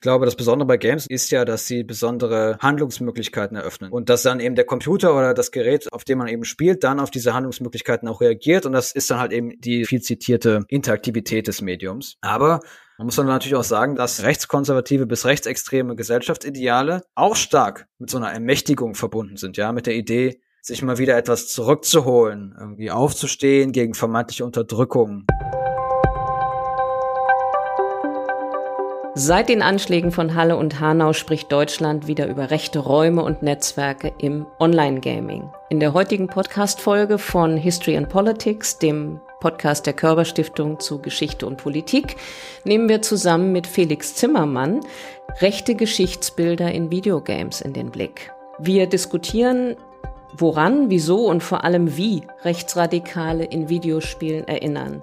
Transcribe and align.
Ich 0.00 0.02
glaube, 0.02 0.24
das 0.24 0.34
Besondere 0.34 0.66
bei 0.66 0.78
Games 0.78 1.06
ist 1.06 1.30
ja, 1.30 1.44
dass 1.44 1.66
sie 1.66 1.84
besondere 1.84 2.56
Handlungsmöglichkeiten 2.58 3.54
eröffnen 3.54 3.92
und 3.92 4.08
dass 4.08 4.22
dann 4.22 4.40
eben 4.40 4.54
der 4.54 4.64
Computer 4.64 5.14
oder 5.14 5.34
das 5.34 5.50
Gerät, 5.50 5.92
auf 5.92 6.04
dem 6.04 6.16
man 6.16 6.28
eben 6.28 6.44
spielt, 6.44 6.84
dann 6.84 7.00
auf 7.00 7.10
diese 7.10 7.34
Handlungsmöglichkeiten 7.34 8.08
auch 8.08 8.22
reagiert 8.22 8.64
und 8.64 8.72
das 8.72 8.92
ist 8.92 9.10
dann 9.10 9.18
halt 9.18 9.32
eben 9.32 9.60
die 9.60 9.84
viel 9.84 10.00
zitierte 10.00 10.64
Interaktivität 10.68 11.48
des 11.48 11.60
Mediums. 11.60 12.16
Aber 12.22 12.60
man 12.96 13.08
muss 13.08 13.16
dann 13.16 13.26
natürlich 13.26 13.56
auch 13.56 13.62
sagen, 13.62 13.94
dass 13.94 14.22
rechtskonservative 14.22 15.04
bis 15.04 15.26
rechtsextreme 15.26 15.94
Gesellschaftsideale 15.96 17.02
auch 17.14 17.36
stark 17.36 17.86
mit 17.98 18.08
so 18.08 18.16
einer 18.16 18.32
Ermächtigung 18.32 18.94
verbunden 18.94 19.36
sind, 19.36 19.58
ja, 19.58 19.70
mit 19.70 19.84
der 19.84 19.96
Idee, 19.96 20.40
sich 20.62 20.80
mal 20.80 20.96
wieder 20.96 21.18
etwas 21.18 21.48
zurückzuholen, 21.48 22.56
irgendwie 22.58 22.90
aufzustehen 22.90 23.72
gegen 23.72 23.92
vermeintliche 23.92 24.46
Unterdrückung. 24.46 25.26
Seit 29.22 29.50
den 29.50 29.60
Anschlägen 29.60 30.12
von 30.12 30.34
Halle 30.34 30.56
und 30.56 30.80
Hanau 30.80 31.12
spricht 31.12 31.52
Deutschland 31.52 32.06
wieder 32.06 32.26
über 32.26 32.50
rechte 32.50 32.78
Räume 32.78 33.22
und 33.22 33.42
Netzwerke 33.42 34.14
im 34.16 34.46
Online-Gaming. 34.58 35.52
In 35.68 35.78
der 35.78 35.92
heutigen 35.92 36.26
Podcast-Folge 36.26 37.18
von 37.18 37.58
History 37.58 37.98
and 37.98 38.08
Politics, 38.08 38.78
dem 38.78 39.20
Podcast 39.40 39.84
der 39.84 39.92
Körperstiftung 39.92 40.80
zu 40.80 41.02
Geschichte 41.02 41.46
und 41.46 41.58
Politik, 41.58 42.16
nehmen 42.64 42.88
wir 42.88 43.02
zusammen 43.02 43.52
mit 43.52 43.66
Felix 43.66 44.14
Zimmermann 44.14 44.80
rechte 45.42 45.74
Geschichtsbilder 45.74 46.72
in 46.72 46.90
Videogames 46.90 47.60
in 47.60 47.74
den 47.74 47.90
Blick. 47.90 48.32
Wir 48.58 48.86
diskutieren, 48.86 49.76
woran, 50.32 50.88
wieso 50.88 51.26
und 51.26 51.42
vor 51.42 51.62
allem 51.62 51.94
wie 51.98 52.22
Rechtsradikale 52.42 53.44
in 53.44 53.68
Videospielen 53.68 54.48
erinnern. 54.48 55.02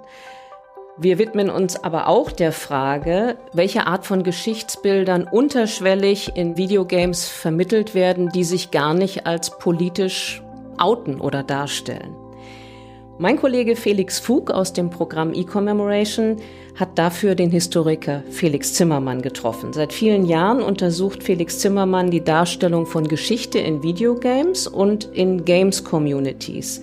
Wir 1.00 1.18
widmen 1.18 1.48
uns 1.48 1.76
aber 1.76 2.08
auch 2.08 2.32
der 2.32 2.50
Frage, 2.50 3.36
welche 3.52 3.86
Art 3.86 4.04
von 4.04 4.24
Geschichtsbildern 4.24 5.28
unterschwellig 5.30 6.32
in 6.34 6.56
Videogames 6.56 7.28
vermittelt 7.28 7.94
werden, 7.94 8.30
die 8.30 8.42
sich 8.42 8.72
gar 8.72 8.94
nicht 8.94 9.24
als 9.24 9.58
politisch 9.58 10.42
outen 10.76 11.20
oder 11.20 11.44
darstellen. 11.44 12.16
Mein 13.20 13.36
Kollege 13.36 13.76
Felix 13.76 14.18
Fug 14.18 14.50
aus 14.50 14.72
dem 14.72 14.90
Programm 14.90 15.34
E-Commemoration 15.34 16.36
hat 16.74 16.98
dafür 16.98 17.36
den 17.36 17.50
Historiker 17.50 18.24
Felix 18.30 18.74
Zimmermann 18.74 19.22
getroffen. 19.22 19.72
Seit 19.72 19.92
vielen 19.92 20.26
Jahren 20.26 20.62
untersucht 20.62 21.22
Felix 21.22 21.60
Zimmermann 21.60 22.10
die 22.10 22.24
Darstellung 22.24 22.86
von 22.86 23.06
Geschichte 23.06 23.60
in 23.60 23.84
Videogames 23.84 24.66
und 24.66 25.04
in 25.12 25.44
Games-Communities. 25.44 26.82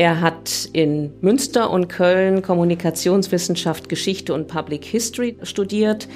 Er 0.00 0.22
hat 0.22 0.66
in 0.72 1.12
Münster 1.20 1.70
und 1.70 1.88
Köln 1.88 2.40
Kommunikationswissenschaft, 2.40 3.90
Geschichte 3.90 4.32
und 4.32 4.48
Public 4.48 4.82
History 4.82 5.36
studiert 5.42 6.08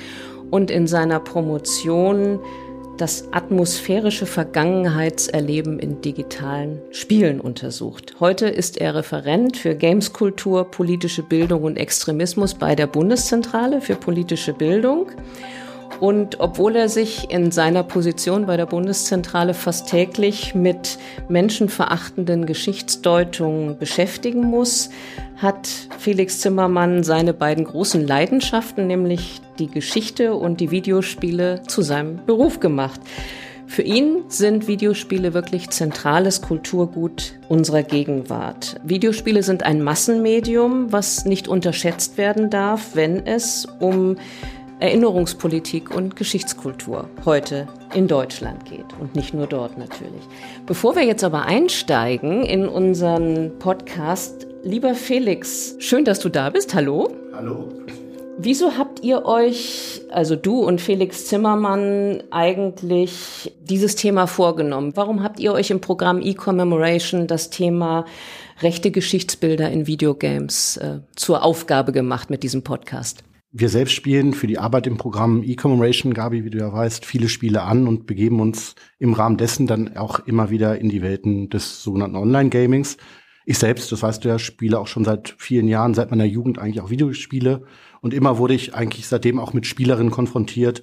und 0.51 0.71
in 0.71 0.87
seiner 0.87 1.21
Promotion 1.21 2.41
das 2.97 3.29
atmosphärische 3.33 4.25
Vergangenheitserleben 4.25 5.79
in 5.79 6.01
digitalen 6.01 6.81
Spielen 6.93 7.43
untersucht. 7.43 8.15
Heute 8.21 8.47
ist 8.47 8.79
er 8.79 8.95
Referent 8.95 9.59
für 9.59 9.75
Gameskultur, 9.75 10.71
politische 10.71 11.23
Bildung 11.23 11.65
und 11.65 11.77
Extremismus 11.77 12.55
bei 12.55 12.75
der 12.75 12.87
Bundeszentrale 12.87 13.83
für 13.83 13.97
politische 13.97 14.55
Bildung 14.55 15.11
und 16.01 16.41
obwohl 16.41 16.77
er 16.77 16.89
sich 16.89 17.31
in 17.31 17.51
seiner 17.51 17.83
Position 17.83 18.47
bei 18.47 18.57
der 18.57 18.67
Bundeszentrale 18.67 19.55
fast 19.55 19.89
täglich 19.89 20.55
mit 20.55 20.99
menschenverachtenden 21.29 22.47
Geschichtsdeutungen 22.47 23.79
beschäftigen 23.79 24.43
muss, 24.43 24.91
hat 25.37 25.69
Felix 25.99 26.41
Zimmermann 26.41 27.05
seine 27.05 27.35
beiden 27.35 27.65
großen 27.65 28.07
Leidenschaften, 28.07 28.87
nämlich 28.87 29.41
die 29.59 29.69
Geschichte 29.69 30.35
und 30.35 30.61
die 30.61 30.71
Videospiele, 30.71 31.63
zu 31.67 31.83
seinem 31.83 32.25
Beruf 32.27 32.61
gemacht. 32.61 33.01
Für 33.67 33.83
ihn 33.83 34.25
sind 34.29 34.69
Videospiele 34.69 35.35
wirklich 35.35 35.71
zentrales 35.71 36.43
Kulturgut 36.43 37.35
unserer 37.49 37.83
Gegenwart. 37.83 38.77
Videospiele 38.85 39.43
sind 39.43 39.63
ein 39.65 39.83
Massenmedium, 39.83 40.93
was 40.93 41.25
nicht 41.25 41.49
unterschätzt 41.49 42.19
werden 42.19 42.51
darf, 42.51 42.95
wenn 42.95 43.27
es 43.27 43.67
um 43.81 44.17
Erinnerungspolitik 44.81 45.95
und 45.95 46.17
Geschichtskultur 46.17 47.09
heute 47.25 47.69
in 47.95 48.09
Deutschland 48.09 48.65
geht 48.65 48.87
und 49.01 49.15
nicht 49.15 49.33
nur 49.33 49.47
dort 49.47 49.79
natürlich. 49.79 50.23
Bevor 50.67 50.97
wir 50.97 51.05
jetzt 51.05 51.23
aber 51.25 51.43
einsteigen 51.43 52.43
in 52.45 52.69
unseren 52.69 53.59
Podcast, 53.59 54.47
lieber 54.63 54.95
Felix, 54.95 55.77
schön, 55.79 56.05
dass 56.05 56.19
du 56.19 56.29
da 56.29 56.51
bist. 56.51 56.75
Hallo. 56.75 57.09
Hallo. 57.35 57.69
Wieso 58.37 58.77
habt 58.77 59.05
ihr 59.05 59.27
euch, 59.27 60.03
also 60.11 60.35
du 60.35 60.65
und 60.65 60.81
Felix 60.81 61.27
Zimmermann, 61.27 62.25
eigentlich 62.33 63.53
dieses 63.63 63.95
Thema 63.95 64.27
vorgenommen? 64.27 64.97
Warum 64.97 65.23
habt 65.23 65.39
ihr 65.39 65.53
euch 65.53 65.71
im 65.71 65.81
Programm 65.81 66.21
E-Commemoration 66.21 67.29
das 67.29 67.51
Thema 67.51 68.07
rechte 68.61 68.91
Geschichtsbilder 68.91 69.71
in 69.71 69.87
Videogames 69.87 70.79
äh, 70.79 70.99
zur 71.15 71.45
Aufgabe 71.45 71.93
gemacht 71.93 72.29
mit 72.29 72.43
diesem 72.43 72.63
Podcast? 72.63 73.23
Wir 73.57 73.69
selbst 73.69 73.93
spielen 73.93 74.35
für 74.35 74.49
die 74.49 74.59
Arbeit 74.59 74.89
im 74.89 74.97
Programm 74.97 75.45
E-Commemoration, 75.45 76.13
Gabi, 76.13 76.45
wie 76.45 76.51
du 76.51 76.59
ja 76.59 76.73
weißt, 76.73 77.07
viele 77.07 77.29
Spiele 77.29 77.63
an 77.63 77.87
und 77.87 78.05
begeben 78.05 78.41
uns 78.41 78.75
im 78.99 79.13
Rahmen 79.13 79.37
dessen 79.37 79.69
dann 79.69 79.97
auch 79.97 80.19
immer 80.19 80.51
wieder 80.51 80.77
in 80.81 80.89
die 80.89 81.03
Welten 81.03 81.51
des 81.51 81.81
sogenannten 81.81 82.17
Online-Gamings. 82.17 82.97
Ich 83.47 83.59
selbst, 83.59 83.93
das 83.93 84.03
weißt 84.03 84.25
du 84.25 84.29
ja, 84.29 84.41
spiele 84.41 84.81
auch 84.81 84.89
schon 84.89 85.05
seit 85.05 85.37
vielen 85.39 85.69
Jahren, 85.69 85.95
seit 85.95 86.11
meiner 86.11 86.25
Jugend 86.25 86.59
eigentlich 86.59 86.81
auch 86.81 86.91
Videospiele. 86.91 87.63
Und 88.01 88.13
immer 88.13 88.39
wurde 88.39 88.55
ich 88.55 88.75
eigentlich 88.75 89.07
seitdem 89.07 89.39
auch 89.39 89.53
mit 89.53 89.69
Spielerinnen 89.69 90.11
konfrontiert, 90.11 90.83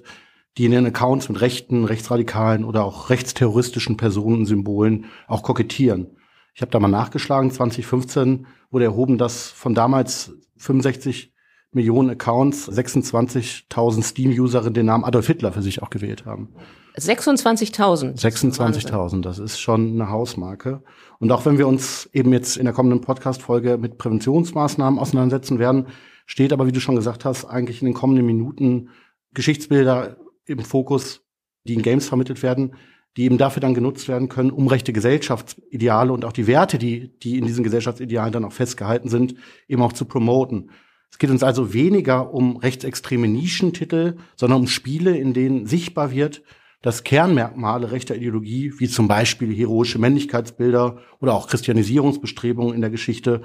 die 0.56 0.64
in 0.64 0.72
ihren 0.72 0.86
Accounts 0.86 1.28
mit 1.28 1.42
rechten, 1.42 1.84
rechtsradikalen 1.84 2.64
oder 2.64 2.84
auch 2.84 3.10
rechtsterroristischen 3.10 3.98
Personen, 3.98 4.46
Symbolen 4.46 5.04
auch 5.28 5.42
kokettieren. 5.42 6.16
Ich 6.54 6.62
habe 6.62 6.72
da 6.72 6.80
mal 6.80 6.88
nachgeschlagen, 6.88 7.50
2015 7.50 8.46
wurde 8.70 8.86
erhoben, 8.86 9.18
dass 9.18 9.50
von 9.50 9.74
damals 9.74 10.32
65 10.56 11.31
Millionen 11.72 12.10
Accounts, 12.10 12.70
26.000 12.70 14.02
Steam-Userinnen 14.02 14.74
den 14.74 14.86
Namen 14.86 15.04
Adolf 15.04 15.26
Hitler 15.26 15.52
für 15.52 15.62
sich 15.62 15.82
auch 15.82 15.90
gewählt 15.90 16.26
haben. 16.26 16.50
26.000. 16.96 18.20
26.000, 18.20 19.22
das 19.22 19.38
ist 19.38 19.58
schon 19.58 19.92
eine 19.92 20.10
Hausmarke. 20.10 20.82
Und 21.18 21.32
auch 21.32 21.46
wenn 21.46 21.56
wir 21.56 21.66
uns 21.66 22.10
eben 22.12 22.32
jetzt 22.32 22.58
in 22.58 22.64
der 22.64 22.74
kommenden 22.74 23.00
Podcast-Folge 23.00 23.78
mit 23.78 23.96
Präventionsmaßnahmen 23.96 24.98
auseinandersetzen 24.98 25.58
werden, 25.58 25.86
steht 26.26 26.52
aber, 26.52 26.66
wie 26.66 26.72
du 26.72 26.80
schon 26.80 26.96
gesagt 26.96 27.24
hast, 27.24 27.46
eigentlich 27.46 27.80
in 27.80 27.86
den 27.86 27.94
kommenden 27.94 28.26
Minuten 28.26 28.90
Geschichtsbilder 29.32 30.18
im 30.44 30.58
Fokus, 30.58 31.22
die 31.64 31.74
in 31.74 31.82
Games 31.82 32.06
vermittelt 32.06 32.42
werden, 32.42 32.74
die 33.16 33.24
eben 33.24 33.38
dafür 33.38 33.60
dann 33.60 33.74
genutzt 33.74 34.08
werden 34.08 34.28
können, 34.28 34.50
um 34.50 34.68
rechte 34.68 34.92
Gesellschaftsideale 34.92 36.12
und 36.12 36.24
auch 36.26 36.32
die 36.32 36.46
Werte, 36.46 36.78
die, 36.78 37.18
die 37.18 37.38
in 37.38 37.46
diesen 37.46 37.64
Gesellschaftsidealen 37.64 38.32
dann 38.32 38.44
auch 38.44 38.52
festgehalten 38.52 39.08
sind, 39.08 39.34
eben 39.68 39.82
auch 39.82 39.92
zu 39.92 40.04
promoten. 40.04 40.70
Es 41.12 41.18
geht 41.18 41.30
uns 41.30 41.42
also 41.42 41.74
weniger 41.74 42.32
um 42.32 42.56
rechtsextreme 42.56 43.28
Nischentitel, 43.28 44.16
sondern 44.34 44.60
um 44.60 44.66
Spiele, 44.66 45.16
in 45.16 45.34
denen 45.34 45.66
sichtbar 45.66 46.10
wird, 46.10 46.42
dass 46.80 47.04
Kernmerkmale 47.04 47.92
rechter 47.92 48.16
Ideologie, 48.16 48.72
wie 48.78 48.88
zum 48.88 49.06
Beispiel 49.06 49.54
heroische 49.54 50.00
Männlichkeitsbilder 50.00 50.98
oder 51.20 51.34
auch 51.34 51.46
Christianisierungsbestrebungen 51.48 52.74
in 52.74 52.80
der 52.80 52.90
Geschichte, 52.90 53.42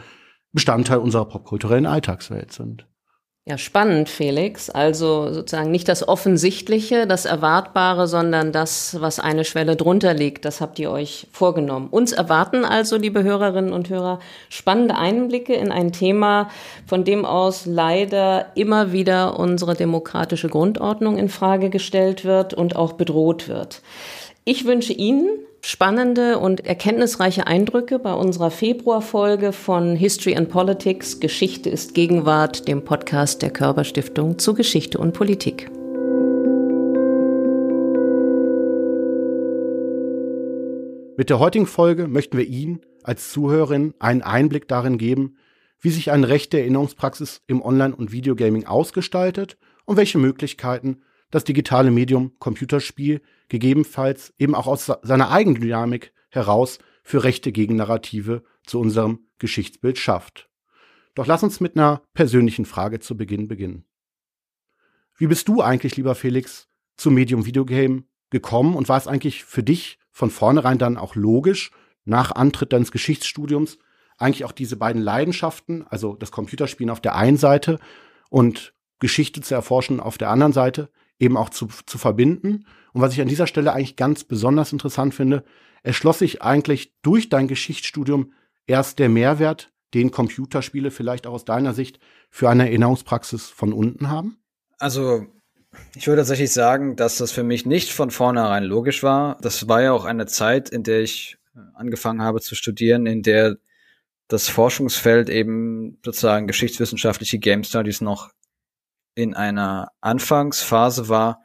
Bestandteil 0.54 0.98
unserer 0.98 1.26
popkulturellen 1.26 1.86
Alltagswelt 1.86 2.52
sind. 2.52 2.88
Ja, 3.50 3.58
spannend, 3.58 4.09
Felix. 4.09 4.69
Also 4.69 5.31
sozusagen 5.31 5.72
nicht 5.72 5.88
das 5.88 6.06
Offensichtliche, 6.06 7.08
das 7.08 7.24
Erwartbare, 7.24 8.06
sondern 8.06 8.52
das, 8.52 8.97
was 9.00 9.22
eine 9.22 9.46
Schwelle 9.46 9.78
drunter 9.78 10.13
liegt. 10.13 10.44
Das 10.44 10.59
habt 10.59 10.78
ihr 10.80 10.91
euch 10.91 11.28
vorgenommen. 11.31 11.88
Uns 11.90 12.12
erwarten 12.12 12.66
also, 12.66 12.97
liebe 12.97 13.24
Hörerinnen 13.24 13.72
und 13.72 13.90
Hörer, 13.90 14.19
spannende 14.50 14.97
Einblicke 14.97 15.53
in 15.53 15.72
ein 15.72 15.94
Thema, 15.94 16.50
von 16.86 17.06
dem 17.06 17.24
aus 17.24 17.66
leider 17.66 18.47
immer 18.56 18.91
wieder 18.91 19.40
unsere 19.40 19.75
demokratische 19.75 20.50
Grundordnung 20.50 21.18
in 21.18 21.30
Frage 21.30 21.69
gestellt 21.69 22.25
wird 22.25 22.53
und 22.53 22.75
auch 22.75 22.94
bedroht 22.94 23.48
wird. 23.48 23.81
Ich 24.44 24.66
wünsche 24.66 24.92
Ihnen 24.92 25.30
spannende 25.68 26.40
und 26.40 26.66
erkenntnisreiche 26.66 27.46
Eindrücke 27.46 28.00
bei 28.00 28.14
unserer 28.14 28.52
Februarfolge 28.52 29.52
von 29.52 29.98
History 29.98 30.38
and 30.38 30.48
Politics 30.48 31.19
Geschichte 31.19 31.69
ist 31.69 31.94
Gegenwart, 31.94 32.69
dem 32.69 32.86
Podcast 32.86 33.42
der 33.42 33.50
Körperstiftung 33.50 34.40
zu 34.40 34.54
Geschichte 34.54 34.98
und 34.98 35.14
Politik. 35.14 35.69
Mit 41.18 41.30
der 41.30 41.40
heutigen 41.40 41.66
Folge 41.66 42.08
möchten 42.08 42.38
wir 42.38 42.46
Ihnen 42.46 42.80
als 43.04 43.34
Zuhörerin 43.34 43.94
einen 44.00 44.22
Einblick 44.22 44.70
darin 44.70 44.98
geben, 44.98 45.36
wie 45.81 45.90
sich 45.90 46.12
eine 46.12 46.30
rechte 46.30 46.60
Erinnerungspraxis 46.60 47.42
im 47.46 47.62
Online- 47.62 47.96
und 47.96 48.13
Videogaming 48.13 48.66
ausgestaltet 48.66 49.58
und 49.84 49.98
welche 49.98 50.18
Möglichkeiten 50.18 51.02
das 51.31 51.44
digitale 51.44 51.91
Medium 51.91 52.38
Computerspiel 52.39 53.21
gegebenenfalls 53.50 54.33
eben 54.38 54.56
auch 54.56 54.68
aus 54.68 54.91
seiner 55.01 55.31
Eigendynamik 55.31 56.13
heraus 56.29 56.79
für 57.03 57.24
rechte 57.24 57.51
Gegennarrative 57.51 58.44
zu 58.63 58.79
unserem 58.79 59.27
Geschichtsbild 59.39 59.97
schafft. 59.97 60.50
Doch 61.15 61.25
lass 61.25 61.44
uns 61.44 61.59
mit 61.59 61.75
einer 61.75 62.03
persönlichen 62.13 62.65
Frage 62.65 63.00
zu 63.00 63.18
Beginn 63.18 63.47
beginnen. 63.47 63.85
Wie 65.18 65.27
bist 65.27 65.47
du 65.47 65.62
eigentlich, 65.62 65.95
lieber 65.95 66.15
Felix, 66.15 66.68
zum 66.95 67.15
Medium 67.15 67.45
Videogame 67.45 68.03
gekommen 68.29 68.75
und 68.75 68.89
war 68.89 68.97
es 68.97 69.07
eigentlich 69.07 69.44
für 69.44 69.63
dich 69.63 70.00
von 70.12 70.29
vornherein 70.29 70.77
dann 70.77 70.97
auch 70.97 71.15
logisch, 71.15 71.71
nach 72.06 72.31
Antritt 72.31 72.74
deines 72.74 72.91
Geschichtsstudiums, 72.91 73.77
eigentlich 74.18 74.45
auch 74.45 74.51
diese 74.51 74.77
beiden 74.77 75.01
Leidenschaften, 75.01 75.85
also 75.88 76.15
das 76.15 76.31
Computerspielen 76.31 76.89
auf 76.89 77.01
der 77.01 77.15
einen 77.15 77.38
Seite 77.38 77.79
und 78.29 78.74
Geschichte 79.00 79.41
zu 79.41 79.53
erforschen 79.53 80.00
auf 80.00 80.18
der 80.18 80.29
anderen 80.29 80.53
Seite, 80.53 80.89
eben 81.19 81.38
auch 81.38 81.50
zu, 81.50 81.68
zu 81.86 81.98
verbinden. 81.98 82.66
Und 82.94 83.02
was 83.02 83.14
ich 83.14 83.22
an 83.22 83.28
dieser 83.28 83.48
Stelle 83.48 83.74
eigentlich 83.74 83.96
ganz 83.96 84.24
besonders 84.24 84.72
interessant 84.72 85.14
finde, 85.14 85.44
erschloss 85.84 86.19
sich 86.19 86.42
eigentlich 86.42 86.94
durch 87.02 87.30
dein 87.30 87.48
Geschichtsstudium 87.48 88.34
erst 88.66 89.00
der 89.00 89.10
Mehrwert, 89.10 89.72
den 89.94 90.12
Computerspiele 90.12 90.92
vielleicht 90.92 91.28
auch 91.28 91.34
aus 91.34 91.46
deiner 91.46 91.74
Sicht 91.74 92.00
für 92.30 92.50
eine 92.50 92.68
Erinnerungspraxis 92.68 93.50
von 93.50 93.74
unten 93.74 94.10
haben? 94.10 94.38
Also, 94.80 95.25
ich 95.96 96.08
würde 96.08 96.22
tatsächlich 96.22 96.52
sagen, 96.52 96.96
dass 96.96 97.18
das 97.18 97.31
für 97.31 97.44
mich 97.44 97.66
nicht 97.66 97.92
von 97.92 98.12
vornherein 98.12 98.63
logisch 98.63 99.04
war. 99.04 99.38
Das 99.42 99.68
war 99.68 99.81
ja 99.81 99.94
auch 99.94 100.06
eine 100.06 100.25
Zeit, 100.25 100.70
in 100.70 100.84
der 100.84 101.02
ich 101.02 101.38
angefangen 101.74 102.22
habe 102.22 102.42
zu 102.42 102.56
studieren, 102.56 103.06
in 103.06 103.24
der 103.24 103.58
das 104.28 104.50
Forschungsfeld 104.50 105.30
eben 105.30 106.00
sozusagen 106.04 106.48
geschichtswissenschaftliche 106.48 107.40
Game 107.40 107.63
Studies 107.63 108.02
noch 108.02 108.31
in 109.18 109.34
einer 109.34 109.92
Anfangsphase 110.00 111.10
war. 111.10 111.42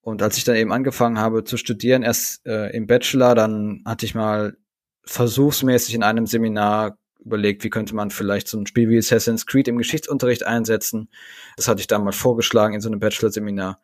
Und 0.00 0.22
als 0.22 0.38
ich 0.38 0.44
dann 0.44 0.56
eben 0.56 0.72
angefangen 0.72 1.18
habe 1.18 1.44
zu 1.44 1.58
studieren, 1.58 2.02
erst 2.02 2.46
äh, 2.46 2.74
im 2.74 2.86
Bachelor, 2.86 3.34
dann 3.34 3.82
hatte 3.84 4.06
ich 4.06 4.14
mal 4.14 4.56
versuchsmäßig 5.04 5.94
in 5.94 6.02
einem 6.02 6.26
Seminar 6.26 6.96
überlegt, 7.22 7.62
wie 7.62 7.68
könnte 7.68 7.94
man 7.94 8.10
vielleicht 8.10 8.48
so 8.48 8.58
ein 8.58 8.66
Spiel 8.66 8.88
wie 8.88 8.96
Assassin's 8.96 9.44
Creed 9.44 9.68
im 9.68 9.76
Geschichtsunterricht 9.76 10.46
einsetzen. 10.46 11.10
Das 11.56 11.68
hatte 11.68 11.80
ich 11.80 11.86
dann 11.86 12.04
mal 12.04 12.12
vorgeschlagen 12.12 12.74
in 12.74 12.80
so 12.80 12.88
einem 12.88 13.00
Bachelor-Seminar. 13.00 13.80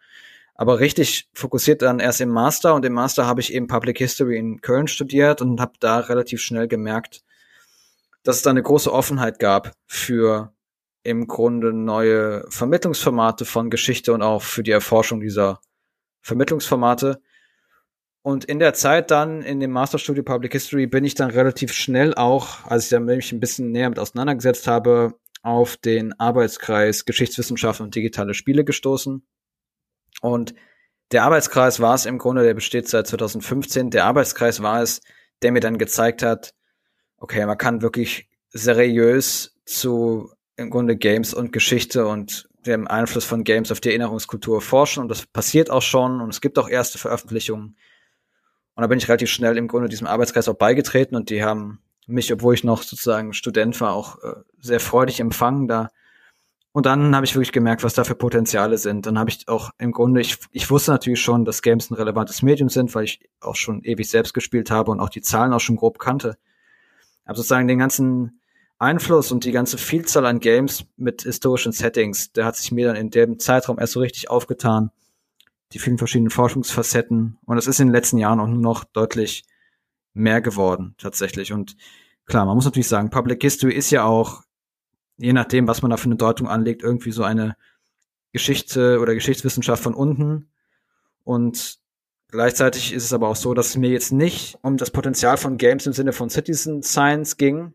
Aber 0.55 0.81
richtig 0.81 1.29
fokussiert 1.35 1.83
dann 1.83 2.01
erst 2.01 2.23
im 2.23 2.31
Master 2.31 2.75
und 2.75 2.87
im 2.87 2.95
Master 2.95 3.27
habe 3.27 3.43
ich 3.43 3.53
eben 3.53 3.67
Public 3.67 3.99
History 3.99 4.39
in 4.39 4.63
Köln 4.63 4.89
studiert 4.89 5.43
und 5.43 5.61
habe 5.61 5.73
da 5.79 5.99
relativ 5.99 6.41
schnell 6.41 6.69
gemerkt, 6.69 7.23
dass 8.23 8.37
es 8.37 8.43
da 8.43 8.51
eine 8.51 8.63
große 8.63 8.91
Offenheit 8.91 9.39
gab 9.39 9.73
für 9.87 10.55
im 11.03 11.27
Grunde 11.27 11.73
neue 11.73 12.45
Vermittlungsformate 12.49 13.45
von 13.45 13.71
Geschichte 13.71 14.13
und 14.13 14.23
auch 14.23 14.43
für 14.43 14.63
die 14.63 14.71
Erforschung 14.71 15.21
dieser 15.21 15.61
Vermittlungsformate. 16.23 17.21
Und 18.23 18.45
in 18.45 18.59
der 18.59 18.75
Zeit 18.75 19.11
dann 19.11 19.43
in 19.43 19.61
dem 19.61 19.71
Masterstudio 19.71 20.23
Public 20.23 20.53
History 20.53 20.87
bin 20.87 21.05
ich 21.05 21.15
dann 21.15 21.31
relativ 21.31 21.73
schnell 21.73 22.15
auch, 22.15 22.67
als 22.67 22.85
ich 22.85 22.91
dann 22.91 23.07
mich 23.07 23.33
ein 23.33 23.41
bisschen 23.41 23.73
näher 23.73 23.89
mit 23.89 23.99
auseinandergesetzt 23.99 24.67
habe, 24.67 25.15
auf 25.43 25.79
den 25.79 26.13
Arbeitskreis 26.21 27.07
Geschichtswissenschaften 27.07 27.87
und 27.87 27.95
digitale 27.95 28.35
Spiele 28.35 28.65
gestoßen. 28.65 29.27
Und 30.21 30.55
der 31.13 31.25
Arbeitskreis 31.25 31.81
war 31.81 31.95
es 31.95 32.05
im 32.05 32.19
Grunde, 32.19 32.45
der 32.45 32.55
besteht 32.55 32.89
seit 32.89 33.07
2015. 33.07 33.91
Der 33.91 34.05
Arbeitskreis 34.05 34.63
war 34.63 34.83
es, 34.83 35.01
der 35.41 35.53
mir 35.53 35.61
dann 35.61 35.79
gezeigt 35.79 36.23
hat, 36.23 36.55
okay, 37.17 37.45
man 37.47 37.57
kann 37.57 37.81
wirklich 37.81 38.29
seriös 38.51 39.57
zu 39.65 40.31
im 40.61 40.71
Grunde 40.71 40.97
Games 40.97 41.35
und 41.35 41.53
Geschichte 41.53 42.07
und 42.07 42.49
dem 42.67 42.87
Einfluss 42.87 43.25
von 43.25 43.45
Games 43.45 43.73
auf 43.73 43.81
die 43.81 43.89
Erinnerungskultur 43.89 44.61
forschen 44.61 45.03
und 45.03 45.09
das 45.09 45.27
passiert 45.27 45.71
auch 45.71 45.83
schon 45.83 46.21
und 46.21 46.29
es 46.29 46.41
gibt 46.41 46.59
auch 46.59 46.69
erste 46.69 46.99
Veröffentlichungen. 46.99 47.77
Und 48.75 48.83
da 48.83 48.87
bin 48.87 48.99
ich 48.99 49.09
relativ 49.09 49.31
schnell 49.31 49.57
im 49.57 49.69
Grunde 49.69 49.89
diesem 49.89 50.07
Arbeitskreis 50.07 50.49
auch 50.49 50.55
beigetreten 50.55 51.17
und 51.17 51.31
die 51.31 51.43
haben 51.43 51.81
mich, 52.07 52.33
obwohl 52.33 52.55
ich 52.55 52.65
noch 52.65 52.83
sozusagen 52.83 53.33
Student 53.33 53.81
war, 53.81 53.95
auch 53.95 54.23
äh, 54.23 54.35
sehr 54.59 54.81
freudig 54.81 55.21
empfangen 55.21 55.69
da. 55.69 55.89
Und 56.73 56.87
dann 56.87 57.17
habe 57.17 57.27
ich 57.27 57.35
wirklich 57.35 57.53
gemerkt, 57.53 57.83
was 57.83 57.95
da 57.95 58.05
für 58.05 58.15
Potenziale 58.15 58.79
sind. 58.79 59.05
Dann 59.07 59.19
habe 59.19 59.31
ich 59.31 59.49
auch 59.49 59.71
im 59.79 59.91
Grunde, 59.91 60.21
ich, 60.21 60.39
ich 60.53 60.71
wusste 60.71 60.93
natürlich 60.93 61.21
schon, 61.21 61.45
dass 61.45 61.63
Games 61.63 61.91
ein 61.91 61.95
relevantes 61.95 62.43
Medium 62.43 62.69
sind, 62.69 62.95
weil 62.95 63.05
ich 63.05 63.29
auch 63.41 63.57
schon 63.57 63.83
ewig 63.83 64.09
selbst 64.09 64.35
gespielt 64.35 64.71
habe 64.71 64.93
und 64.93 65.01
auch 65.01 65.09
die 65.09 65.23
Zahlen 65.23 65.53
auch 65.53 65.61
schon 65.61 65.77
grob 65.77 65.99
kannte. 65.99 66.37
Aber 67.25 67.37
sozusagen 67.37 67.67
den 67.67 67.79
ganzen 67.79 68.41
Einfluss 68.81 69.31
und 69.31 69.45
die 69.45 69.53
ganze 69.53 69.77
Vielzahl 69.77 70.25
an 70.25 70.41
Games 70.41 70.87
mit 70.97 71.23
historischen 71.23 71.73
Settings, 71.73 72.33
der 72.33 72.47
hat 72.47 72.57
sich 72.57 72.73
mir 72.73 72.89
dann 72.89 72.97
in 72.97 73.11
dem 73.11 73.39
Zeitraum 73.39 73.79
erst 73.79 73.93
so 73.93 74.01
richtig 74.01 74.31
aufgetan. 74.31 74.91
Die 75.73 75.79
vielen 75.79 75.99
verschiedenen 75.99 76.31
Forschungsfacetten. 76.31 77.39
Und 77.45 77.59
es 77.59 77.67
ist 77.67 77.79
in 77.79 77.89
den 77.89 77.95
letzten 77.95 78.17
Jahren 78.17 78.41
auch 78.41 78.47
nur 78.47 78.61
noch 78.61 78.85
deutlich 78.85 79.45
mehr 80.15 80.41
geworden, 80.41 80.95
tatsächlich. 80.97 81.53
Und 81.53 81.77
klar, 82.25 82.47
man 82.47 82.57
muss 82.57 82.65
natürlich 82.65 82.89
sagen, 82.89 83.11
Public 83.11 83.43
History 83.43 83.75
ist 83.75 83.91
ja 83.91 84.05
auch, 84.05 84.43
je 85.19 85.35
nachdem, 85.35 85.69
was 85.69 85.83
man 85.83 85.91
da 85.91 85.99
für 85.99 86.07
eine 86.07 86.17
Deutung 86.17 86.49
anlegt, 86.49 86.83
irgendwie 86.83 87.13
so 87.13 87.23
eine 87.23 87.57
Geschichte 88.33 88.99
oder 88.99 89.15
Geschichtswissenschaft 89.15 89.83
von 89.83 89.95
unten. 89.95 90.49
Und 91.23 91.79
gleichzeitig 92.29 92.95
ist 92.95 93.05
es 93.05 93.13
aber 93.13 93.29
auch 93.29 93.37
so, 93.37 93.53
dass 93.53 93.69
es 93.69 93.77
mir 93.77 93.91
jetzt 93.91 94.11
nicht 94.11 94.57
um 94.63 94.79
das 94.79 94.91
Potenzial 94.91 95.37
von 95.37 95.59
Games 95.59 95.87
im 95.87 95.93
Sinne 95.93 96.15
von 96.15 96.31
Citizen 96.31 96.83
Science 96.83 97.37
ging, 97.37 97.75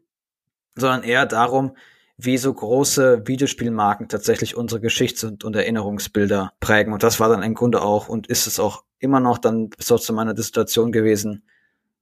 sondern 0.76 1.04
eher 1.04 1.26
darum, 1.26 1.76
wie 2.18 2.38
so 2.38 2.54
große 2.54 3.28
Videospielmarken 3.28 4.08
tatsächlich 4.08 4.56
unsere 4.56 4.80
Geschichts- 4.80 5.24
und, 5.24 5.44
und 5.44 5.56
Erinnerungsbilder 5.56 6.54
prägen. 6.60 6.94
Und 6.94 7.04
das 7.04 7.20
war 7.20 7.30
dann 7.30 7.44
im 7.44 7.54
Grunde 7.54 7.82
auch 7.82 8.08
und 8.08 8.28
ist 8.28 8.48
es 8.48 8.60
auch 8.60 8.84
immer 9.00 9.20
noch 9.20 9.38
dann 9.38 9.70
bis 9.70 9.88
zu 9.88 10.14
meiner 10.14 10.34
Dissertation 10.34 10.92
gewesen, 10.92 11.44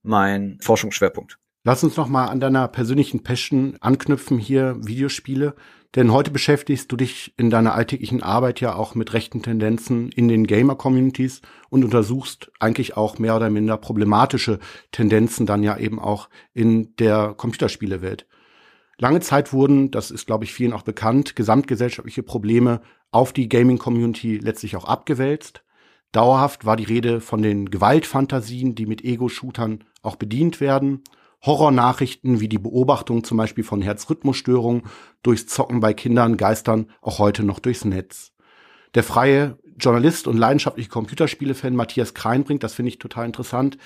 mein 0.02 0.58
Forschungsschwerpunkt. 0.60 1.38
Lass 1.64 1.82
uns 1.82 1.96
noch 1.96 2.08
mal 2.08 2.26
an 2.26 2.40
deiner 2.40 2.68
persönlichen 2.68 3.22
Passion 3.22 3.76
anknüpfen 3.80 4.38
hier 4.38 4.76
Videospiele, 4.80 5.54
denn 5.94 6.12
heute 6.12 6.30
beschäftigst 6.30 6.92
du 6.92 6.96
dich 6.96 7.32
in 7.38 7.50
deiner 7.50 7.74
alltäglichen 7.74 8.22
Arbeit 8.22 8.60
ja 8.60 8.74
auch 8.74 8.94
mit 8.94 9.14
rechten 9.14 9.42
Tendenzen 9.42 10.10
in 10.10 10.28
den 10.28 10.46
Gamer 10.46 10.74
Communities 10.74 11.40
und 11.70 11.82
untersuchst 11.82 12.52
eigentlich 12.60 12.96
auch 12.96 13.18
mehr 13.18 13.34
oder 13.34 13.48
minder 13.48 13.78
problematische 13.78 14.58
Tendenzen 14.92 15.46
dann 15.46 15.62
ja 15.62 15.78
eben 15.78 15.98
auch 15.98 16.28
in 16.52 16.94
der 16.96 17.32
Computerspielewelt. 17.34 18.26
Lange 18.98 19.20
Zeit 19.20 19.52
wurden, 19.52 19.90
das 19.90 20.10
ist 20.10 20.26
glaube 20.26 20.44
ich 20.44 20.52
vielen 20.52 20.72
auch 20.72 20.82
bekannt, 20.82 21.36
gesamtgesellschaftliche 21.36 22.22
Probleme 22.22 22.80
auf 23.10 23.32
die 23.32 23.48
Gaming 23.48 23.78
Community 23.78 24.38
letztlich 24.38 24.76
auch 24.76 24.84
abgewälzt. 24.84 25.62
Dauerhaft 26.12 26.64
war 26.64 26.76
die 26.76 26.84
Rede 26.84 27.20
von 27.20 27.42
den 27.42 27.70
Gewaltfantasien, 27.70 28.74
die 28.74 28.86
mit 28.86 29.02
Ego-Shootern 29.02 29.84
auch 30.02 30.16
bedient 30.16 30.60
werden. 30.60 31.02
Horrornachrichten 31.44 32.40
wie 32.40 32.48
die 32.48 32.58
Beobachtung 32.58 33.24
zum 33.24 33.36
Beispiel 33.36 33.64
von 33.64 33.82
Herzrhythmusstörungen 33.82 34.82
durchs 35.22 35.46
Zocken 35.46 35.80
bei 35.80 35.92
Kindern 35.92 36.36
geistern 36.36 36.86
auch 37.02 37.18
heute 37.18 37.42
noch 37.42 37.58
durchs 37.58 37.84
Netz. 37.84 38.32
Der 38.94 39.02
freie 39.02 39.58
Journalist 39.76 40.28
und 40.28 40.38
leidenschaftliche 40.38 40.88
Computerspiele-Fan 40.88 41.74
Matthias 41.74 42.14
Kreinbrink, 42.14 42.60
das 42.60 42.74
finde 42.74 42.90
ich 42.90 42.98
total 42.98 43.26
interessant, 43.26 43.76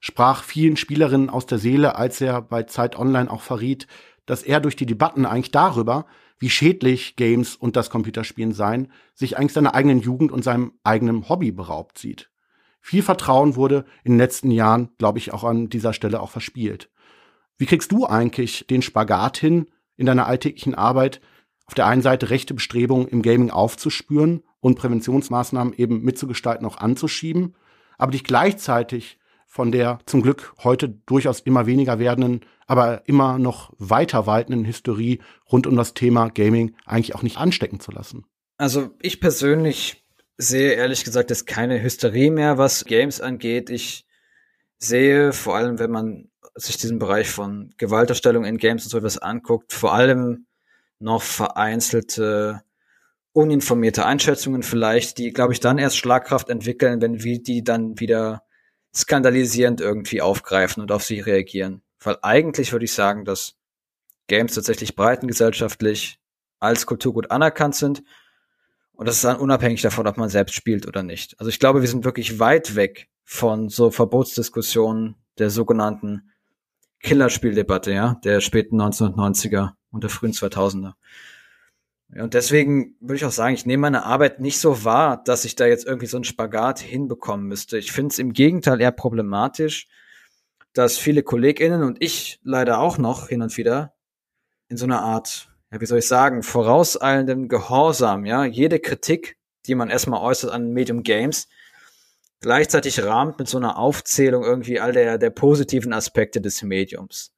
sprach 0.00 0.42
vielen 0.42 0.76
Spielerinnen 0.76 1.30
aus 1.30 1.46
der 1.46 1.58
Seele, 1.58 1.96
als 1.96 2.20
er 2.20 2.42
bei 2.42 2.64
Zeit 2.64 2.98
Online 2.98 3.30
auch 3.30 3.42
verriet, 3.42 3.86
dass 4.26 4.42
er 4.42 4.60
durch 4.60 4.76
die 4.76 4.86
Debatten 4.86 5.26
eigentlich 5.26 5.50
darüber, 5.50 6.06
wie 6.38 6.50
schädlich 6.50 7.16
Games 7.16 7.56
und 7.56 7.76
das 7.76 7.90
Computerspielen 7.90 8.52
seien, 8.52 8.90
sich 9.14 9.38
eigentlich 9.38 9.52
seiner 9.52 9.74
eigenen 9.74 10.00
Jugend 10.00 10.32
und 10.32 10.42
seinem 10.42 10.72
eigenen 10.82 11.28
Hobby 11.28 11.52
beraubt 11.52 11.98
sieht. 11.98 12.30
Viel 12.80 13.02
Vertrauen 13.02 13.56
wurde 13.56 13.86
in 14.02 14.12
den 14.12 14.18
letzten 14.18 14.50
Jahren, 14.50 14.90
glaube 14.98 15.18
ich, 15.18 15.32
auch 15.32 15.44
an 15.44 15.68
dieser 15.68 15.92
Stelle 15.92 16.20
auch 16.20 16.30
verspielt. 16.30 16.90
Wie 17.56 17.66
kriegst 17.66 17.92
du 17.92 18.04
eigentlich 18.06 18.66
den 18.68 18.82
Spagat 18.82 19.38
hin, 19.38 19.70
in 19.96 20.06
deiner 20.06 20.26
alltäglichen 20.26 20.74
Arbeit 20.74 21.20
auf 21.66 21.74
der 21.74 21.86
einen 21.86 22.02
Seite 22.02 22.30
rechte 22.30 22.52
Bestrebungen 22.52 23.08
im 23.08 23.22
Gaming 23.22 23.50
aufzuspüren 23.50 24.42
und 24.60 24.78
Präventionsmaßnahmen 24.78 25.72
eben 25.74 26.02
mitzugestalten, 26.02 26.66
auch 26.66 26.78
anzuschieben, 26.78 27.54
aber 27.96 28.12
dich 28.12 28.24
gleichzeitig 28.24 29.18
von 29.54 29.70
der 29.70 30.00
zum 30.04 30.20
Glück 30.20 30.52
heute 30.64 30.88
durchaus 31.06 31.38
immer 31.38 31.64
weniger 31.64 32.00
werdenden, 32.00 32.40
aber 32.66 33.06
immer 33.06 33.38
noch 33.38 33.72
weiter 33.78 34.26
weitenden 34.26 34.64
Hysterie 34.64 35.20
rund 35.50 35.68
um 35.68 35.76
das 35.76 35.94
Thema 35.94 36.28
Gaming 36.28 36.74
eigentlich 36.84 37.14
auch 37.14 37.22
nicht 37.22 37.36
anstecken 37.38 37.78
zu 37.78 37.92
lassen. 37.92 38.24
Also 38.56 38.90
ich 39.00 39.20
persönlich 39.20 40.04
sehe 40.36 40.72
ehrlich 40.72 41.04
gesagt 41.04 41.30
jetzt 41.30 41.46
keine 41.46 41.80
Hysterie 41.80 42.32
mehr, 42.32 42.58
was 42.58 42.84
Games 42.84 43.20
angeht. 43.20 43.70
Ich 43.70 44.06
sehe 44.78 45.32
vor 45.32 45.54
allem, 45.54 45.78
wenn 45.78 45.92
man 45.92 46.30
sich 46.56 46.76
diesen 46.76 46.98
Bereich 46.98 47.30
von 47.30 47.72
Gewalterstellung 47.78 48.44
in 48.44 48.58
Games 48.58 48.82
und 48.82 48.90
so 48.90 48.98
etwas 48.98 49.18
anguckt, 49.18 49.72
vor 49.72 49.94
allem 49.94 50.46
noch 50.98 51.22
vereinzelte 51.22 52.62
uninformierte 53.32 54.04
Einschätzungen 54.04 54.64
vielleicht, 54.64 55.18
die, 55.18 55.32
glaube 55.32 55.52
ich, 55.52 55.60
dann 55.60 55.78
erst 55.78 55.96
Schlagkraft 55.96 56.48
entwickeln, 56.48 57.00
wenn 57.00 57.22
wir 57.22 57.40
die 57.40 57.62
dann 57.62 58.00
wieder 58.00 58.43
skandalisierend 58.94 59.80
irgendwie 59.80 60.22
aufgreifen 60.22 60.82
und 60.82 60.92
auf 60.92 61.04
sie 61.04 61.20
reagieren. 61.20 61.82
Weil 62.00 62.18
eigentlich 62.22 62.72
würde 62.72 62.84
ich 62.84 62.92
sagen, 62.92 63.24
dass 63.24 63.56
Games 64.26 64.54
tatsächlich 64.54 64.94
breitengesellschaftlich 64.94 66.18
als 66.60 66.86
Kulturgut 66.86 67.30
anerkannt 67.30 67.74
sind. 67.74 68.02
Und 68.92 69.06
das 69.06 69.16
ist 69.16 69.24
dann 69.24 69.36
unabhängig 69.36 69.82
davon, 69.82 70.06
ob 70.06 70.16
man 70.16 70.28
selbst 70.28 70.54
spielt 70.54 70.86
oder 70.86 71.02
nicht. 71.02 71.38
Also 71.38 71.50
ich 71.50 71.58
glaube, 71.58 71.80
wir 71.80 71.88
sind 71.88 72.04
wirklich 72.04 72.38
weit 72.38 72.76
weg 72.76 73.08
von 73.24 73.68
so 73.68 73.90
Verbotsdiskussionen 73.90 75.16
der 75.38 75.50
sogenannten 75.50 76.30
Killerspieldebatte, 77.00 77.92
ja, 77.92 78.20
der 78.24 78.40
späten 78.40 78.80
1990er 78.80 79.72
und 79.90 80.04
der 80.04 80.10
frühen 80.10 80.32
2000er. 80.32 80.94
Und 82.16 82.34
deswegen 82.34 82.94
würde 83.00 83.16
ich 83.16 83.24
auch 83.24 83.32
sagen, 83.32 83.54
ich 83.54 83.66
nehme 83.66 83.82
meine 83.82 84.04
Arbeit 84.04 84.38
nicht 84.38 84.60
so 84.60 84.84
wahr, 84.84 85.22
dass 85.24 85.44
ich 85.44 85.56
da 85.56 85.66
jetzt 85.66 85.84
irgendwie 85.84 86.06
so 86.06 86.16
einen 86.16 86.24
Spagat 86.24 86.78
hinbekommen 86.78 87.46
müsste. 87.46 87.76
Ich 87.76 87.90
finde 87.90 88.12
es 88.12 88.18
im 88.20 88.32
Gegenteil 88.32 88.80
eher 88.80 88.92
problematisch, 88.92 89.88
dass 90.74 90.96
viele 90.96 91.22
KollegInnen 91.24 91.82
und 91.82 92.00
ich 92.00 92.40
leider 92.44 92.78
auch 92.78 92.98
noch 92.98 93.28
hin 93.28 93.42
und 93.42 93.56
wieder 93.56 93.94
in 94.68 94.76
so 94.76 94.84
einer 94.84 95.02
Art, 95.02 95.48
ja, 95.72 95.80
wie 95.80 95.86
soll 95.86 95.98
ich 95.98 96.08
sagen, 96.08 96.42
vorauseilendem 96.44 97.48
Gehorsam, 97.48 98.26
ja, 98.26 98.44
jede 98.44 98.78
Kritik, 98.78 99.36
die 99.66 99.74
man 99.74 99.90
erstmal 99.90 100.20
äußert 100.20 100.52
an 100.52 100.72
Medium 100.72 101.02
Games, 101.02 101.48
gleichzeitig 102.40 103.02
rahmt 103.02 103.38
mit 103.40 103.48
so 103.48 103.56
einer 103.56 103.76
Aufzählung 103.76 104.44
irgendwie 104.44 104.78
all 104.78 104.92
der, 104.92 105.18
der 105.18 105.30
positiven 105.30 105.92
Aspekte 105.92 106.40
des 106.40 106.62
Mediums, 106.62 107.32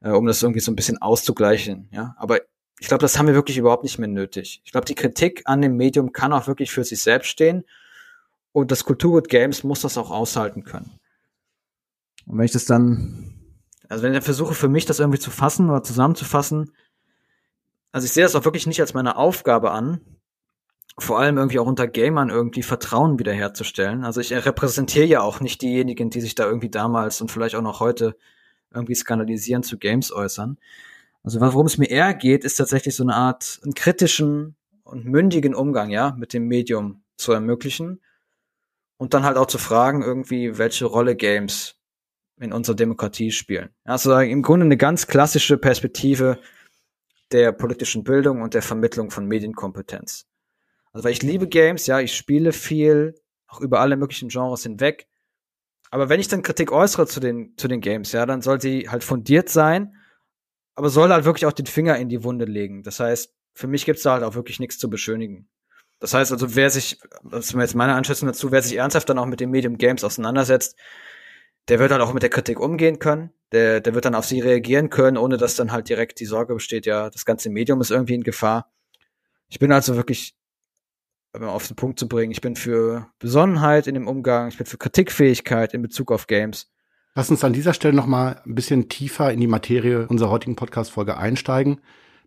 äh, 0.00 0.10
um 0.10 0.26
das 0.26 0.42
irgendwie 0.42 0.60
so 0.60 0.70
ein 0.70 0.76
bisschen 0.76 1.00
auszugleichen, 1.00 1.88
ja. 1.90 2.14
Aber 2.18 2.40
ich 2.82 2.88
glaube, 2.88 3.02
das 3.02 3.16
haben 3.16 3.28
wir 3.28 3.34
wirklich 3.34 3.58
überhaupt 3.58 3.84
nicht 3.84 4.00
mehr 4.00 4.08
nötig. 4.08 4.60
Ich 4.64 4.72
glaube, 4.72 4.86
die 4.86 4.96
Kritik 4.96 5.42
an 5.44 5.62
dem 5.62 5.76
Medium 5.76 6.12
kann 6.12 6.32
auch 6.32 6.48
wirklich 6.48 6.72
für 6.72 6.82
sich 6.82 7.00
selbst 7.00 7.28
stehen 7.28 7.62
und 8.50 8.72
das 8.72 8.82
Kulturgut 8.82 9.28
Games 9.28 9.62
muss 9.62 9.82
das 9.82 9.96
auch 9.96 10.10
aushalten 10.10 10.64
können. 10.64 10.98
Und 12.26 12.38
wenn 12.38 12.44
ich 12.44 12.50
das 12.50 12.64
dann, 12.64 13.38
also 13.88 14.02
wenn 14.02 14.12
ich 14.14 14.24
versuche 14.24 14.54
für 14.54 14.68
mich 14.68 14.84
das 14.84 14.98
irgendwie 14.98 15.20
zu 15.20 15.30
fassen 15.30 15.70
oder 15.70 15.84
zusammenzufassen, 15.84 16.72
also 17.92 18.04
ich 18.04 18.10
sehe 18.10 18.24
das 18.24 18.34
auch 18.34 18.44
wirklich 18.44 18.66
nicht 18.66 18.80
als 18.80 18.94
meine 18.94 19.14
Aufgabe 19.14 19.70
an, 19.70 20.00
vor 20.98 21.20
allem 21.20 21.38
irgendwie 21.38 21.60
auch 21.60 21.68
unter 21.68 21.86
Gamern 21.86 22.30
irgendwie 22.30 22.64
Vertrauen 22.64 23.16
wiederherzustellen. 23.20 24.04
Also 24.04 24.20
ich 24.20 24.32
repräsentiere 24.32 25.06
ja 25.06 25.20
auch 25.20 25.38
nicht 25.38 25.62
diejenigen, 25.62 26.10
die 26.10 26.20
sich 26.20 26.34
da 26.34 26.46
irgendwie 26.46 26.68
damals 26.68 27.20
und 27.20 27.30
vielleicht 27.30 27.54
auch 27.54 27.62
noch 27.62 27.78
heute 27.78 28.16
irgendwie 28.74 28.96
skandalisieren 28.96 29.62
zu 29.62 29.78
Games 29.78 30.10
äußern. 30.10 30.58
Also 31.24 31.40
worum 31.40 31.66
es 31.66 31.78
mir 31.78 31.88
eher 31.88 32.14
geht, 32.14 32.44
ist 32.44 32.56
tatsächlich 32.56 32.96
so 32.96 33.04
eine 33.04 33.14
Art 33.14 33.60
einen 33.62 33.74
kritischen 33.74 34.56
und 34.82 35.04
mündigen 35.04 35.54
Umgang, 35.54 35.90
ja, 35.90 36.14
mit 36.18 36.32
dem 36.32 36.48
Medium 36.48 37.04
zu 37.16 37.32
ermöglichen 37.32 38.00
und 38.96 39.14
dann 39.14 39.24
halt 39.24 39.36
auch 39.36 39.46
zu 39.46 39.58
fragen 39.58 40.02
irgendwie, 40.02 40.58
welche 40.58 40.86
Rolle 40.86 41.14
Games 41.14 41.76
in 42.40 42.52
unserer 42.52 42.74
Demokratie 42.74 43.30
spielen. 43.30 43.70
Also 43.84 44.16
im 44.18 44.42
Grunde 44.42 44.66
eine 44.66 44.76
ganz 44.76 45.06
klassische 45.06 45.58
Perspektive 45.58 46.38
der 47.30 47.52
politischen 47.52 48.02
Bildung 48.02 48.42
und 48.42 48.54
der 48.54 48.62
Vermittlung 48.62 49.10
von 49.10 49.26
Medienkompetenz. 49.26 50.26
Also 50.92 51.04
weil 51.04 51.12
ich 51.12 51.22
liebe 51.22 51.48
Games, 51.48 51.86
ja, 51.86 52.00
ich 52.00 52.16
spiele 52.16 52.52
viel, 52.52 53.14
auch 53.46 53.60
über 53.60 53.80
alle 53.80 53.96
möglichen 53.96 54.28
Genres 54.28 54.64
hinweg. 54.64 55.06
Aber 55.90 56.08
wenn 56.08 56.20
ich 56.20 56.28
dann 56.28 56.42
Kritik 56.42 56.72
äußere 56.72 57.06
zu 57.06 57.20
den, 57.20 57.54
zu 57.56 57.68
den 57.68 57.80
Games, 57.80 58.12
ja, 58.12 58.26
dann 58.26 58.42
soll 58.42 58.60
sie 58.60 58.88
halt 58.88 59.04
fundiert 59.04 59.48
sein 59.48 59.94
aber 60.74 60.88
soll 60.88 61.10
halt 61.10 61.24
wirklich 61.24 61.46
auch 61.46 61.52
den 61.52 61.66
Finger 61.66 61.96
in 61.98 62.08
die 62.08 62.24
Wunde 62.24 62.44
legen. 62.44 62.82
Das 62.82 63.00
heißt, 63.00 63.34
für 63.54 63.66
mich 63.66 63.84
gibt's 63.84 64.02
da 64.02 64.12
halt 64.12 64.24
auch 64.24 64.34
wirklich 64.34 64.60
nichts 64.60 64.78
zu 64.78 64.88
beschönigen. 64.88 65.48
Das 66.00 66.14
heißt 66.14 66.32
also, 66.32 66.56
wer 66.56 66.70
sich, 66.70 66.98
das 67.22 67.46
ist 67.46 67.54
jetzt 67.54 67.74
meine 67.74 67.94
Einschätzung 67.94 68.26
dazu, 68.26 68.50
wer 68.50 68.62
sich 68.62 68.76
ernsthaft 68.76 69.08
dann 69.08 69.18
auch 69.18 69.26
mit 69.26 69.40
dem 69.40 69.50
Medium 69.50 69.78
Games 69.78 70.02
auseinandersetzt, 70.02 70.76
der 71.68 71.78
wird 71.78 71.92
halt 71.92 72.02
auch 72.02 72.12
mit 72.12 72.24
der 72.24 72.30
Kritik 72.30 72.58
umgehen 72.58 72.98
können, 72.98 73.30
der, 73.52 73.80
der 73.80 73.94
wird 73.94 74.04
dann 74.04 74.16
auf 74.16 74.24
sie 74.24 74.40
reagieren 74.40 74.90
können, 74.90 75.16
ohne 75.16 75.36
dass 75.36 75.54
dann 75.54 75.70
halt 75.70 75.88
direkt 75.88 76.18
die 76.18 76.26
Sorge 76.26 76.54
besteht, 76.54 76.86
ja, 76.86 77.08
das 77.08 77.24
ganze 77.24 77.50
Medium 77.50 77.80
ist 77.80 77.90
irgendwie 77.90 78.14
in 78.14 78.24
Gefahr. 78.24 78.72
Ich 79.48 79.60
bin 79.60 79.70
also 79.70 79.94
wirklich, 79.94 80.34
um 81.34 81.44
auf 81.44 81.68
den 81.68 81.76
Punkt 81.76 82.00
zu 82.00 82.08
bringen, 82.08 82.32
ich 82.32 82.40
bin 82.40 82.56
für 82.56 83.06
Besonnenheit 83.20 83.86
in 83.86 83.94
dem 83.94 84.08
Umgang, 84.08 84.48
ich 84.48 84.56
bin 84.56 84.66
für 84.66 84.78
Kritikfähigkeit 84.78 85.72
in 85.72 85.82
Bezug 85.82 86.10
auf 86.10 86.26
Games 86.26 86.72
Lass 87.14 87.30
uns 87.30 87.44
an 87.44 87.52
dieser 87.52 87.74
Stelle 87.74 87.94
noch 87.94 88.06
mal 88.06 88.40
ein 88.46 88.54
bisschen 88.54 88.88
tiefer 88.88 89.30
in 89.32 89.40
die 89.40 89.46
Materie 89.46 90.06
unserer 90.08 90.30
heutigen 90.30 90.56
Podcast-Folge 90.56 91.18
einsteigen. 91.18 91.80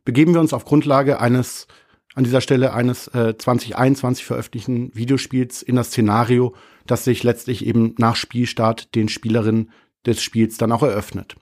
Begeben 0.03 0.35
wir 0.35 0.41
uns 0.41 0.53
auf 0.53 0.65
Grundlage 0.65 1.19
eines 1.19 1.67
an 2.13 2.23
dieser 2.23 2.39
Stelle 2.39 2.71
eines 2.73 3.07
äh, 3.09 3.35
2021 3.37 4.23
veröffentlichten 4.23 4.95
Videospiels 4.95 5.61
in 5.63 5.75
das 5.75 5.87
Szenario, 5.87 6.55
das 6.85 7.03
sich 7.03 7.23
letztlich 7.23 7.65
eben 7.65 7.93
nach 7.97 8.15
Spielstart 8.15 8.95
den 8.95 9.09
Spielerinnen 9.09 9.71
des 10.05 10.21
Spiels 10.21 10.57
dann 10.57 10.71
auch 10.71 10.83
eröffnet. 10.83 11.35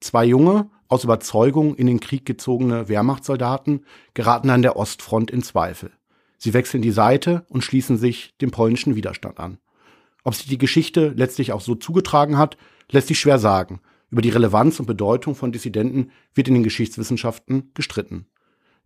Zwei 0.00 0.24
junge, 0.24 0.70
aus 0.88 1.04
Überzeugung 1.04 1.74
in 1.74 1.86
den 1.86 2.00
Krieg 2.00 2.24
gezogene 2.24 2.88
Wehrmachtssoldaten 2.88 3.84
geraten 4.14 4.50
an 4.50 4.62
der 4.62 4.76
Ostfront 4.76 5.30
in 5.30 5.42
Zweifel. 5.42 5.90
Sie 6.38 6.54
wechseln 6.54 6.82
die 6.82 6.90
Seite 6.90 7.44
und 7.48 7.64
schließen 7.64 7.98
sich 7.98 8.36
dem 8.38 8.50
polnischen 8.50 8.94
Widerstand 8.94 9.40
an. 9.40 9.58
Ob 10.24 10.34
sich 10.34 10.46
die 10.46 10.58
Geschichte 10.58 11.12
letztlich 11.16 11.52
auch 11.52 11.60
so 11.60 11.74
zugetragen 11.74 12.38
hat, 12.38 12.56
lässt 12.90 13.08
sich 13.08 13.20
schwer 13.20 13.38
sagen. 13.38 13.80
Über 14.10 14.22
die 14.22 14.30
Relevanz 14.30 14.80
und 14.80 14.86
Bedeutung 14.86 15.34
von 15.34 15.52
Dissidenten 15.52 16.10
wird 16.34 16.48
in 16.48 16.54
den 16.54 16.62
Geschichtswissenschaften 16.62 17.70
gestritten. 17.74 18.26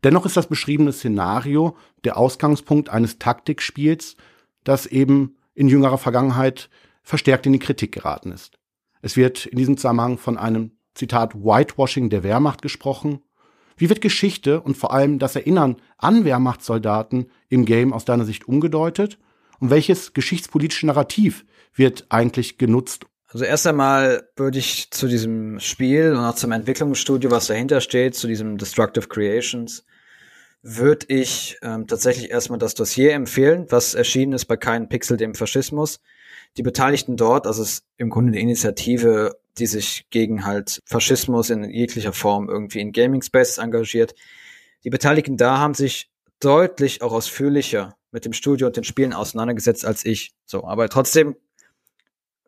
Dennoch 0.04 0.26
ist 0.26 0.37
das 0.37 0.49
beschriebene 0.49 0.92
Szenario 0.92 1.76
der 2.04 2.16
Ausgangspunkt 2.16 2.88
eines 2.88 3.18
Taktikspiels, 3.18 4.16
das 4.64 4.87
eben 4.87 5.37
in 5.54 5.68
jüngerer 5.68 5.99
Vergangenheit 5.99 6.71
verstärkt 7.02 7.47
in 7.47 7.52
die 7.52 7.59
Kritik 7.59 7.92
geraten 7.92 8.33
ist. 8.33 8.59
Es 9.00 9.16
wird 9.16 9.47
in 9.47 9.59
diesem 9.59 9.76
Zusammenhang 9.76 10.18
von 10.18 10.37
einem 10.37 10.73
Zitat 10.95 11.35
Whitewashing 11.35 12.11
der 12.11 12.23
Wehrmacht 12.23 12.62
gesprochen. 12.62 13.21
Wie 13.76 13.88
wird 13.88 14.00
Geschichte 14.00 14.61
und 14.61 14.76
vor 14.76 14.92
allem 14.92 15.18
das 15.18 15.37
Erinnern 15.37 15.76
an 15.97 16.25
Wehrmachtssoldaten 16.25 17.30
im 17.49 17.64
Game 17.64 17.92
aus 17.92 18.04
deiner 18.04 18.25
Sicht 18.25 18.49
umgedeutet? 18.49 19.18
Und 19.61 19.71
welches 19.71 20.12
geschichtspolitische 20.12 20.87
Narrativ 20.87 21.45
wird 21.75 22.07
eigentlich 22.09 22.59
genutzt, 22.59 23.07
also 23.31 23.45
erst 23.45 23.67
einmal 23.67 24.27
würde 24.37 24.59
ich 24.59 24.91
zu 24.91 25.07
diesem 25.07 25.61
Spiel 25.61 26.12
und 26.12 26.25
auch 26.25 26.35
zum 26.35 26.50
Entwicklungsstudio, 26.50 27.31
was 27.31 27.49
dahinter 27.49 27.83
steht, 27.83 28.15
zu 28.15 28.27
diesem 28.27 28.57
Destructive 28.57 29.07
Creations, 29.07 29.85
würde 30.62 31.07
ich 31.09 31.59
ähm, 31.62 31.87
tatsächlich 31.87 32.31
erstmal 32.31 32.59
das 32.59 32.75
Dossier 32.75 33.12
empfehlen, 33.12 33.67
was 33.69 33.95
erschienen 33.95 34.33
ist 34.33 34.47
bei 34.47 34.57
Kein 34.57 34.88
Pixel 34.88 35.19
dem 35.19 35.35
Faschismus. 35.35 36.00
Die 36.57 36.62
Beteiligten 36.62 37.19
dort, 37.19 37.47
also 37.47 37.62
es 37.62 37.71
ist 37.71 37.85
im 37.99 38.09
Grunde 38.09 38.33
eine 38.33 38.41
Initiative, 38.41 39.38
die 39.59 39.67
sich 39.67 40.07
gegen 40.09 40.47
halt 40.47 40.81
Faschismus 40.87 41.50
in 41.50 41.65
jeglicher 41.65 42.15
Form 42.15 42.49
irgendwie 42.49 42.81
in 42.81 42.93
Gaming 42.93 43.23
Spaces 43.23 43.59
engagiert. 43.59 44.15
Die 44.85 44.91
Beteiligten 44.91 45.37
da 45.37 45.59
haben 45.59 45.75
sich 45.75 46.11
deutlich 46.40 47.02
auch 47.02 47.12
ausführlicher 47.12 47.97
mit 48.11 48.25
dem 48.25 48.33
Studio 48.33 48.66
und 48.68 48.76
den 48.76 48.85
Spielen 48.85 49.12
auseinandergesetzt 49.12 49.85
als 49.85 50.04
ich. 50.04 50.35
So, 50.45 50.64
aber 50.64 50.88
trotzdem 50.88 51.37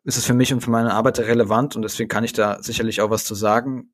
ist 0.04 0.16
es 0.16 0.25
für 0.25 0.35
mich 0.35 0.52
und 0.52 0.62
für 0.62 0.70
meine 0.70 0.94
Arbeit 0.94 1.18
relevant 1.18 1.76
und 1.76 1.82
deswegen 1.82 2.09
kann 2.09 2.25
ich 2.25 2.32
da 2.32 2.62
sicherlich 2.62 3.00
auch 3.00 3.11
was 3.11 3.25
zu 3.25 3.35
sagen. 3.35 3.92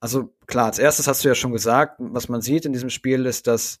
Also 0.00 0.34
klar, 0.46 0.66
als 0.66 0.78
erstes 0.78 1.06
hast 1.06 1.24
du 1.24 1.28
ja 1.28 1.34
schon 1.34 1.52
gesagt, 1.52 1.96
was 1.98 2.28
man 2.28 2.42
sieht 2.42 2.66
in 2.66 2.72
diesem 2.72 2.90
Spiel 2.90 3.26
ist, 3.26 3.46
dass 3.46 3.80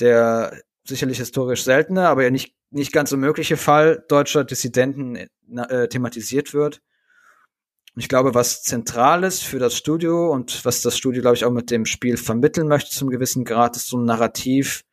der 0.00 0.60
sicherlich 0.84 1.18
historisch 1.18 1.64
seltene, 1.64 2.08
aber 2.08 2.24
ja 2.24 2.30
nicht, 2.30 2.54
nicht 2.70 2.92
ganz 2.92 3.12
unmögliche 3.12 3.56
Fall 3.56 4.04
deutscher 4.08 4.44
Dissidenten 4.44 5.16
äh, 5.56 5.88
thematisiert 5.88 6.54
wird. 6.54 6.82
Und 7.98 8.02
ich 8.02 8.08
glaube, 8.08 8.32
was 8.32 8.62
zentral 8.62 9.24
ist 9.24 9.42
für 9.42 9.58
das 9.58 9.76
Studio 9.76 10.30
und 10.30 10.64
was 10.64 10.82
das 10.82 10.96
Studio, 10.96 11.20
glaube 11.20 11.34
ich, 11.34 11.44
auch 11.44 11.50
mit 11.50 11.68
dem 11.72 11.84
Spiel 11.84 12.16
vermitteln 12.16 12.68
möchte 12.68 12.92
zum 12.92 13.10
gewissen 13.10 13.44
Grad, 13.44 13.74
ist 13.74 13.88
so 13.88 13.98
ein 13.98 14.04
Narrativ. 14.04 14.84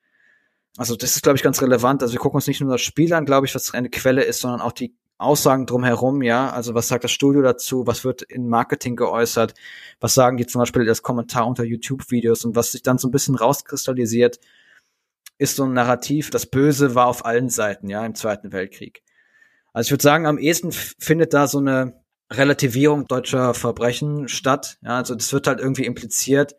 Also 0.76 0.96
das 0.96 1.16
ist, 1.16 1.22
glaube 1.22 1.36
ich, 1.36 1.44
ganz 1.44 1.62
relevant. 1.62 2.02
Also 2.02 2.14
wir 2.14 2.20
gucken 2.20 2.38
uns 2.38 2.48
nicht 2.48 2.62
nur 2.62 2.72
das 2.72 2.82
Spiel 2.82 3.14
an, 3.14 3.26
glaube 3.26 3.46
ich, 3.46 3.54
was 3.54 3.76
eine 3.76 3.92
Quelle 3.92 4.24
ist, 4.24 4.42
sondern 4.42 4.60
auch 4.60 4.72
die 4.72 4.96
Aussagen 5.20 5.68
drumherum, 5.68 6.24
ja, 6.24 6.50
also 6.50 6.74
was 6.74 6.88
sagt 6.88 7.04
das 7.04 7.12
Studio 7.12 7.44
dazu, 7.44 7.86
was 7.86 8.06
wird 8.06 8.24
in 8.24 8.48
Marketing 8.48 8.96
geäußert, 8.96 9.54
was 10.00 10.16
sagen 10.16 10.38
die 10.38 10.48
zum 10.48 10.62
Beispiel 10.62 10.90
als 10.90 11.04
Kommentar 11.04 11.46
unter 11.46 11.64
YouTube-Videos 11.64 12.44
und 12.44 12.56
was 12.56 12.72
sich 12.72 12.82
dann 12.82 12.98
so 12.98 13.08
ein 13.08 13.12
bisschen 13.12 13.36
rauskristallisiert, 13.36 14.40
ist 15.38 15.58
so 15.58 15.66
ein 15.66 15.74
Narrativ, 15.74 16.32
das 16.32 16.48
Böse 16.48 16.96
war 16.96 17.06
auf 17.06 17.24
allen 17.24 17.50
Seiten, 17.50 17.88
ja, 17.88 18.04
im 18.04 18.16
Zweiten 18.16 18.52
Weltkrieg. 18.52 19.04
Also 19.74 19.90
ich 19.90 19.92
würde 19.92 20.02
sagen, 20.02 20.26
am 20.26 20.40
ehesten 20.40 20.72
findet 20.72 21.36
da 21.36 21.46
so 21.46 21.60
eine 21.60 22.04
Relativierung 22.32 23.08
deutscher 23.08 23.54
Verbrechen 23.54 24.28
statt, 24.28 24.78
ja, 24.82 24.98
also 24.98 25.16
das 25.16 25.32
wird 25.32 25.48
halt 25.48 25.60
irgendwie 25.60 25.86
impliziert, 25.86 26.56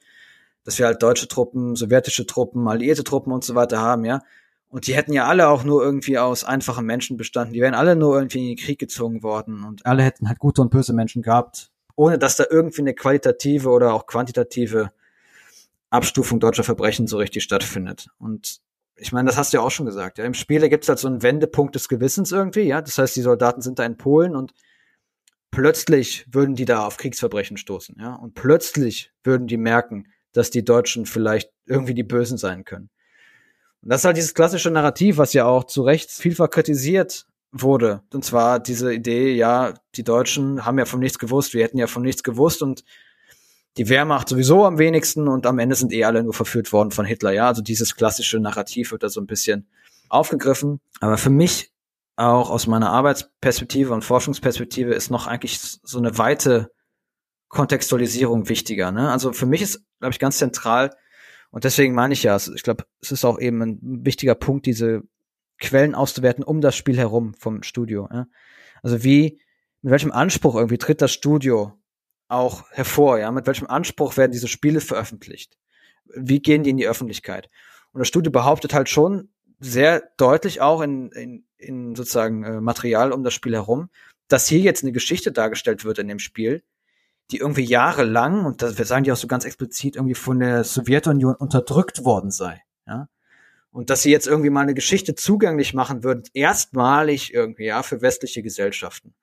dass 0.65 0.79
wir 0.79 0.87
halt 0.87 1.03
deutsche 1.03 1.29
Truppen, 1.29 1.77
sowjetische 1.77 2.27
Truppen, 2.27 2.69
alliierte 2.69 3.05
Truppen 3.05 3.33
und 3.33 3.45
so 3.45 3.55
weiter 3.55 3.81
haben, 3.81 4.05
ja. 4.05 4.21
Und 4.69 4.87
die 4.87 4.95
hätten 4.95 5.13
ja 5.13 5.27
alle 5.27 5.49
auch 5.49 5.65
nur 5.65 5.83
irgendwie 5.83 6.19
aus 6.19 6.45
einfachen 6.45 6.85
Menschen 6.85 7.17
bestanden. 7.17 7.55
Die 7.55 7.61
wären 7.61 7.75
alle 7.75 7.97
nur 7.97 8.17
irgendwie 8.17 8.41
in 8.41 8.57
den 8.57 8.65
Krieg 8.65 8.79
gezogen 8.79 9.23
worden 9.23 9.65
und 9.65 9.87
alle 9.87 10.03
hätten 10.03 10.29
halt 10.29 10.39
gute 10.39 10.61
und 10.61 10.71
böse 10.71 10.93
Menschen 10.93 11.23
gehabt, 11.23 11.71
ohne 11.95 12.19
dass 12.19 12.37
da 12.37 12.45
irgendwie 12.51 12.83
eine 12.83 12.95
qualitative 12.95 13.71
oder 13.71 13.95
auch 13.95 14.07
quantitative 14.07 14.91
Abstufung 15.91 16.41
deutscher 16.41 16.65
Verbrechen 16.65 17.07
so 17.07 17.17
richtig 17.17 17.45
stattfindet. 17.45 18.09
Und 18.19 18.61
ich 18.97 19.13
meine, 19.13 19.29
das 19.29 19.37
hast 19.37 19.53
du 19.53 19.59
ja 19.59 19.63
auch 19.63 19.71
schon 19.71 19.87
gesagt. 19.87 20.19
Ja, 20.19 20.25
Im 20.25 20.35
Spiel 20.35 20.69
gibt 20.69 20.85
es 20.85 20.89
halt 20.89 20.99
so 20.99 21.09
einen 21.09 21.23
Wendepunkt 21.23 21.75
des 21.75 21.89
Gewissens 21.89 22.33
irgendwie. 22.33 22.63
Ja, 22.63 22.81
das 22.83 22.99
heißt, 22.99 23.15
die 23.15 23.23
Soldaten 23.23 23.63
sind 23.63 23.79
da 23.79 23.85
in 23.85 23.97
Polen 23.97 24.35
und 24.35 24.53
plötzlich 25.57 26.27
würden 26.31 26.55
die 26.55 26.67
da 26.67 26.87
auf 26.87 26.99
Kriegsverbrechen 26.99 27.57
stoßen. 27.57 27.97
Ja, 27.99 28.15
und 28.17 28.35
plötzlich 28.35 29.11
würden 29.25 29.47
die 29.47 29.57
merken, 29.57 30.09
dass 30.33 30.51
die 30.51 30.63
Deutschen 30.63 31.07
vielleicht 31.07 31.51
irgendwie 31.65 31.95
die 31.95 32.03
Bösen 32.03 32.37
sein 32.37 32.67
können. 32.67 32.91
Und 33.81 33.89
das 33.89 34.03
ist 34.03 34.05
halt 34.05 34.19
dieses 34.19 34.35
klassische 34.35 34.71
Narrativ, 34.71 35.17
was 35.17 35.33
ja 35.33 35.47
auch 35.47 35.65
zu 35.65 35.81
Recht 35.81 36.11
vielfach 36.11 36.51
kritisiert 36.51 37.25
wurde. 37.53 38.03
Und 38.13 38.23
zwar 38.23 38.61
diese 38.61 38.93
Idee, 38.93 39.33
ja, 39.33 39.73
die 39.95 40.05
Deutschen 40.05 40.67
haben 40.67 40.79
ja 40.79 40.85
von 40.85 41.01
nichts 41.01 41.19
gewusst, 41.19 41.55
wir 41.55 41.65
hätten 41.65 41.79
ja 41.79 41.87
von 41.87 42.03
nichts 42.03 42.23
gewusst 42.23 42.61
und 42.61 42.85
die 43.79 43.89
Wehrmacht 43.89 44.29
sowieso 44.29 44.67
am 44.67 44.77
wenigsten 44.77 45.27
und 45.27 45.47
am 45.47 45.59
Ende 45.59 45.75
sind 45.75 45.91
eh 45.91 46.05
alle 46.05 46.23
nur 46.23 46.35
verführt 46.35 46.71
worden 46.71 46.91
von 46.91 47.07
Hitler. 47.07 47.33
Ja, 47.33 47.49
also 47.49 47.63
dieses 47.63 47.97
klassische 47.97 48.39
Narrativ 48.41 48.93
wird 48.93 49.05
da 49.05 49.09
so 49.09 49.23
ein 49.23 49.27
bisschen 49.27 49.67
aufgegriffen. 50.11 50.81
Aber 51.01 51.17
für 51.17 51.31
mich 51.31 51.73
auch 52.17 52.51
aus 52.51 52.67
meiner 52.67 52.91
Arbeitsperspektive 52.91 53.93
und 53.93 54.03
Forschungsperspektive 54.03 54.95
ist 54.95 55.11
noch 55.11 55.27
eigentlich 55.27 55.61
so 55.61 55.99
eine 55.99 56.19
weite 56.19 56.71
Kontextualisierung 57.49 58.49
wichtiger. 58.49 58.91
Ne? 58.91 59.11
Also 59.11 59.33
für 59.33 59.47
mich 59.47 59.63
ist, 59.63 59.85
glaube 60.01 60.13
ich, 60.13 60.19
ganz 60.19 60.39
zentral, 60.39 60.91
und 61.51 61.65
deswegen 61.65 61.95
meine 61.95 62.13
ich 62.13 62.23
ja, 62.23 62.37
ich 62.37 62.63
glaube, 62.63 62.85
es 63.01 63.13
ist 63.13 63.25
auch 63.25 63.39
eben 63.39 63.63
ein 63.63 63.79
wichtiger 63.81 64.35
Punkt, 64.35 64.67
diese 64.67 65.03
Quellen 65.59 65.95
auszuwerten 65.95 66.45
um 66.45 66.61
das 66.61 66.77
Spiel 66.77 66.99
herum 66.99 67.35
vom 67.35 67.63
Studio. 67.63 68.09
Ja? 68.13 68.27
Also 68.83 69.05
wie, 69.05 69.41
mit 69.81 69.93
welchem 69.93 70.13
Anspruch 70.13 70.55
irgendwie 70.55 70.79
tritt 70.79 71.01
das 71.01 71.13
Studio 71.13 71.73
auch 72.29 72.71
hervor, 72.73 73.19
ja? 73.19 73.31
Mit 73.31 73.47
welchem 73.47 73.69
Anspruch 73.69 74.17
werden 74.17 74.33
diese 74.33 74.49
Spiele 74.49 74.81
veröffentlicht? 74.81 75.57
Wie 76.15 76.41
gehen 76.41 76.65
die 76.65 76.71
in 76.71 76.77
die 76.77 76.89
Öffentlichkeit? 76.89 77.49
Und 77.93 78.01
das 78.01 78.09
Studio 78.09 78.33
behauptet 78.33 78.75
halt 78.75 78.89
schon 78.89 79.31
sehr 79.59 80.11
deutlich 80.17 80.61
auch 80.61 80.81
in, 80.81 81.11
in, 81.13 81.45
in 81.57 81.95
sozusagen 81.95 82.45
äh, 82.45 82.61
Material 82.61 83.13
um 83.13 83.25
das 83.25 83.35
Spiel 83.35 83.55
herum, 83.55 83.89
dass 84.29 84.49
hier 84.49 84.61
jetzt 84.61 84.83
eine 84.83 84.93
Geschichte 84.93 85.33
dargestellt 85.33 85.85
wird 85.85 85.99
in 85.99 86.09
dem 86.09 86.19
Spiel, 86.19 86.63
die 87.31 87.39
irgendwie 87.39 87.65
jahrelang, 87.65 88.45
und 88.45 88.63
das, 88.63 88.79
wir 88.79 88.85
sagen 88.85 89.05
die 89.05 89.13
auch 89.13 89.17
so 89.17 89.27
ganz 89.27 89.45
explizit, 89.45 89.97
irgendwie 89.97 90.15
von 90.15 90.39
der 90.39 90.65
Sowjetunion 90.65 91.35
unterdrückt 91.35 92.05
worden 92.05 92.31
sei. 92.31 92.63
Ja? 92.87 93.09
Und 93.71 93.91
dass 93.91 94.03
sie 94.03 94.11
jetzt 94.11 94.27
irgendwie 94.27 94.51
mal 94.51 94.63
eine 94.63 94.75
Geschichte 94.75 95.15
zugänglich 95.15 95.75
machen 95.75 96.05
würden, 96.05 96.23
erstmalig 96.33 97.35
irgendwie, 97.35 97.67
ja, 97.67 97.83
für 97.83 98.01
westliche 98.01 98.43
Gesellschaften. 98.43 99.15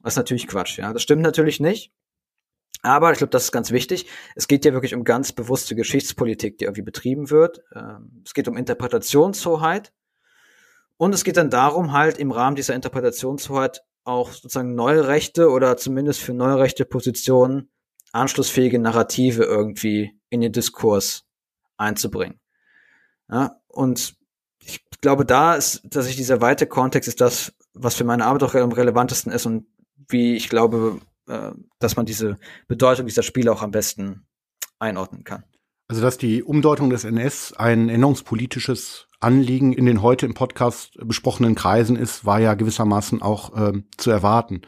Was 0.00 0.16
natürlich 0.16 0.46
Quatsch, 0.46 0.78
ja. 0.78 0.92
Das 0.92 1.02
stimmt 1.02 1.22
natürlich 1.22 1.60
nicht. 1.60 1.92
Aber 2.84 3.12
ich 3.12 3.18
glaube, 3.18 3.30
das 3.30 3.44
ist 3.44 3.52
ganz 3.52 3.70
wichtig. 3.70 4.06
Es 4.36 4.46
geht 4.46 4.66
ja 4.66 4.74
wirklich 4.74 4.94
um 4.94 5.04
ganz 5.04 5.32
bewusste 5.32 5.74
Geschichtspolitik, 5.74 6.58
die 6.58 6.64
irgendwie 6.64 6.82
betrieben 6.82 7.30
wird. 7.30 7.62
Ähm, 7.74 8.22
es 8.26 8.34
geht 8.34 8.46
um 8.46 8.58
Interpretationshoheit. 8.58 9.92
Und 10.98 11.14
es 11.14 11.24
geht 11.24 11.38
dann 11.38 11.48
darum, 11.48 11.92
halt 11.92 12.18
im 12.18 12.30
Rahmen 12.30 12.56
dieser 12.56 12.74
Interpretationshoheit 12.74 13.82
auch 14.04 14.32
sozusagen 14.32 14.74
neue 14.74 15.08
Rechte 15.08 15.48
oder 15.48 15.78
zumindest 15.78 16.20
für 16.20 16.34
neue 16.34 16.58
rechte 16.58 16.84
Positionen 16.84 17.70
anschlussfähige 18.12 18.78
Narrative 18.78 19.44
irgendwie 19.44 20.12
in 20.28 20.42
den 20.42 20.52
Diskurs 20.52 21.24
einzubringen. 21.78 22.38
Ja, 23.30 23.60
und 23.66 24.14
ich 24.62 24.84
glaube, 25.00 25.24
da 25.24 25.54
ist, 25.54 25.80
dass 25.84 26.06
ich 26.06 26.16
dieser 26.16 26.42
weite 26.42 26.66
Kontext 26.66 27.08
ist 27.08 27.22
das, 27.22 27.54
was 27.72 27.94
für 27.94 28.04
meine 28.04 28.26
Arbeit 28.26 28.42
auch 28.42 28.54
am 28.54 28.72
relevantesten 28.72 29.32
ist 29.32 29.46
und 29.46 29.66
wie 30.08 30.36
ich 30.36 30.50
glaube, 30.50 31.00
äh, 31.28 31.50
dass 31.78 31.96
man 31.96 32.06
diese 32.06 32.38
Bedeutung 32.68 33.06
dieser 33.06 33.22
Spiele 33.22 33.52
auch 33.52 33.62
am 33.62 33.70
besten 33.70 34.26
einordnen 34.78 35.24
kann. 35.24 35.44
Also, 35.86 36.00
dass 36.00 36.16
die 36.16 36.42
Umdeutung 36.42 36.90
des 36.90 37.04
NS 37.04 37.52
ein 37.54 37.88
erinnerungspolitisches 37.88 39.06
Anliegen 39.20 39.72
in 39.72 39.86
den 39.86 40.02
heute 40.02 40.26
im 40.26 40.34
Podcast 40.34 40.98
besprochenen 41.04 41.54
Kreisen 41.54 41.96
ist, 41.96 42.24
war 42.24 42.40
ja 42.40 42.54
gewissermaßen 42.54 43.22
auch 43.22 43.56
äh, 43.56 43.82
zu 43.96 44.10
erwarten. 44.10 44.62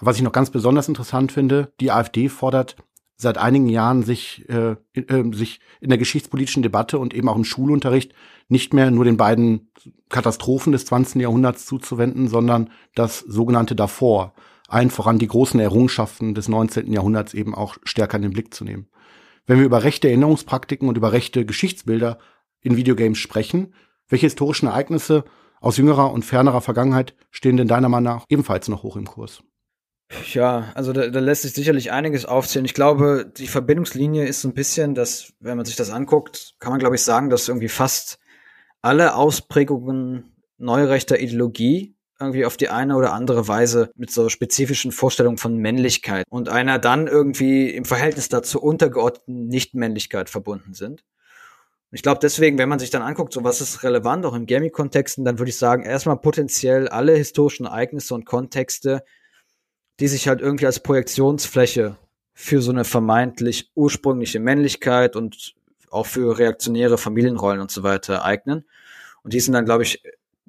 Was 0.00 0.16
ich 0.16 0.22
noch 0.22 0.32
ganz 0.32 0.50
besonders 0.50 0.88
interessant 0.88 1.32
finde, 1.32 1.72
die 1.80 1.90
AfD 1.90 2.28
fordert 2.28 2.76
seit 3.16 3.38
einigen 3.38 3.68
Jahren 3.68 4.02
sich, 4.02 4.46
äh, 4.48 4.76
äh, 4.94 5.32
sich 5.32 5.60
in 5.80 5.88
der 5.88 5.98
geschichtspolitischen 5.98 6.62
Debatte 6.62 6.98
und 6.98 7.14
eben 7.14 7.28
auch 7.28 7.36
im 7.36 7.44
Schulunterricht 7.44 8.12
nicht 8.48 8.74
mehr 8.74 8.90
nur 8.90 9.04
den 9.04 9.16
beiden 9.16 9.70
Katastrophen 10.08 10.72
des 10.72 10.84
20. 10.84 11.22
Jahrhunderts 11.22 11.66
zuzuwenden, 11.66 12.28
sondern 12.28 12.70
das 12.94 13.20
sogenannte 13.20 13.74
davor, 13.74 14.34
allen 14.68 14.90
voran 14.90 15.18
die 15.18 15.28
großen 15.28 15.60
Errungenschaften 15.60 16.34
des 16.34 16.48
19. 16.48 16.92
Jahrhunderts 16.92 17.34
eben 17.34 17.54
auch 17.54 17.76
stärker 17.84 18.16
in 18.16 18.22
den 18.22 18.32
Blick 18.32 18.52
zu 18.52 18.64
nehmen. 18.64 18.88
Wenn 19.46 19.58
wir 19.58 19.66
über 19.66 19.84
rechte 19.84 20.08
Erinnerungspraktiken 20.08 20.88
und 20.88 20.96
über 20.96 21.12
rechte 21.12 21.46
Geschichtsbilder 21.46 22.18
in 22.60 22.76
Videogames 22.76 23.18
sprechen, 23.18 23.74
welche 24.08 24.26
historischen 24.26 24.66
Ereignisse 24.66 25.24
aus 25.60 25.76
jüngerer 25.76 26.12
und 26.12 26.24
fernerer 26.24 26.60
Vergangenheit 26.60 27.14
stehen 27.30 27.56
denn 27.56 27.68
deiner 27.68 27.88
Meinung 27.88 28.16
nach 28.16 28.24
ebenfalls 28.28 28.68
noch 28.68 28.82
hoch 28.82 28.96
im 28.96 29.06
Kurs? 29.06 29.42
Ja, 30.32 30.70
also 30.74 30.92
da, 30.92 31.08
da 31.08 31.18
lässt 31.18 31.42
sich 31.42 31.52
sicherlich 31.52 31.90
einiges 31.90 32.26
aufzählen. 32.26 32.64
Ich 32.64 32.74
glaube, 32.74 33.30
die 33.36 33.48
Verbindungslinie 33.48 34.24
ist 34.24 34.40
so 34.40 34.48
ein 34.48 34.54
bisschen, 34.54 34.94
dass, 34.94 35.32
wenn 35.40 35.56
man 35.56 35.66
sich 35.66 35.74
das 35.74 35.90
anguckt, 35.90 36.54
kann 36.60 36.70
man, 36.70 36.78
glaube 36.78 36.94
ich, 36.94 37.02
sagen, 37.02 37.28
dass 37.28 37.48
irgendwie 37.48 37.68
fast 37.68 38.18
alle 38.82 39.16
Ausprägungen 39.16 40.36
neurechter 40.58 41.18
Ideologie 41.18 41.95
irgendwie 42.18 42.44
auf 42.44 42.56
die 42.56 42.68
eine 42.68 42.96
oder 42.96 43.12
andere 43.12 43.46
Weise 43.48 43.90
mit 43.94 44.10
so 44.10 44.28
spezifischen 44.28 44.92
Vorstellungen 44.92 45.38
von 45.38 45.56
Männlichkeit 45.56 46.24
und 46.30 46.48
einer 46.48 46.78
dann 46.78 47.06
irgendwie 47.06 47.70
im 47.70 47.84
Verhältnis 47.84 48.28
dazu 48.28 48.60
untergeordneten 48.60 49.48
Nichtmännlichkeit 49.48 50.30
verbunden 50.30 50.74
sind. 50.74 51.04
Ich 51.92 52.02
glaube 52.02 52.18
deswegen, 52.20 52.58
wenn 52.58 52.68
man 52.68 52.78
sich 52.78 52.90
dann 52.90 53.02
anguckt, 53.02 53.32
so 53.32 53.44
was 53.44 53.60
ist 53.60 53.82
relevant 53.82 54.26
auch 54.26 54.34
im 54.34 54.46
Gaming-Kontexten, 54.46 55.24
dann 55.24 55.38
würde 55.38 55.50
ich 55.50 55.56
sagen, 55.56 55.82
erstmal 55.84 56.16
potenziell 56.16 56.88
alle 56.88 57.14
historischen 57.14 57.66
Ereignisse 57.66 58.14
und 58.14 58.26
Kontexte, 58.26 59.04
die 60.00 60.08
sich 60.08 60.28
halt 60.28 60.40
irgendwie 60.40 60.66
als 60.66 60.80
Projektionsfläche 60.80 61.96
für 62.34 62.60
so 62.60 62.70
eine 62.70 62.84
vermeintlich 62.84 63.70
ursprüngliche 63.74 64.40
Männlichkeit 64.40 65.16
und 65.16 65.54
auch 65.90 66.06
für 66.06 66.38
reaktionäre 66.38 66.98
Familienrollen 66.98 67.60
und 67.60 67.70
so 67.70 67.82
weiter 67.82 68.24
eignen. 68.24 68.66
Und 69.22 69.32
die 69.32 69.40
sind 69.40 69.54
dann, 69.54 69.64
glaube 69.64 69.84
ich, 69.84 70.02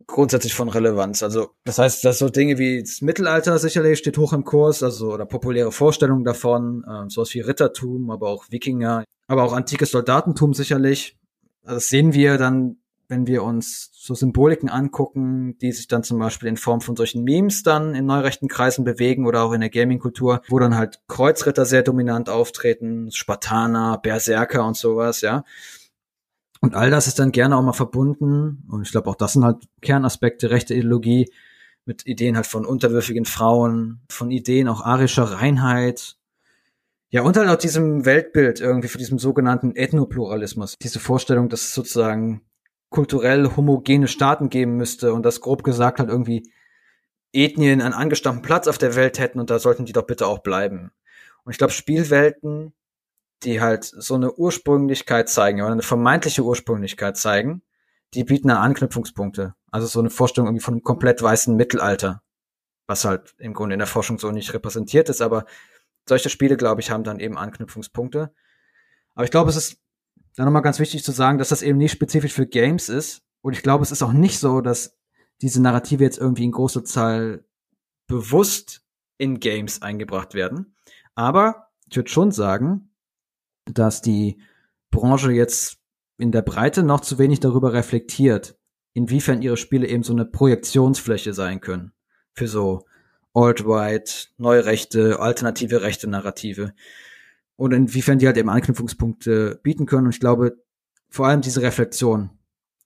grundsätzlich 0.06 0.54
von 0.54 0.70
Relevanz. 0.70 1.24
Also 1.24 1.50
das 1.64 1.80
heißt, 1.80 2.06
dass 2.06 2.20
so 2.20 2.30
Dinge 2.30 2.58
wie 2.58 2.82
das 2.82 3.02
Mittelalter 3.02 3.58
sicherlich 3.58 4.00
steht 4.00 4.18
hoch 4.18 4.34
im 4.34 4.44
Kurs, 4.44 4.84
also 4.84 5.14
oder 5.14 5.26
populäre 5.26 5.72
Vorstellungen 5.72 6.24
davon, 6.24 6.84
äh, 6.88 7.10
sowas 7.10 7.34
wie 7.34 7.42
Rittertum, 7.42 8.12
aber 8.12 8.30
auch 8.30 8.46
Wikinger, 8.50 9.04
aber 9.28 9.44
auch 9.44 9.54
antikes 9.54 9.92
Soldatentum 9.92 10.54
sicherlich. 10.54 11.18
Also 11.64 11.76
das 11.76 11.90
sehen 11.90 12.14
wir 12.14 12.38
dann 12.38 12.78
wenn 13.10 13.28
wir 13.28 13.44
uns 13.44 13.90
so 13.94 14.14
Symboliken 14.14 14.70
angucken, 14.70 15.58
die 15.60 15.72
sich 15.72 15.88
dann 15.88 16.04
zum 16.04 16.20
Beispiel 16.20 16.50
in 16.50 16.58
Form 16.58 16.82
von 16.82 16.96
solchen 16.96 17.24
Memes 17.24 17.64
dann 17.64 17.96
in 17.96 18.06
neurechten 18.06 18.48
Kreisen 18.48 18.84
bewegen 18.84 19.26
oder 19.26 19.44
auch 19.44 19.54
in 19.54 19.62
der 19.62 19.70
Gaming-Kultur, 19.70 20.42
wo 20.50 20.60
dann 20.60 20.76
halt 20.76 21.00
Kreuzritter 21.08 21.66
sehr 21.66 21.84
dominant 21.84 22.30
auftreten, 22.30 23.12
Spartaner, 23.12 23.98
Berserker 23.98 24.66
und 24.66 24.76
sowas, 24.76 25.22
ja. 25.22 25.44
Und 26.62 26.76
all 26.76 26.90
das 26.90 27.08
ist 27.08 27.20
dann 27.20 27.32
gerne 27.32 27.58
auch 27.58 27.62
mal 27.62 27.74
verbunden, 27.74 28.64
und 28.70 28.82
ich 28.84 28.92
glaube 28.92 29.10
auch 29.10 29.16
das 29.16 29.34
sind 29.34 29.44
halt 29.44 29.64
Kernaspekte 29.82 30.50
rechte 30.50 30.74
Ideologie, 30.74 31.32
mit 31.86 32.06
Ideen 32.06 32.36
halt 32.36 32.48
von 32.48 32.66
unterwürfigen 32.66 33.26
Frauen, 33.26 34.02
von 34.10 34.32
Ideen 34.32 34.68
auch 34.68 34.82
arischer 34.82 35.24
Reinheit, 35.24 36.18
ja, 37.10 37.22
und 37.22 37.38
halt 37.38 37.48
auch 37.48 37.56
diesem 37.56 38.06
Weltbild 38.06 38.60
irgendwie, 38.60 38.90
für 38.90 38.98
diesem 38.98 39.18
sogenannten 39.18 39.76
Ethnopluralismus. 39.76 40.76
Diese 40.82 41.00
Vorstellung, 41.00 41.48
dass 41.48 41.74
sozusagen 41.74 42.42
kulturell 42.90 43.56
homogene 43.56 44.10
Staaten 44.10 44.50
geben 44.50 44.76
müsste 44.76 45.14
und 45.14 45.24
das 45.26 45.40
grob 45.40 45.64
gesagt 45.64 46.00
halt 46.00 46.10
irgendwie 46.10 46.52
Ethnien 47.34 47.82
einen 47.82 47.94
angestammten 47.94 48.42
Platz 48.42 48.68
auf 48.68 48.78
der 48.78 48.96
Welt 48.96 49.20
hätten 49.20 49.40
und 49.40 49.50
da 49.50 49.60
sollten 49.60 49.86
die 49.86 49.94
doch 49.94 50.06
bitte 50.06 50.28
auch 50.28 50.40
bleiben. 50.40 50.92
Und 51.44 51.52
ich 51.52 51.58
glaube, 51.58 51.74
Spielwelten, 51.74 52.74
die 53.44 53.62
halt 53.62 53.84
so 53.84 54.16
eine 54.16 54.34
Ursprünglichkeit 54.34 55.30
zeigen 55.30 55.62
oder 55.62 55.72
eine 55.72 55.84
vermeintliche 55.84 56.44
Ursprünglichkeit 56.44 57.18
zeigen, 57.18 57.62
die 58.14 58.24
bieten 58.24 58.48
da 58.48 58.62
Anknüpfungspunkte. 58.62 59.54
Also 59.72 59.88
so 59.88 60.00
eine 60.00 60.10
Vorstellung 60.10 60.48
irgendwie 60.48 60.64
von 60.64 60.76
einem 60.76 60.84
komplett 60.84 61.22
weißen 61.22 61.56
Mittelalter, 61.56 62.24
was 62.88 63.06
halt 63.06 63.36
im 63.38 63.54
Grunde 63.54 63.74
in 63.74 63.80
der 63.80 63.88
Forschung 63.88 64.18
so 64.18 64.32
nicht 64.32 64.54
repräsentiert 64.54 65.10
ist, 65.10 65.22
aber 65.22 65.46
solche 66.08 66.30
Spiele, 66.30 66.58
glaube 66.58 66.82
ich, 66.82 66.90
haben 66.90 67.04
dann 67.04 67.20
eben 67.20 67.38
Anknüpfungspunkte. 67.38 68.34
Aber 69.14 69.26
ich 69.26 69.32
glaube, 69.32 69.50
es 69.50 69.56
ist 69.58 69.78
dann 70.36 70.46
nochmal 70.46 70.62
ganz 70.62 70.80
wichtig 70.80 71.04
zu 71.04 71.12
sagen, 71.12 71.38
dass 71.38 71.50
das 71.50 71.62
eben 71.62 71.78
nicht 71.78 71.92
spezifisch 71.92 72.34
für 72.34 72.48
Games 72.48 72.90
ist. 72.90 73.24
Und 73.42 73.54
ich 73.54 73.64
glaube, 73.64 73.84
es 73.84 73.92
ist 73.92 74.04
auch 74.04 74.14
nicht 74.14 74.40
so, 74.40 74.62
dass 74.62 74.98
diese 75.42 75.62
Narrative 75.62 76.04
jetzt 76.04 76.18
irgendwie 76.18 76.46
in 76.46 76.52
großer 76.52 76.86
Zahl 76.86 77.44
bewusst 78.08 78.84
in 79.18 79.40
Games 79.40 79.82
eingebracht 79.82 80.34
werden. 80.34 80.76
Aber 81.16 81.70
ich 81.90 81.98
würde 81.98 82.10
schon 82.10 82.32
sagen, 82.32 82.92
dass 83.74 84.02
die 84.02 84.40
Branche 84.92 85.32
jetzt 85.32 85.78
in 86.18 86.32
der 86.32 86.42
Breite 86.42 86.84
noch 86.84 87.02
zu 87.02 87.20
wenig 87.20 87.40
darüber 87.40 87.74
reflektiert, 87.74 88.58
inwiefern 88.94 89.42
ihre 89.42 89.58
Spiele 89.58 89.88
eben 89.88 90.04
so 90.04 90.14
eine 90.14 90.26
Projektionsfläche 90.26 91.34
sein 91.34 91.62
können 91.62 91.92
für 92.34 92.48
so 92.48 92.86
alt-right, 93.34 94.32
Neurechte, 94.38 95.20
alternative 95.20 95.82
rechte 95.82 96.10
Narrative 96.10 96.74
und 97.56 97.72
inwiefern 97.72 98.20
die 98.20 98.26
halt 98.26 98.38
eben 98.38 98.50
Anknüpfungspunkte 98.50 99.60
bieten 99.62 99.86
können. 99.86 100.08
Und 100.08 100.14
ich 100.14 100.20
glaube, 100.20 100.58
vor 101.10 101.28
allem 101.28 101.42
diese 101.42 101.62
Reflexion 101.62 102.32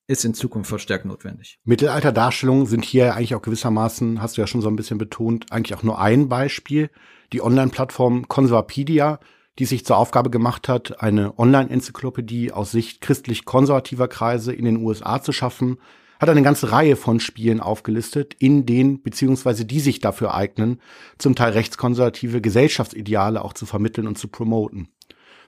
ist 0.08 0.26
in 0.26 0.34
Zukunft 0.34 0.70
verstärkt 0.70 1.06
notwendig. 1.06 1.60
Mittelalterdarstellungen 1.64 2.66
sind 2.66 2.84
hier 2.84 3.16
eigentlich 3.16 3.36
auch 3.36 3.42
gewissermaßen, 3.42 4.22
hast 4.22 4.36
du 4.36 4.42
ja 4.42 4.48
schon 4.48 4.62
so 4.62 4.68
ein 4.68 4.76
bisschen 4.76 4.98
betont, 4.98 5.52
eigentlich 5.52 5.78
auch 5.78 5.84
nur 5.84 6.00
ein 6.00 6.28
Beispiel. 6.28 6.90
Die 7.32 7.42
Online-Plattform 7.42 8.28
Conservapedia, 8.28 9.20
die 9.60 9.66
sich 9.66 9.86
zur 9.86 9.98
Aufgabe 9.98 10.30
gemacht 10.30 10.70
hat, 10.70 11.02
eine 11.02 11.38
Online-Enzyklopädie 11.38 12.52
aus 12.52 12.72
Sicht 12.72 13.02
christlich-konservativer 13.02 14.08
Kreise 14.08 14.54
in 14.54 14.66
den 14.66 14.78
USA 14.78 15.22
zu 15.22 15.32
schaffen, 15.32 15.78
hat 16.20 16.30
eine 16.30 16.44
ganze 16.44 16.72
Reihe 16.72 16.96
von 16.96 17.20
Spielen 17.20 17.60
aufgelistet, 17.60 18.36
in 18.38 18.66
denen 18.68 19.02
beziehungsweise 19.02 19.66
die 19.66 19.80
sich 19.80 20.00
dafür 20.00 20.36
eignen, 20.36 20.80
zum 21.18 21.36
Teil 21.36 21.54
rechtskonservative 21.54 22.42
Gesellschaftsideale 22.42 23.44
auch 23.44 23.54
zu 23.54 23.66
vermitteln 23.66 24.08
und 24.08 24.20
zu 24.20 24.28
promoten. 24.28 24.90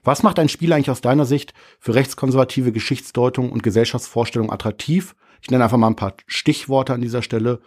Was 0.02 0.22
macht 0.22 0.38
ein 0.38 0.48
Spiel 0.48 0.72
eigentlich 0.72 0.90
aus 0.90 1.00
deiner 1.00 1.24
Sicht 1.24 1.54
für 1.78 1.94
rechtskonservative 1.94 2.72
Geschichtsdeutung 2.72 3.52
und 3.52 3.62
Gesellschaftsvorstellung 3.62 4.52
attraktiv? 4.52 5.14
Ich 5.40 5.50
nenne 5.50 5.64
einfach 5.64 5.78
mal 5.78 5.86
ein 5.86 5.96
paar 5.96 6.14
Stichworte 6.26 6.92
an 6.92 7.00
dieser 7.00 7.22
Stelle. 7.22 7.60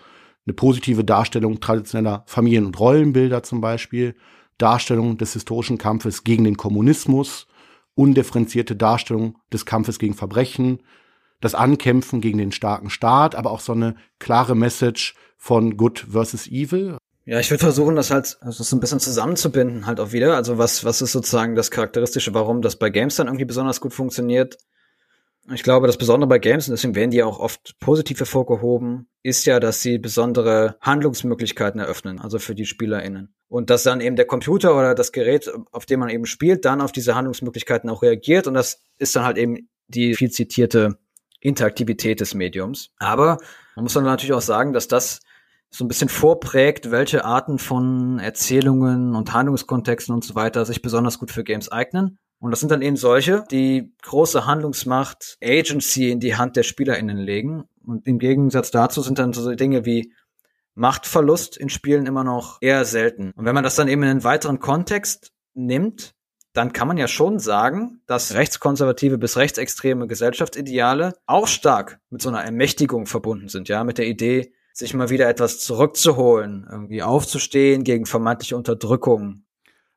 Eine 0.46 0.54
positive 0.54 1.04
Darstellung 1.04 1.60
traditioneller 1.60 2.24
Familien- 2.26 2.66
und 2.66 2.80
Rollenbilder 2.80 3.42
zum 3.42 3.62
Beispiel, 3.62 4.16
Darstellung 4.58 5.18
des 5.18 5.34
historischen 5.34 5.78
Kampfes 5.78 6.24
gegen 6.24 6.44
den 6.44 6.58
Kommunismus, 6.58 7.48
undifferenzierte 7.96 8.76
Darstellung 8.76 9.38
des 9.52 9.66
Kampfes 9.66 10.00
gegen 10.00 10.14
Verbrechen, 10.14 10.80
das 11.42 11.56
Ankämpfen 11.56 12.22
gegen 12.22 12.38
den 12.38 12.52
starken 12.52 12.90
Staat, 12.90 13.36
aber 13.36 13.52
auch 13.52 13.60
so 13.60 13.74
eine 13.74 13.96
klare 14.20 14.56
Message 14.56 15.16
von 15.38 15.78
Good 15.78 16.08
versus 16.12 16.48
Evil. 16.48 16.98
Ja, 17.26 17.40
ich 17.40 17.52
würde 17.52 17.64
versuchen, 17.64 17.96
das 17.96 18.10
halt 18.10 18.38
also 18.42 18.64
so 18.64 18.76
ein 18.76 18.80
bisschen 18.80 19.00
zusammenzubinden, 19.00 19.86
halt 19.86 20.00
auch 20.00 20.14
wieder. 20.14 20.36
Also 20.36 20.58
was, 20.58 20.86
was 20.86 21.02
ist 21.02 21.12
sozusagen 21.12 21.56
das 21.56 21.72
Charakteristische, 21.72 22.34
warum 22.34 22.62
das 22.62 22.78
bei 22.78 22.90
Games 22.90 23.18
dann 23.18 23.28
irgendwie 23.28 23.46
besonders 23.46 23.82
gut 23.82 23.94
funktioniert? 23.94 24.58
Ich 25.54 25.64
glaube, 25.64 25.88
das 25.88 25.98
Besondere 25.98 26.28
bei 26.28 26.40
Games, 26.40 26.68
und 26.68 26.74
deswegen 26.74 26.96
werden 26.96 27.12
die 27.12 27.24
auch 27.24 27.40
oft 27.40 27.80
positiv 27.80 28.20
hervorgehoben, 28.20 29.08
ist 29.24 29.46
ja, 29.46 29.60
dass 29.62 29.82
sie 29.82 29.98
besondere 29.98 30.76
Handlungsmöglichkeiten 30.82 31.80
eröffnen, 31.80 32.20
also 32.20 32.38
für 32.38 32.54
die 32.54 32.66
SpielerInnen. 32.66 33.34
Und 33.48 33.70
dass 33.70 33.84
dann 33.84 34.02
eben 34.02 34.18
der 34.18 34.28
Computer 34.28 34.78
oder 34.78 34.94
das 34.94 35.14
Gerät, 35.14 35.50
auf 35.72 35.86
dem 35.86 36.02
man 36.02 36.10
eben 36.10 36.26
spielt, 36.26 36.66
dann 36.66 36.82
auf 36.82 36.92
diese 36.92 37.16
Handlungsmöglichkeiten 37.16 37.90
auch 37.90 38.02
reagiert. 38.02 38.48
Und 38.48 38.56
das 38.56 38.82
ist 38.98 39.16
dann 39.16 39.24
halt 39.24 39.38
eben 39.38 39.70
die 39.88 40.16
viel 40.16 40.32
zitierte 40.32 40.98
Interaktivität 41.40 42.20
des 42.20 42.34
Mediums. 42.34 42.90
Aber 42.98 43.38
man 43.76 43.84
muss 43.84 43.94
dann 43.94 44.04
natürlich 44.04 44.34
auch 44.34 44.42
sagen, 44.42 44.74
dass 44.74 44.90
das 44.90 45.22
so 45.70 45.86
ein 45.86 45.88
bisschen 45.88 46.10
vorprägt, 46.10 46.92
welche 46.92 47.24
Arten 47.24 47.58
von 47.58 48.20
Erzählungen 48.20 49.16
und 49.16 49.34
Handlungskontexten 49.34 50.14
und 50.14 50.24
so 50.24 50.36
weiter 50.36 50.66
sich 50.66 50.82
besonders 50.82 51.20
gut 51.20 51.32
für 51.32 51.44
Games 51.44 51.72
eignen. 51.72 52.20
Und 52.40 52.52
das 52.52 52.60
sind 52.60 52.72
dann 52.72 52.82
eben 52.82 52.98
solche, 52.98 53.44
die 53.50 53.94
große 54.04 54.46
Handlungsmacht, 54.46 55.38
Agency 55.44 56.12
in 56.12 56.20
die 56.20 56.36
Hand 56.36 56.56
der 56.56 56.64
SpielerInnen 56.64 57.18
legen. 57.18 57.64
Und 57.84 58.06
im 58.06 58.20
Gegensatz 58.20 58.72
dazu 58.72 59.02
sind 59.02 59.18
dann 59.18 59.34
so 59.34 59.54
Dinge 59.56 59.86
wie 59.86 60.14
Machtverlust 60.76 61.58
in 61.58 61.70
Spielen 61.70 62.06
immer 62.06 62.24
noch 62.24 62.60
eher 62.62 62.86
selten. 62.86 63.32
Und 63.36 63.46
wenn 63.46 63.56
man 63.56 63.64
das 63.64 63.76
dann 63.76 63.88
eben 63.88 64.04
in 64.04 64.10
einen 64.10 64.24
weiteren 64.24 64.60
Kontext 64.60 65.32
nimmt, 65.56 66.14
dann 66.54 66.74
kann 66.74 66.88
man 66.88 66.98
ja 66.98 67.08
schon 67.08 67.40
sagen, 67.40 68.02
dass 68.06 68.34
rechtskonservative 68.34 69.18
bis 69.18 69.38
rechtsextreme 69.38 70.08
Gesellschaftsideale 70.08 71.14
auch 71.26 71.48
stark 71.48 72.00
mit 72.10 72.22
so 72.22 72.30
einer 72.30 72.44
Ermächtigung 72.44 73.06
verbunden 73.08 73.48
sind, 73.48 73.70
ja, 73.70 73.84
mit 73.84 73.98
der 73.98 74.08
Idee, 74.08 74.54
sich 74.74 74.94
mal 74.94 75.10
wieder 75.10 75.28
etwas 75.28 75.60
zurückzuholen, 75.60 76.68
irgendwie 76.70 77.02
aufzustehen 77.02 77.84
gegen 77.84 78.06
vermeintliche 78.06 78.56
Unterdrückung. 78.56 79.44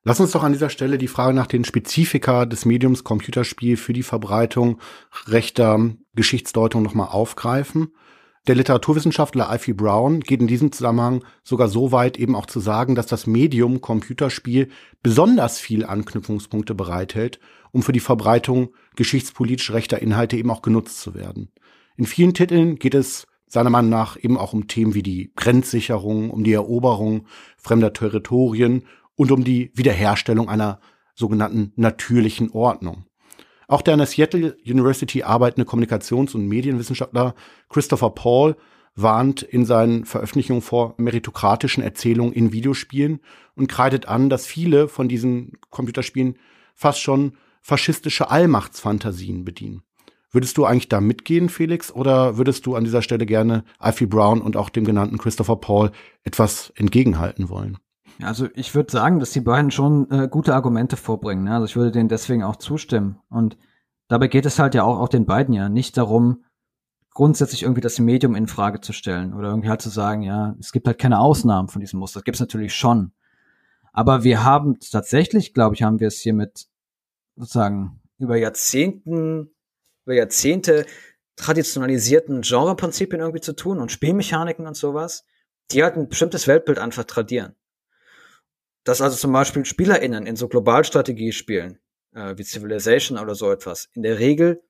Lass 0.03 0.19
uns 0.19 0.31
doch 0.31 0.43
an 0.43 0.53
dieser 0.53 0.71
Stelle 0.71 0.97
die 0.97 1.09
Frage 1.09 1.35
nach 1.35 1.47
den 1.47 1.65
Spezifika 1.65 2.47
des 2.47 2.65
Mediums 2.65 3.05
Computerspiel 3.05 3.77
für 3.77 3.93
die 3.93 4.03
Verbreitung 4.03 4.81
rechter 5.27 5.95
Geschichtsdeutung 6.15 6.83
nochmal 6.83 7.09
aufgreifen. 7.09 7.93
Der 8.47 8.55
Literaturwissenschaftler 8.55 9.51
Alfie 9.51 9.75
Brown 9.75 10.21
geht 10.21 10.41
in 10.41 10.47
diesem 10.47 10.73
Zusammenhang 10.73 11.23
sogar 11.43 11.69
so 11.69 11.93
weit, 11.93 12.19
eben 12.19 12.35
auch 12.35 12.47
zu 12.47 12.61
sagen, 12.61 12.95
dass 12.95 13.05
das 13.05 13.27
Medium 13.27 13.83
Computerspiel 13.83 14.71
besonders 15.03 15.59
viel 15.59 15.85
Anknüpfungspunkte 15.85 16.75
bereithält, 16.75 17.39
um 17.71 17.83
für 17.83 17.93
die 17.93 18.01
Verbreitung 18.01 18.71
geschichtspolitisch 18.97 19.71
rechter 19.71 20.01
Inhalte 20.01 20.39
eben 20.39 20.51
auch 20.51 20.63
genutzt 20.63 21.03
zu 21.03 21.15
werden. 21.15 21.53
In 21.99 22.07
vielen 22.07 22.33
Titeln 22.33 22.77
geht 22.77 22.95
es 22.95 23.27
seiner 23.47 23.69
Meinung 23.69 23.91
nach 23.91 24.17
eben 24.17 24.39
auch 24.39 24.55
um 24.55 24.69
Themen 24.69 24.95
wie 24.95 25.03
die 25.03 25.33
Grenzsicherung, 25.37 26.31
um 26.31 26.43
die 26.43 26.53
Eroberung 26.55 27.27
fremder 27.59 27.93
Territorien 27.93 28.85
und 29.21 29.31
um 29.33 29.45
die 29.45 29.71
Wiederherstellung 29.75 30.49
einer 30.49 30.81
sogenannten 31.15 31.75
natürlichen 31.77 32.53
Ordnung. 32.53 33.05
Auch 33.69 33.83
der 33.83 33.93
an 33.93 33.99
der 33.99 34.07
Seattle 34.07 34.57
University 34.65 35.23
arbeitende 35.23 35.69
Kommunikations- 35.69 36.35
und 36.35 36.49
Medienwissenschaftler 36.49 37.35
Christopher 37.69 38.09
Paul 38.15 38.57
warnt 38.95 39.43
in 39.43 39.67
seinen 39.67 40.07
Veröffentlichungen 40.07 40.63
vor 40.63 40.95
meritokratischen 40.97 41.83
Erzählungen 41.83 42.33
in 42.33 42.55
Videospielen 42.55 43.21
und 43.57 43.67
kreidet 43.67 44.09
an, 44.09 44.31
dass 44.31 44.47
viele 44.47 44.89
von 44.89 45.07
diesen 45.07 45.53
Computerspielen 45.69 46.39
fast 46.75 47.03
schon 47.03 47.35
faschistische 47.61 48.31
Allmachtsfantasien 48.31 49.45
bedienen. 49.45 49.83
Würdest 50.31 50.57
du 50.57 50.65
eigentlich 50.65 50.89
da 50.89 51.03
mitgehen, 51.03 51.51
Felix, 51.51 51.93
oder 51.93 52.39
würdest 52.39 52.65
du 52.65 52.75
an 52.75 52.85
dieser 52.85 53.03
Stelle 53.03 53.27
gerne 53.27 53.65
Alfie 53.79 54.07
Brown 54.07 54.41
und 54.41 54.57
auch 54.57 54.71
dem 54.71 54.87
genannten 54.87 55.19
Christopher 55.19 55.57
Paul 55.57 55.91
etwas 56.25 56.73
entgegenhalten 56.75 57.51
wollen? 57.51 57.77
Also 58.23 58.49
ich 58.55 58.75
würde 58.75 58.93
sagen, 58.93 59.21
dass 59.21 59.31
die 59.31 59.41
beiden 59.41 59.71
schon 59.71 60.11
äh, 60.11 60.29
gute 60.29 60.55
Argumente 60.55 60.97
vorbringen. 60.97 61.45
Ne? 61.45 61.55
Also 61.55 61.67
ich 61.67 61.77
würde 61.77 61.91
denen 61.91 62.09
deswegen 62.09 62.43
auch 62.43 62.57
zustimmen. 62.57 63.19
Und 63.29 63.57
dabei 64.09 64.29
geht 64.29 64.47
es 64.47 64.59
halt 64.59 64.75
ja 64.75 64.83
auch, 64.83 64.99
auch 64.99 65.09
den 65.09 65.27
beiden 65.27 65.55
ja 65.55 65.69
nicht 65.69 65.97
darum, 65.97 66.45
grundsätzlich 67.13 67.63
irgendwie 67.63 67.81
das 67.81 67.99
Medium 67.99 68.35
in 68.35 68.47
Frage 68.47 68.81
zu 68.81 68.93
stellen 68.93 69.35
oder 69.35 69.49
irgendwie 69.49 69.69
halt 69.69 69.83
zu 69.83 69.91
sagen, 69.91 70.23
ja, 70.23 70.55
es 70.61 70.73
gibt 70.73 70.87
halt 70.87 70.99
keine 70.99 71.19
Ausnahmen 71.19 71.69
von 71.69 71.81
diesem 71.81 71.99
Muster. 71.99 72.21
Das 72.21 72.25
gibt 72.25 72.37
es 72.37 72.41
natürlich 72.41 72.75
schon. 72.75 73.13
Aber 73.93 74.23
wir 74.23 74.45
haben 74.45 74.79
tatsächlich, 74.79 75.53
glaube 75.53 75.75
ich, 75.75 75.83
haben 75.83 76.01
wir 76.01 76.09
es 76.09 76.19
hier 76.19 76.35
mit 76.35 76.69
sozusagen 77.37 78.01
über 78.19 78.37
Jahrzehnten, 78.37 79.51
über 80.05 80.15
Jahrzehnte 80.15 80.87
traditionalisierten 81.37 82.43
Genreprinzipien 82.43 83.21
irgendwie 83.21 83.41
zu 83.41 83.55
tun 83.55 83.81
und 83.81 83.91
Spielmechaniken 83.91 84.67
und 84.67 84.77
sowas, 84.77 85.25
die 85.73 85.83
halt 85.83 85.97
ein 85.97 86.09
bestimmtes 86.09 86.47
Weltbild 86.47 86.79
einfach 86.79 87.05
tradieren 87.05 87.55
dass 88.85 89.01
also 89.01 89.17
zum 89.17 89.33
Beispiel 89.33 89.65
SpielerInnen 89.65 90.27
in 90.27 90.37
so 90.37 90.49
Globalstrategiespielen 90.49 91.79
äh, 92.15 92.35
wie 92.37 92.45
Civilization 92.45 93.19
oder 93.19 93.35
so 93.35 93.51
etwas 93.51 93.89
in 93.93 94.03
der 94.03 94.19
Regel 94.19 94.63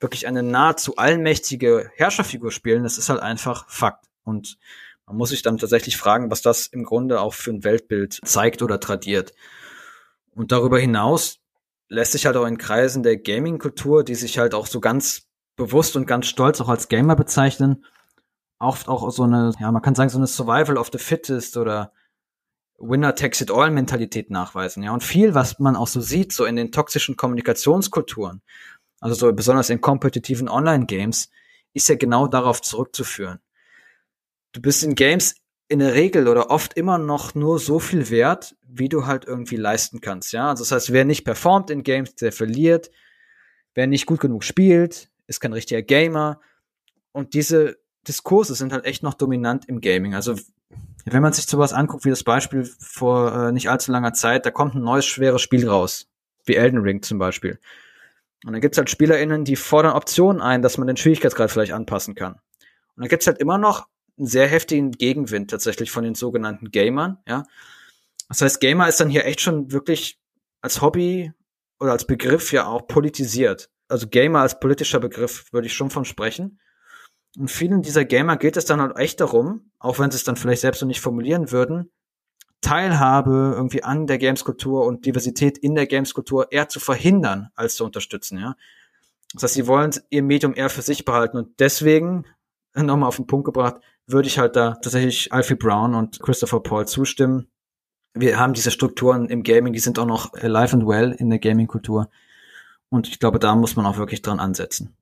wirklich 0.00 0.26
eine 0.26 0.42
nahezu 0.42 0.96
allmächtige 0.96 1.90
Herrscherfigur 1.94 2.50
spielen, 2.52 2.82
das 2.82 2.98
ist 2.98 3.08
halt 3.08 3.20
einfach 3.20 3.68
Fakt. 3.70 4.06
Und 4.24 4.58
man 5.06 5.16
muss 5.16 5.30
sich 5.30 5.42
dann 5.42 5.58
tatsächlich 5.58 5.96
fragen, 5.96 6.30
was 6.30 6.42
das 6.42 6.66
im 6.66 6.84
Grunde 6.84 7.20
auch 7.20 7.34
für 7.34 7.50
ein 7.50 7.64
Weltbild 7.64 8.20
zeigt 8.24 8.62
oder 8.62 8.80
tradiert. 8.80 9.32
Und 10.34 10.52
darüber 10.52 10.78
hinaus 10.78 11.38
lässt 11.88 12.12
sich 12.12 12.26
halt 12.26 12.36
auch 12.36 12.46
in 12.46 12.58
Kreisen 12.58 13.02
der 13.02 13.16
Gaming-Kultur, 13.16 14.04
die 14.04 14.16
sich 14.16 14.38
halt 14.38 14.54
auch 14.54 14.66
so 14.66 14.80
ganz 14.80 15.28
bewusst 15.56 15.96
und 15.96 16.06
ganz 16.06 16.26
stolz 16.26 16.60
auch 16.60 16.68
als 16.68 16.88
Gamer 16.88 17.16
bezeichnen, 17.16 17.84
oft 18.58 18.88
auch 18.88 19.10
so 19.10 19.22
eine, 19.22 19.52
ja, 19.58 19.70
man 19.70 19.82
kann 19.82 19.94
sagen, 19.94 20.10
so 20.10 20.18
eine 20.18 20.26
Survival 20.26 20.76
of 20.76 20.90
the 20.92 20.98
Fittest 20.98 21.56
oder 21.56 21.92
Winner 22.78 23.14
takes 23.14 23.40
it 23.40 23.50
all 23.50 23.70
Mentalität 23.70 24.30
nachweisen, 24.30 24.82
ja. 24.82 24.92
Und 24.92 25.02
viel, 25.02 25.34
was 25.34 25.58
man 25.58 25.76
auch 25.76 25.86
so 25.86 26.00
sieht, 26.00 26.32
so 26.32 26.44
in 26.44 26.56
den 26.56 26.72
toxischen 26.72 27.16
Kommunikationskulturen, 27.16 28.42
also 29.00 29.14
so 29.14 29.32
besonders 29.32 29.70
in 29.70 29.80
kompetitiven 29.80 30.48
Online-Games, 30.48 31.30
ist 31.72 31.88
ja 31.88 31.94
genau 31.94 32.26
darauf 32.26 32.62
zurückzuführen. 32.62 33.40
Du 34.52 34.60
bist 34.60 34.82
in 34.82 34.94
Games 34.94 35.36
in 35.68 35.80
der 35.80 35.94
Regel 35.94 36.28
oder 36.28 36.50
oft 36.50 36.74
immer 36.74 36.98
noch 36.98 37.34
nur 37.34 37.58
so 37.58 37.78
viel 37.78 38.10
wert, 38.10 38.56
wie 38.66 38.88
du 38.88 39.06
halt 39.06 39.24
irgendwie 39.24 39.56
leisten 39.56 40.00
kannst, 40.00 40.32
ja. 40.32 40.50
Also 40.50 40.62
das 40.62 40.72
heißt, 40.72 40.92
wer 40.92 41.04
nicht 41.04 41.24
performt 41.24 41.70
in 41.70 41.82
Games, 41.82 42.14
der 42.14 42.32
verliert. 42.32 42.90
Wer 43.74 43.86
nicht 43.86 44.06
gut 44.06 44.20
genug 44.20 44.44
spielt, 44.44 45.10
ist 45.26 45.40
kein 45.40 45.52
richtiger 45.52 45.82
Gamer. 45.82 46.40
Und 47.12 47.34
diese 47.34 47.76
Diskurse 48.06 48.54
sind 48.54 48.72
halt 48.72 48.84
echt 48.84 49.02
noch 49.02 49.14
dominant 49.14 49.68
im 49.68 49.80
Gaming. 49.80 50.14
Also 50.14 50.36
wenn 51.12 51.22
man 51.22 51.32
sich 51.32 51.46
sowas 51.46 51.72
anguckt, 51.72 52.04
wie 52.04 52.10
das 52.10 52.24
Beispiel 52.24 52.64
vor 52.80 53.32
äh, 53.32 53.52
nicht 53.52 53.70
allzu 53.70 53.92
langer 53.92 54.12
Zeit, 54.12 54.44
da 54.44 54.50
kommt 54.50 54.74
ein 54.74 54.82
neues 54.82 55.06
schweres 55.06 55.40
Spiel 55.40 55.68
raus, 55.68 56.08
wie 56.44 56.56
Elden 56.56 56.80
Ring 56.80 57.02
zum 57.02 57.18
Beispiel. 57.18 57.60
Und 58.44 58.52
dann 58.52 58.60
gibt's 58.60 58.78
halt 58.78 58.90
SpielerInnen, 58.90 59.44
die 59.44 59.56
fordern 59.56 59.94
Optionen 59.94 60.42
ein, 60.42 60.62
dass 60.62 60.78
man 60.78 60.86
den 60.86 60.96
Schwierigkeitsgrad 60.96 61.50
vielleicht 61.50 61.72
anpassen 61.72 62.14
kann. 62.14 62.34
Und 62.34 63.02
dann 63.02 63.08
gibt's 63.08 63.26
halt 63.26 63.38
immer 63.38 63.58
noch 63.58 63.86
einen 64.18 64.26
sehr 64.26 64.48
heftigen 64.48 64.92
Gegenwind 64.92 65.50
tatsächlich 65.50 65.90
von 65.90 66.04
den 66.04 66.14
sogenannten 66.14 66.70
Gamern, 66.70 67.18
ja. 67.26 67.44
Das 68.28 68.40
heißt, 68.42 68.60
Gamer 68.60 68.88
ist 68.88 68.98
dann 68.98 69.08
hier 69.08 69.24
echt 69.24 69.40
schon 69.40 69.70
wirklich 69.70 70.18
als 70.60 70.82
Hobby 70.82 71.32
oder 71.78 71.92
als 71.92 72.06
Begriff 72.06 72.52
ja 72.52 72.66
auch 72.66 72.88
politisiert. 72.88 73.70
Also 73.88 74.08
Gamer 74.08 74.40
als 74.40 74.58
politischer 74.58 74.98
Begriff 74.98 75.52
würde 75.52 75.68
ich 75.68 75.74
schon 75.74 75.90
von 75.90 76.04
sprechen. 76.04 76.58
Und 77.36 77.50
vielen 77.50 77.82
dieser 77.82 78.04
Gamer 78.04 78.36
geht 78.36 78.56
es 78.56 78.64
dann 78.64 78.80
halt 78.80 78.96
echt 78.96 79.20
darum, 79.20 79.70
auch 79.78 79.98
wenn 79.98 80.10
sie 80.10 80.16
es 80.16 80.24
dann 80.24 80.36
vielleicht 80.36 80.62
selbst 80.62 80.80
so 80.80 80.86
nicht 80.86 81.00
formulieren 81.00 81.52
würden, 81.52 81.90
Teilhabe 82.62 83.52
irgendwie 83.54 83.84
an 83.84 84.06
der 84.06 84.18
Gameskultur 84.18 84.86
und 84.86 85.04
Diversität 85.04 85.58
in 85.58 85.74
der 85.74 85.86
Gameskultur 85.86 86.50
eher 86.50 86.68
zu 86.68 86.80
verhindern, 86.80 87.50
als 87.54 87.76
zu 87.76 87.84
unterstützen, 87.84 88.38
ja. 88.38 88.56
Das 89.34 89.42
heißt, 89.42 89.54
sie 89.54 89.66
wollen 89.66 89.90
ihr 90.08 90.22
Medium 90.22 90.54
eher 90.54 90.70
für 90.70 90.82
sich 90.82 91.04
behalten 91.04 91.36
und 91.36 91.60
deswegen, 91.60 92.24
nochmal 92.74 93.08
auf 93.08 93.16
den 93.16 93.26
Punkt 93.26 93.44
gebracht, 93.44 93.76
würde 94.06 94.28
ich 94.28 94.38
halt 94.38 94.56
da 94.56 94.72
tatsächlich 94.74 95.32
Alfie 95.32 95.56
Brown 95.56 95.94
und 95.94 96.20
Christopher 96.20 96.60
Paul 96.60 96.86
zustimmen. 96.86 97.48
Wir 98.14 98.38
haben 98.38 98.54
diese 98.54 98.70
Strukturen 98.70 99.28
im 99.28 99.42
Gaming, 99.42 99.72
die 99.72 99.78
sind 99.78 99.98
auch 99.98 100.06
noch 100.06 100.32
alive 100.34 100.74
and 100.74 100.86
well 100.86 101.12
in 101.12 101.28
der 101.28 101.38
Gaming-Kultur. 101.38 102.08
Und 102.88 103.08
ich 103.08 103.18
glaube, 103.18 103.38
da 103.38 103.54
muss 103.56 103.76
man 103.76 103.84
auch 103.84 103.98
wirklich 103.98 104.22
dran 104.22 104.40
ansetzen. 104.40 104.96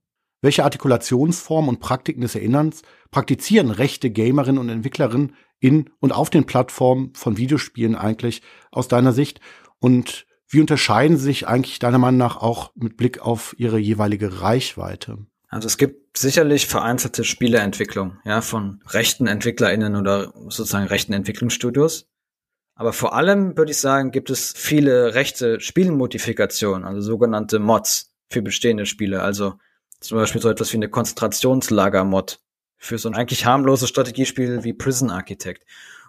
Welche 0.45 0.63
Artikulationsformen 0.63 1.69
und 1.69 1.79
Praktiken 1.79 2.21
des 2.21 2.35
Erinnerns 2.35 2.83
praktizieren 3.09 3.71
rechte 3.71 4.11
Gamerinnen 4.11 4.59
und 4.59 4.69
Entwicklerinnen 4.69 5.35
in 5.59 5.89
und 5.99 6.11
auf 6.11 6.29
den 6.29 6.45
Plattformen 6.45 7.15
von 7.15 7.35
Videospielen 7.35 7.95
eigentlich 7.95 8.43
aus 8.69 8.87
deiner 8.87 9.11
Sicht? 9.11 9.39
Und 9.79 10.27
Wie 10.47 10.61
unterscheiden 10.61 11.17
sie 11.17 11.23
sich 11.23 11.47
eigentlich 11.47 11.79
deiner 11.79 11.97
Meinung 11.97 12.19
nach 12.19 12.37
auch 12.37 12.71
mit 12.75 12.95
Blick 12.95 13.21
auf 13.21 13.55
ihre 13.57 13.79
jeweilige 13.79 14.41
Reichweite? 14.41 15.17
Also 15.47 15.65
es 15.65 15.79
gibt 15.79 16.15
sicherlich 16.15 16.67
vereinzelte 16.67 17.23
Spieleentwicklung, 17.23 18.19
ja, 18.23 18.41
von 18.41 18.83
rechten 18.87 19.25
EntwicklerInnen 19.25 19.95
oder 19.95 20.31
sozusagen 20.43 20.85
rechten 20.85 21.13
Entwicklungsstudios. 21.13 22.07
Aber 22.75 22.93
vor 22.93 23.15
allem 23.15 23.57
würde 23.57 23.71
ich 23.71 23.79
sagen, 23.79 24.11
gibt 24.11 24.29
es 24.29 24.53
viele 24.55 25.15
rechte 25.15 25.59
Spielmodifikationen, 25.59 26.85
also 26.85 27.01
sogenannte 27.01 27.57
Mods 27.57 28.13
für 28.29 28.43
bestehende 28.43 28.85
Spiele. 28.85 29.23
Also 29.23 29.55
zum 30.05 30.17
Beispiel 30.17 30.41
so 30.41 30.49
etwas 30.49 30.71
wie 30.71 30.77
eine 30.77 30.89
Konzentrationslager-Mod 30.89 32.39
für 32.77 32.97
so 32.97 33.09
ein 33.09 33.15
eigentlich 33.15 33.45
harmloses 33.45 33.89
Strategiespiel 33.89 34.63
wie 34.63 34.73
Prison 34.73 35.09
Architect 35.09 35.65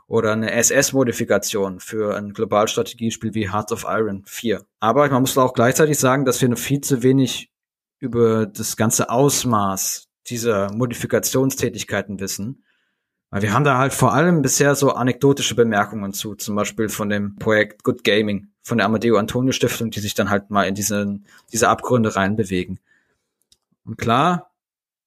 oder 0.07 0.33
eine 0.33 0.53
SS-Modifikation 0.53 1.81
für 1.81 2.17
ein 2.17 2.33
Globalstrategiespiel 2.33 3.35
wie 3.35 3.51
Hearts 3.51 3.73
of 3.73 3.87
Iron 3.89 4.25
4. 4.27 4.65
Aber 4.81 5.09
man 5.09 5.23
muss 5.23 5.37
auch 5.37 5.53
gleichzeitig 5.53 5.99
sagen, 5.99 6.25
dass 6.25 6.41
wir 6.41 6.49
noch 6.49 6.59
viel 6.59 6.81
zu 6.81 7.03
wenig 7.03 7.51
über 7.99 8.47
das 8.47 8.77
ganze 8.77 9.11
Ausmaß 9.11 10.09
dieser 10.29 10.73
Modifikationstätigkeiten 10.73 12.21
wissen. 12.21 12.65
Weil 13.31 13.43
wir 13.43 13.53
haben 13.53 13.65
da 13.65 13.79
halt 13.79 13.93
vor 13.93 14.15
allem 14.15 14.43
bisher 14.43 14.77
so 14.77 14.93
anekdotische 14.93 15.57
Bemerkungen 15.57 16.13
zu, 16.13 16.37
zum 16.37 16.55
Beispiel 16.55 16.89
von 16.89 17.09
dem 17.09 17.37
Projekt 17.37 17.83
Good 17.83 18.05
Gaming 18.05 18.49
von 18.63 18.79
der 18.79 18.87
Amadeo 18.87 19.17
Antonio 19.17 19.53
Stiftung, 19.53 19.91
die 19.91 20.01
sich 20.01 20.15
dann 20.15 20.31
halt 20.31 20.51
mal 20.51 20.65
in 20.65 20.75
diese, 20.75 21.19
diese 21.53 21.69
Abgründe 21.69 22.15
reinbewegen. 22.15 22.79
Und 23.87 23.97
klar, 23.97 24.53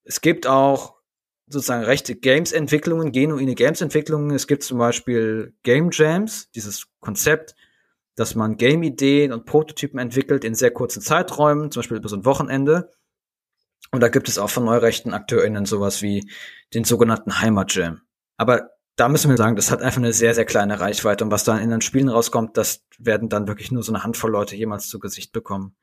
es 0.03 0.21
gibt 0.21 0.47
auch 0.47 0.95
sozusagen 1.47 1.83
rechte 1.83 2.15
Games-Entwicklungen, 2.15 3.11
genuine 3.11 3.55
Games-Entwicklungen. 3.55 4.31
Es 4.31 4.47
gibt 4.47 4.63
zum 4.63 4.77
Beispiel 4.77 5.53
Game 5.63 5.89
Jams, 5.91 6.49
dieses 6.51 6.87
Konzept, 6.99 7.55
dass 8.15 8.35
man 8.35 8.57
Game-Ideen 8.57 9.31
und 9.33 9.45
Prototypen 9.45 9.99
entwickelt 9.99 10.43
in 10.43 10.55
sehr 10.55 10.71
kurzen 10.71 11.01
Zeiträumen, 11.01 11.71
zum 11.71 11.81
Beispiel 11.81 11.97
über 11.97 12.09
so 12.09 12.15
ein 12.15 12.25
Wochenende. 12.25 12.91
Und 13.91 14.01
da 14.01 14.09
gibt 14.09 14.29
es 14.29 14.37
auch 14.37 14.49
von 14.49 14.65
neurechten 14.65 15.13
AkteurInnen 15.13 15.65
sowas 15.65 16.01
wie 16.01 16.29
den 16.73 16.83
sogenannten 16.83 17.41
Heimat-Jam. 17.41 18.01
Aber 18.37 18.69
da 18.95 19.09
müssen 19.09 19.29
wir 19.29 19.37
sagen, 19.37 19.55
das 19.55 19.71
hat 19.71 19.81
einfach 19.81 19.99
eine 19.99 20.13
sehr, 20.13 20.35
sehr 20.35 20.45
kleine 20.45 20.79
Reichweite. 20.79 21.23
Und 21.23 21.31
was 21.31 21.45
da 21.45 21.57
in 21.57 21.69
den 21.69 21.81
Spielen 21.81 22.09
rauskommt, 22.09 22.57
das 22.57 22.85
werden 22.99 23.29
dann 23.29 23.47
wirklich 23.47 23.71
nur 23.71 23.81
so 23.81 23.93
eine 23.93 24.03
Handvoll 24.03 24.31
Leute 24.31 24.55
jemals 24.55 24.89
zu 24.89 24.99
Gesicht 24.99 25.31
bekommen. 25.31 25.75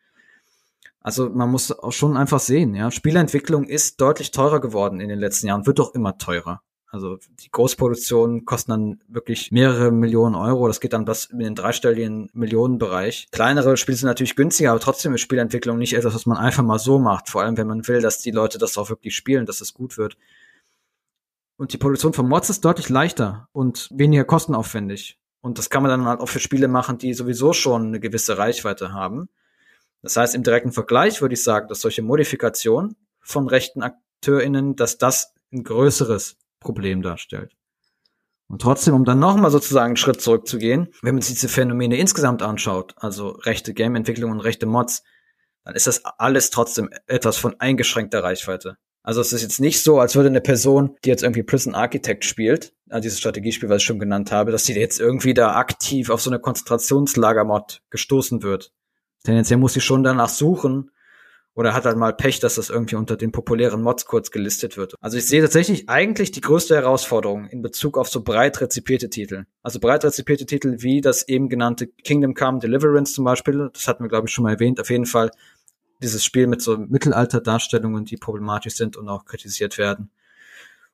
Also 1.07 1.31
man 1.31 1.49
muss 1.49 1.71
auch 1.71 1.92
schon 1.92 2.16
einfach 2.16 2.40
sehen, 2.40 2.75
ja. 2.75 2.90
Spielentwicklung 2.90 3.62
ist 3.62 4.01
deutlich 4.01 4.33
teurer 4.33 4.61
geworden 4.61 4.99
in 4.99 5.09
den 5.09 5.21
letzten 5.21 5.47
Jahren, 5.47 5.64
wird 5.64 5.79
doch 5.79 5.95
immer 5.95 6.19
teurer. 6.19 6.62
Also 6.88 7.19
die 7.45 7.49
Großproduktionen 7.49 8.45
kosten 8.45 8.73
dann 8.73 9.01
wirklich 9.07 9.53
mehrere 9.53 9.92
Millionen 9.92 10.35
Euro. 10.35 10.66
Das 10.66 10.81
geht 10.81 10.95
dann 10.95 11.05
bis 11.05 11.27
in 11.27 11.38
den 11.38 11.55
dreistelligen 11.55 12.29
Millionenbereich. 12.33 13.29
Kleinere 13.31 13.77
Spiele 13.77 13.97
sind 13.97 14.09
natürlich 14.09 14.35
günstiger, 14.35 14.73
aber 14.73 14.81
trotzdem 14.81 15.14
ist 15.14 15.21
Spielentwicklung 15.21 15.79
nicht 15.79 15.92
etwas, 15.92 16.12
was 16.12 16.27
man 16.27 16.38
einfach 16.38 16.64
mal 16.64 16.81
so 16.81 16.99
macht. 16.99 17.29
Vor 17.29 17.40
allem, 17.40 17.57
wenn 17.57 17.69
man 17.69 17.87
will, 17.87 18.01
dass 18.01 18.19
die 18.19 18.33
Leute 18.33 18.59
das 18.59 18.77
auch 18.77 18.90
wirklich 18.90 19.14
spielen, 19.14 19.47
dass 19.47 19.61
es 19.61 19.69
das 19.69 19.75
gut 19.75 19.99
wird. 19.99 20.19
Und 21.57 21.73
die 21.73 21.79
Produktion 21.79 22.14
von 22.14 22.29
Mods 22.29 22.51
ist 22.51 22.64
deutlich 22.64 22.88
leichter 22.88 23.49
und 23.53 23.88
weniger 23.95 24.25
kostenaufwendig. 24.25 25.21
Und 25.40 25.59
das 25.59 25.71
kann 25.71 25.85
man 25.85 25.90
dann 25.90 26.05
halt 26.05 26.19
auch 26.19 26.29
für 26.29 26.40
Spiele 26.40 26.66
machen, 26.66 26.99
die 26.99 27.14
sowieso 27.14 27.53
schon 27.53 27.87
eine 27.87 28.01
gewisse 28.01 28.38
Reichweite 28.38 28.92
haben. 28.92 29.29
Das 30.07 30.16
heißt, 30.16 30.37
im 30.37 30.45
direkten 30.45 30.71
Vergleich 30.71 31.21
würde 31.21 31.35
ich 31.35 31.42
sagen, 31.42 31.66
dass 31.66 31.81
solche 31.81 32.01
Modifikationen 32.01 32.95
von 33.21 33.49
rechten 33.49 33.83
AkteurInnen, 33.83 34.77
dass 34.77 34.99
das 34.99 35.35
ein 35.53 35.64
größeres 35.64 36.37
Problem 36.61 37.03
darstellt. 37.03 37.57
Und 38.47 38.62
trotzdem, 38.62 38.95
um 38.95 39.05
dann 39.05 39.19
nochmal 39.19 39.51
sozusagen 39.51 39.87
einen 39.87 39.97
Schritt 39.97 40.21
zurückzugehen, 40.21 40.95
wenn 41.03 41.16
man 41.16 41.23
sich 41.23 41.35
diese 41.35 41.49
Phänomene 41.49 41.97
insgesamt 41.97 42.40
anschaut, 42.42 42.95
also 42.99 43.31
rechte 43.31 43.75
Game-Entwicklung 43.75 44.31
und 44.31 44.38
rechte 44.38 44.66
Mods, 44.66 45.03
dann 45.64 45.75
ist 45.75 45.88
das 45.88 46.05
alles 46.05 46.51
trotzdem 46.51 46.88
etwas 47.09 47.37
von 47.37 47.59
eingeschränkter 47.59 48.23
Reichweite. 48.23 48.77
Also 49.03 49.21
es 49.21 49.33
ist 49.33 49.42
jetzt 49.42 49.59
nicht 49.59 49.83
so, 49.83 49.99
als 49.99 50.14
würde 50.14 50.29
eine 50.29 50.40
Person, 50.40 50.97
die 51.05 51.09
jetzt 51.09 51.25
irgendwie 51.25 51.42
Prison 51.42 51.75
Architect 51.75 52.25
spielt, 52.25 52.75
also 52.88 53.03
dieses 53.03 53.19
Strategiespiel, 53.19 53.69
was 53.69 53.83
ich 53.83 53.87
schon 53.87 53.99
genannt 53.99 54.31
habe, 54.31 54.53
dass 54.53 54.66
sie 54.66 54.75
jetzt 54.75 55.01
irgendwie 55.01 55.35
da 55.35 55.57
aktiv 55.57 56.11
auf 56.11 56.21
so 56.21 56.31
eine 56.31 56.38
Konzentrationslager-Mod 56.38 57.83
gestoßen 57.90 58.45
wird. 58.45 58.71
Tendenziell 59.24 59.59
muss 59.59 59.74
sie 59.74 59.81
schon 59.81 60.02
danach 60.02 60.29
suchen 60.29 60.90
oder 61.57 61.72
hat 61.72 61.87
halt 61.87 61.96
mal 61.96 62.12
Pech, 62.12 62.38
dass 62.38 62.57
das 62.57 62.68
irgendwie 62.68 62.96
unter 62.96 63.16
den 63.16 63.33
populären 63.33 63.83
Mods 63.83 64.05
kurz 64.05 64.31
gelistet 64.31 64.76
wird. 64.76 64.94
Also 65.00 65.16
ich 65.16 65.26
sehe 65.26 65.40
tatsächlich 65.40 65.88
eigentlich 65.88 66.31
die 66.31 66.42
größte 66.42 66.74
Herausforderung 66.74 67.46
in 67.48 67.62
Bezug 67.62 67.96
auf 67.96 68.09
so 68.09 68.22
breit 68.22 68.61
rezipierte 68.61 69.09
Titel. 69.09 69.46
Also 69.62 69.81
breit 69.81 70.05
rezipierte 70.05 70.44
Titel 70.44 70.76
wie 70.81 71.00
das 71.00 71.26
eben 71.29 71.48
genannte 71.48 71.87
Kingdom 71.87 72.35
Come 72.35 72.59
Deliverance 72.59 73.14
zum 73.14 73.24
Beispiel, 73.24 73.70
das 73.72 73.88
hatten 73.88 74.05
wir 74.05 74.09
glaube 74.09 74.29
ich 74.29 74.35
schon 74.35 74.44
mal 74.44 74.52
erwähnt, 74.52 74.79
auf 74.81 74.90
jeden 74.90 75.07
Fall 75.07 75.31
dieses 76.02 76.22
Spiel 76.22 76.46
mit 76.46 76.61
so 76.61 76.76
Mittelalter-Darstellungen, 76.76 78.05
die 78.05 78.18
problematisch 78.18 78.74
sind 78.74 78.98
und 78.98 79.09
auch 79.09 79.24
kritisiert 79.24 79.79
werden. 79.79 80.11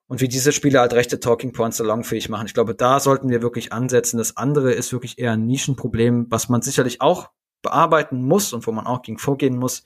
Und 0.06 0.20
wie 0.20 0.28
diese 0.28 0.52
Spiele 0.52 0.78
halt 0.78 0.92
rechte 0.92 1.18
Talking 1.18 1.52
Points 1.52 1.78
salonfähig 1.78 2.28
machen. 2.28 2.46
Ich 2.46 2.54
glaube, 2.54 2.74
da 2.74 3.00
sollten 3.00 3.30
wir 3.30 3.42
wirklich 3.42 3.72
ansetzen. 3.72 4.18
Das 4.18 4.37
andere 4.37 4.72
ist 4.72 4.92
wirklich 4.92 5.18
eher 5.18 5.32
ein 5.32 5.46
Nischenproblem, 5.46 6.26
was 6.28 6.48
man 6.48 6.62
sicherlich 6.62 7.00
auch 7.00 7.30
bearbeiten 7.62 8.22
muss 8.22 8.53
und 8.53 8.66
wo 8.66 8.72
man 8.72 8.87
auch 8.87 9.03
gegen 9.03 9.18
vorgehen 9.18 9.57
muss, 9.57 9.85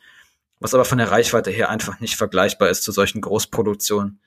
was 0.58 0.74
aber 0.74 0.84
von 0.84 0.98
der 0.98 1.10
Reichweite 1.10 1.50
her 1.50 1.68
einfach 1.68 2.00
nicht 2.00 2.16
vergleichbar 2.16 2.70
ist 2.70 2.82
zu 2.82 2.92
solchen 2.92 3.20
Großproduktionen, 3.20 4.20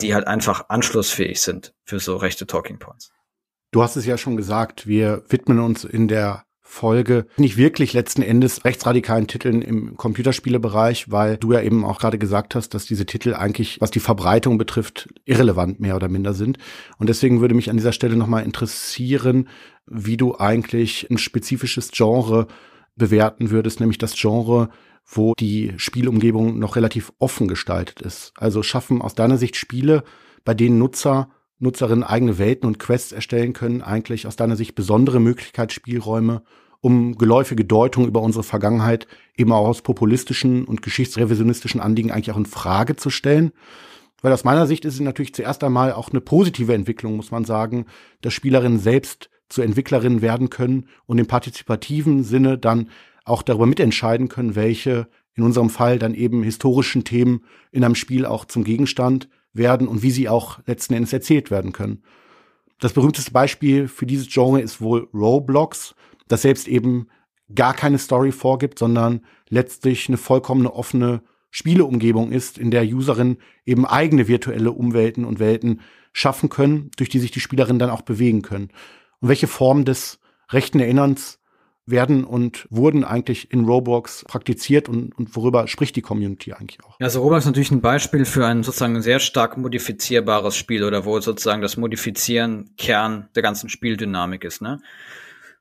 die 0.00 0.14
halt 0.14 0.26
einfach 0.26 0.68
anschlussfähig 0.68 1.40
sind 1.40 1.74
für 1.84 1.98
so 1.98 2.16
rechte 2.16 2.46
Talking 2.46 2.78
Points. 2.78 3.12
Du 3.70 3.82
hast 3.82 3.96
es 3.96 4.06
ja 4.06 4.16
schon 4.16 4.36
gesagt, 4.36 4.86
wir 4.86 5.24
widmen 5.28 5.58
uns 5.58 5.84
in 5.84 6.08
der 6.08 6.44
Folge 6.70 7.26
nicht 7.38 7.56
wirklich 7.56 7.94
letzten 7.94 8.20
Endes 8.20 8.62
rechtsradikalen 8.64 9.26
Titeln 9.26 9.62
im 9.62 9.96
Computerspielebereich, 9.96 11.10
weil 11.10 11.38
du 11.38 11.54
ja 11.54 11.62
eben 11.62 11.82
auch 11.82 11.98
gerade 11.98 12.18
gesagt 12.18 12.54
hast, 12.54 12.74
dass 12.74 12.84
diese 12.84 13.06
Titel 13.06 13.34
eigentlich, 13.34 13.80
was 13.80 13.90
die 13.90 14.00
Verbreitung 14.00 14.58
betrifft, 14.58 15.08
irrelevant 15.24 15.80
mehr 15.80 15.96
oder 15.96 16.10
minder 16.10 16.34
sind. 16.34 16.58
Und 16.98 17.08
deswegen 17.08 17.40
würde 17.40 17.54
mich 17.54 17.70
an 17.70 17.78
dieser 17.78 17.92
Stelle 17.92 18.16
nochmal 18.16 18.44
interessieren, 18.44 19.48
wie 19.86 20.18
du 20.18 20.36
eigentlich 20.38 21.10
ein 21.10 21.16
spezifisches 21.16 21.90
Genre 21.90 22.46
bewerten 22.96 23.50
würdest, 23.50 23.80
nämlich 23.80 23.98
das 23.98 24.14
Genre, 24.14 24.68
wo 25.06 25.32
die 25.38 25.72
Spielumgebung 25.78 26.58
noch 26.58 26.76
relativ 26.76 27.12
offen 27.18 27.48
gestaltet 27.48 28.02
ist. 28.02 28.32
Also 28.36 28.62
schaffen 28.62 29.00
aus 29.00 29.14
deiner 29.14 29.38
Sicht 29.38 29.56
Spiele, 29.56 30.04
bei 30.44 30.52
denen 30.52 30.78
Nutzer 30.78 31.30
Nutzerinnen 31.58 32.04
eigene 32.04 32.38
Welten 32.38 32.66
und 32.66 32.78
Quests 32.78 33.12
erstellen 33.12 33.52
können, 33.52 33.82
eigentlich 33.82 34.26
aus 34.26 34.36
deiner 34.36 34.56
Sicht 34.56 34.74
besondere 34.74 35.20
Möglichkeitsspielräume, 35.20 36.42
um 36.80 37.18
geläufige 37.18 37.64
Deutung 37.64 38.06
über 38.06 38.22
unsere 38.22 38.44
Vergangenheit 38.44 39.08
eben 39.36 39.52
auch 39.52 39.66
aus 39.66 39.82
populistischen 39.82 40.64
und 40.64 40.82
geschichtsrevisionistischen 40.82 41.80
Anliegen 41.80 42.12
eigentlich 42.12 42.30
auch 42.32 42.38
in 42.38 42.46
Frage 42.46 42.96
zu 42.96 43.10
stellen. 43.10 43.52
Weil 44.22 44.32
aus 44.32 44.44
meiner 44.44 44.66
Sicht 44.66 44.84
ist 44.84 44.94
es 44.94 45.00
natürlich 45.00 45.34
zuerst 45.34 45.62
einmal 45.64 45.92
auch 45.92 46.10
eine 46.10 46.20
positive 46.20 46.74
Entwicklung, 46.74 47.16
muss 47.16 47.30
man 47.30 47.44
sagen, 47.44 47.86
dass 48.20 48.32
Spielerinnen 48.32 48.78
selbst 48.78 49.30
zu 49.48 49.62
Entwicklerinnen 49.62 50.22
werden 50.22 50.50
können 50.50 50.86
und 51.06 51.18
im 51.18 51.26
partizipativen 51.26 52.22
Sinne 52.22 52.58
dann 52.58 52.90
auch 53.24 53.42
darüber 53.42 53.66
mitentscheiden 53.66 54.28
können, 54.28 54.54
welche 54.54 55.08
in 55.34 55.44
unserem 55.44 55.70
Fall 55.70 55.98
dann 55.98 56.14
eben 56.14 56.42
historischen 56.42 57.04
Themen 57.04 57.44
in 57.70 57.84
einem 57.84 57.94
Spiel 57.94 58.26
auch 58.26 58.44
zum 58.44 58.64
Gegenstand 58.64 59.28
werden 59.52 59.88
und 59.88 60.02
wie 60.02 60.10
sie 60.10 60.28
auch 60.28 60.60
letzten 60.66 60.94
Endes 60.94 61.12
erzählt 61.12 61.50
werden 61.50 61.72
können. 61.72 62.02
Das 62.80 62.92
berühmteste 62.92 63.32
Beispiel 63.32 63.88
für 63.88 64.06
dieses 64.06 64.28
Genre 64.32 64.60
ist 64.60 64.80
wohl 64.80 65.08
Roblox, 65.12 65.94
das 66.28 66.42
selbst 66.42 66.68
eben 66.68 67.08
gar 67.54 67.74
keine 67.74 67.98
Story 67.98 68.30
vorgibt, 68.30 68.78
sondern 68.78 69.22
letztlich 69.48 70.08
eine 70.08 70.16
vollkommene 70.16 70.72
offene 70.72 71.22
Spieleumgebung 71.50 72.30
ist, 72.30 72.58
in 72.58 72.70
der 72.70 72.84
Userinnen 72.84 73.38
eben 73.64 73.86
eigene 73.86 74.28
virtuelle 74.28 74.70
Umwelten 74.70 75.24
und 75.24 75.38
Welten 75.38 75.80
schaffen 76.12 76.50
können, 76.50 76.90
durch 76.96 77.08
die 77.08 77.18
sich 77.18 77.30
die 77.30 77.40
Spielerinnen 77.40 77.78
dann 77.78 77.90
auch 77.90 78.02
bewegen 78.02 78.42
können. 78.42 78.70
Und 79.20 79.28
welche 79.28 79.46
Form 79.46 79.84
des 79.84 80.20
rechten 80.50 80.80
Erinnerns 80.80 81.40
werden 81.90 82.24
und 82.24 82.66
wurden 82.70 83.04
eigentlich 83.04 83.52
in 83.52 83.64
Roblox 83.64 84.24
praktiziert 84.26 84.88
und, 84.88 85.16
und 85.18 85.34
worüber 85.34 85.66
spricht 85.68 85.96
die 85.96 86.02
Community 86.02 86.52
eigentlich 86.52 86.78
auch? 86.84 86.98
Also 87.00 87.22
Roblox 87.22 87.44
ist 87.44 87.46
natürlich 87.46 87.70
ein 87.70 87.80
Beispiel 87.80 88.24
für 88.24 88.46
ein 88.46 88.62
sozusagen 88.62 89.00
sehr 89.02 89.20
stark 89.20 89.56
modifizierbares 89.56 90.56
Spiel 90.56 90.84
oder 90.84 91.04
wo 91.04 91.20
sozusagen 91.20 91.62
das 91.62 91.76
Modifizieren 91.76 92.70
Kern 92.76 93.28
der 93.34 93.42
ganzen 93.42 93.68
Spieldynamik 93.68 94.44
ist, 94.44 94.62
ne? 94.62 94.80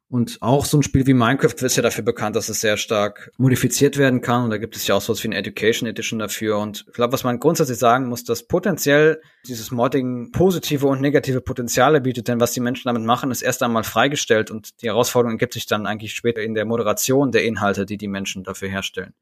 Und 0.10 0.38
auch 0.42 0.64
so 0.64 0.78
ein 0.78 0.84
Spiel 0.84 1.06
wie 1.06 1.14
Minecraft 1.14 1.54
ist 1.62 1.76
ja 1.76 1.84
dafür 1.84 2.06
bekannt, 2.06 2.38
dass 2.38 2.48
es 2.48 2.62
sehr 2.62 2.78
stark 2.78 3.30
modifiziert 3.38 3.98
werden 3.98 4.22
kann. 4.22 4.46
Und 4.46 4.52
da 4.52 4.58
gibt 4.58 4.78
es 4.78 4.88
ja 4.88 4.96
auch 4.96 5.02
sowas 5.02 5.22
wie 5.24 5.28
eine 5.28 5.36
Education 5.36 5.90
Edition 5.90 6.18
dafür. 6.18 6.60
Und 6.60 6.86
ich 6.88 6.94
glaube, 6.94 7.12
was 7.12 7.26
man 7.26 7.42
grundsätzlich 7.42 7.78
sagen 7.78 8.08
muss, 8.08 8.24
dass 8.24 8.48
potenziell 8.48 9.22
dieses 9.46 9.70
Modding 9.70 10.32
positive 10.32 10.88
und 10.88 11.02
negative 11.02 11.42
Potenziale 11.42 12.00
bietet. 12.00 12.30
Denn 12.30 12.40
was 12.40 12.54
die 12.54 12.62
Menschen 12.62 12.88
damit 12.88 13.04
machen, 13.04 13.32
ist 13.32 13.42
erst 13.42 13.62
einmal 13.64 13.84
freigestellt. 13.84 14.50
Und 14.50 14.82
die 14.82 14.88
Herausforderung 14.88 15.34
ergibt 15.34 15.54
sich 15.54 15.66
dann 15.66 15.86
eigentlich 15.86 16.14
später 16.14 16.42
in 16.42 16.54
der 16.54 16.64
Moderation 16.64 17.34
der 17.34 17.44
Inhalte, 17.44 17.86
die 17.86 17.98
die 17.98 18.08
Menschen 18.08 18.46
dafür 18.46 18.70
herstellen. 18.70 19.14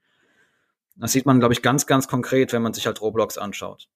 Das 0.98 1.14
sieht 1.14 1.26
man, 1.26 1.40
glaube 1.40 1.54
ich, 1.56 1.64
ganz, 1.64 1.88
ganz 1.88 2.08
konkret, 2.08 2.54
wenn 2.54 2.62
man 2.62 2.74
sich 2.74 2.86
halt 2.86 3.02
Roblox 3.02 3.40
anschaut. 3.40 3.88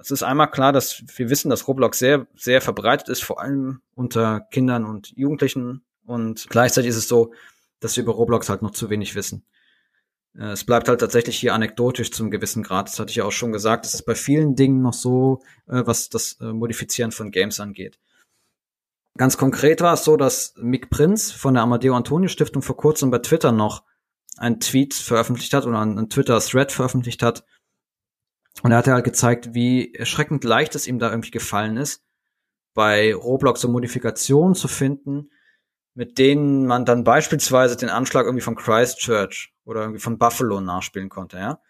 Es 0.00 0.12
ist 0.12 0.22
einmal 0.22 0.50
klar, 0.50 0.72
dass 0.72 1.02
wir 1.16 1.30
wissen, 1.30 1.50
dass 1.50 1.66
Roblox 1.66 1.98
sehr, 1.98 2.28
sehr 2.36 2.60
verbreitet 2.60 3.08
ist, 3.08 3.24
vor 3.24 3.40
allem 3.40 3.82
unter 3.94 4.40
Kindern 4.50 4.84
und 4.84 5.12
Jugendlichen 5.16 5.82
und 6.12 6.48
gleichzeitig 6.48 6.90
ist 6.90 6.96
es 6.96 7.08
so, 7.08 7.32
dass 7.80 7.96
wir 7.96 8.02
über 8.02 8.12
Roblox 8.12 8.48
halt 8.48 8.62
noch 8.62 8.70
zu 8.70 8.90
wenig 8.90 9.14
wissen. 9.14 9.44
Äh, 10.36 10.52
es 10.52 10.64
bleibt 10.64 10.88
halt 10.88 11.00
tatsächlich 11.00 11.38
hier 11.38 11.54
anekdotisch 11.54 12.10
zum 12.12 12.30
gewissen 12.30 12.62
Grad. 12.62 12.88
Das 12.88 12.98
hatte 12.98 13.10
ich 13.10 13.16
ja 13.16 13.24
auch 13.24 13.32
schon 13.32 13.52
gesagt. 13.52 13.84
Das 13.84 13.94
ist 13.94 14.04
bei 14.04 14.14
vielen 14.14 14.54
Dingen 14.54 14.82
noch 14.82 14.94
so, 14.94 15.40
äh, 15.66 15.82
was 15.84 16.08
das 16.08 16.38
äh, 16.40 16.52
Modifizieren 16.52 17.12
von 17.12 17.30
Games 17.30 17.60
angeht. 17.60 17.98
Ganz 19.18 19.36
konkret 19.36 19.82
war 19.82 19.94
es 19.94 20.04
so, 20.04 20.16
dass 20.16 20.54
Mick 20.56 20.88
Prinz 20.88 21.32
von 21.32 21.54
der 21.54 21.62
Amadeo 21.62 21.94
Antonio 21.94 22.28
Stiftung 22.28 22.62
vor 22.62 22.76
kurzem 22.76 23.10
bei 23.10 23.18
Twitter 23.18 23.52
noch 23.52 23.84
einen 24.38 24.60
Tweet 24.60 24.94
veröffentlicht 24.94 25.52
hat 25.52 25.66
oder 25.66 25.80
einen 25.80 26.08
Twitter-Thread 26.08 26.72
veröffentlicht 26.72 27.22
hat. 27.22 27.44
Und 28.62 28.70
er 28.70 28.78
hat 28.78 28.86
halt 28.86 29.04
gezeigt, 29.04 29.54
wie 29.54 29.94
erschreckend 29.94 30.44
leicht 30.44 30.74
es 30.74 30.86
ihm 30.86 30.98
da 30.98 31.10
irgendwie 31.10 31.30
gefallen 31.30 31.76
ist, 31.76 32.02
bei 32.74 33.14
Roblox 33.14 33.60
so 33.60 33.68
Modifikationen 33.68 34.54
zu 34.54 34.68
finden, 34.68 35.30
mit 35.94 36.18
denen 36.18 36.66
man 36.66 36.84
dann 36.84 37.04
beispielsweise 37.04 37.76
den 37.76 37.88
Anschlag 37.88 38.24
irgendwie 38.24 38.42
von 38.42 38.56
Christchurch 38.56 39.52
oder 39.64 39.82
irgendwie 39.82 40.00
von 40.00 40.18
Buffalo 40.18 40.60
nachspielen 40.60 41.08
konnte, 41.08 41.38
ja. 41.38 41.60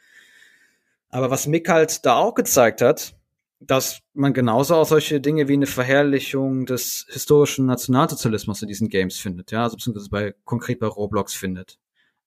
Aber 1.10 1.30
was 1.30 1.46
Mick 1.46 1.68
halt 1.68 2.06
da 2.06 2.16
auch 2.16 2.34
gezeigt 2.34 2.80
hat, 2.80 3.14
dass 3.60 4.00
man 4.14 4.32
genauso 4.32 4.74
auch 4.74 4.86
solche 4.86 5.20
Dinge 5.20 5.46
wie 5.46 5.52
eine 5.52 5.66
Verherrlichung 5.66 6.66
des 6.66 7.06
historischen 7.10 7.66
Nationalsozialismus 7.66 8.62
in 8.62 8.68
diesen 8.68 8.88
Games 8.88 9.18
findet, 9.18 9.50
ja, 9.50 9.62
also 9.64 9.76
beziehungsweise 9.76 10.10
bei, 10.10 10.34
konkret 10.44 10.80
bei 10.80 10.86
Roblox 10.86 11.34
findet. 11.34 11.78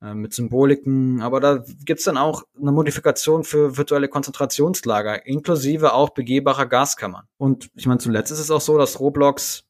Äh, 0.02 0.14
mit 0.14 0.34
Symboliken, 0.34 1.22
aber 1.22 1.40
da 1.40 1.64
gibt's 1.86 2.04
dann 2.04 2.18
auch 2.18 2.44
eine 2.60 2.72
Modifikation 2.72 3.44
für 3.44 3.78
virtuelle 3.78 4.08
Konzentrationslager, 4.10 5.26
inklusive 5.26 5.94
auch 5.94 6.10
begehbarer 6.10 6.66
Gaskammern. 6.66 7.28
Und 7.38 7.70
ich 7.76 7.88
meine, 7.88 8.00
zuletzt 8.00 8.32
ist 8.32 8.40
es 8.40 8.52
auch 8.52 8.62
so, 8.62 8.78
dass 8.78 9.00
Roblox, 9.00 9.64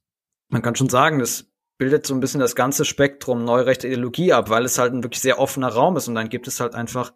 man 0.50 0.62
kann 0.62 0.76
schon 0.76 0.90
sagen, 0.90 1.20
das 1.20 1.48
bildet 1.78 2.06
so 2.06 2.14
ein 2.14 2.20
bisschen 2.20 2.40
das 2.40 2.56
ganze 2.56 2.86
Spektrum 2.86 3.44
neurechte 3.44 3.88
Ideologie 3.88 4.34
ab, 4.34 4.50
weil 4.50 4.66
es 4.66 4.78
halt 4.78 4.94
ein 4.94 5.04
wirklich 5.04 5.22
sehr 5.22 5.40
offener 5.40 5.70
Raum 5.70 5.98
ist 5.98 6.08
und 6.08 6.16
dann 6.16 6.30
gibt 6.30 6.48
es 6.48 6.60
halt 6.60 6.74
einfach 6.76 7.14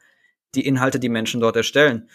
die 0.55 0.65
Inhalte, 0.65 0.99
die 0.99 1.09
Menschen 1.09 1.41
dort 1.41 1.55
erstellen. 1.55 2.09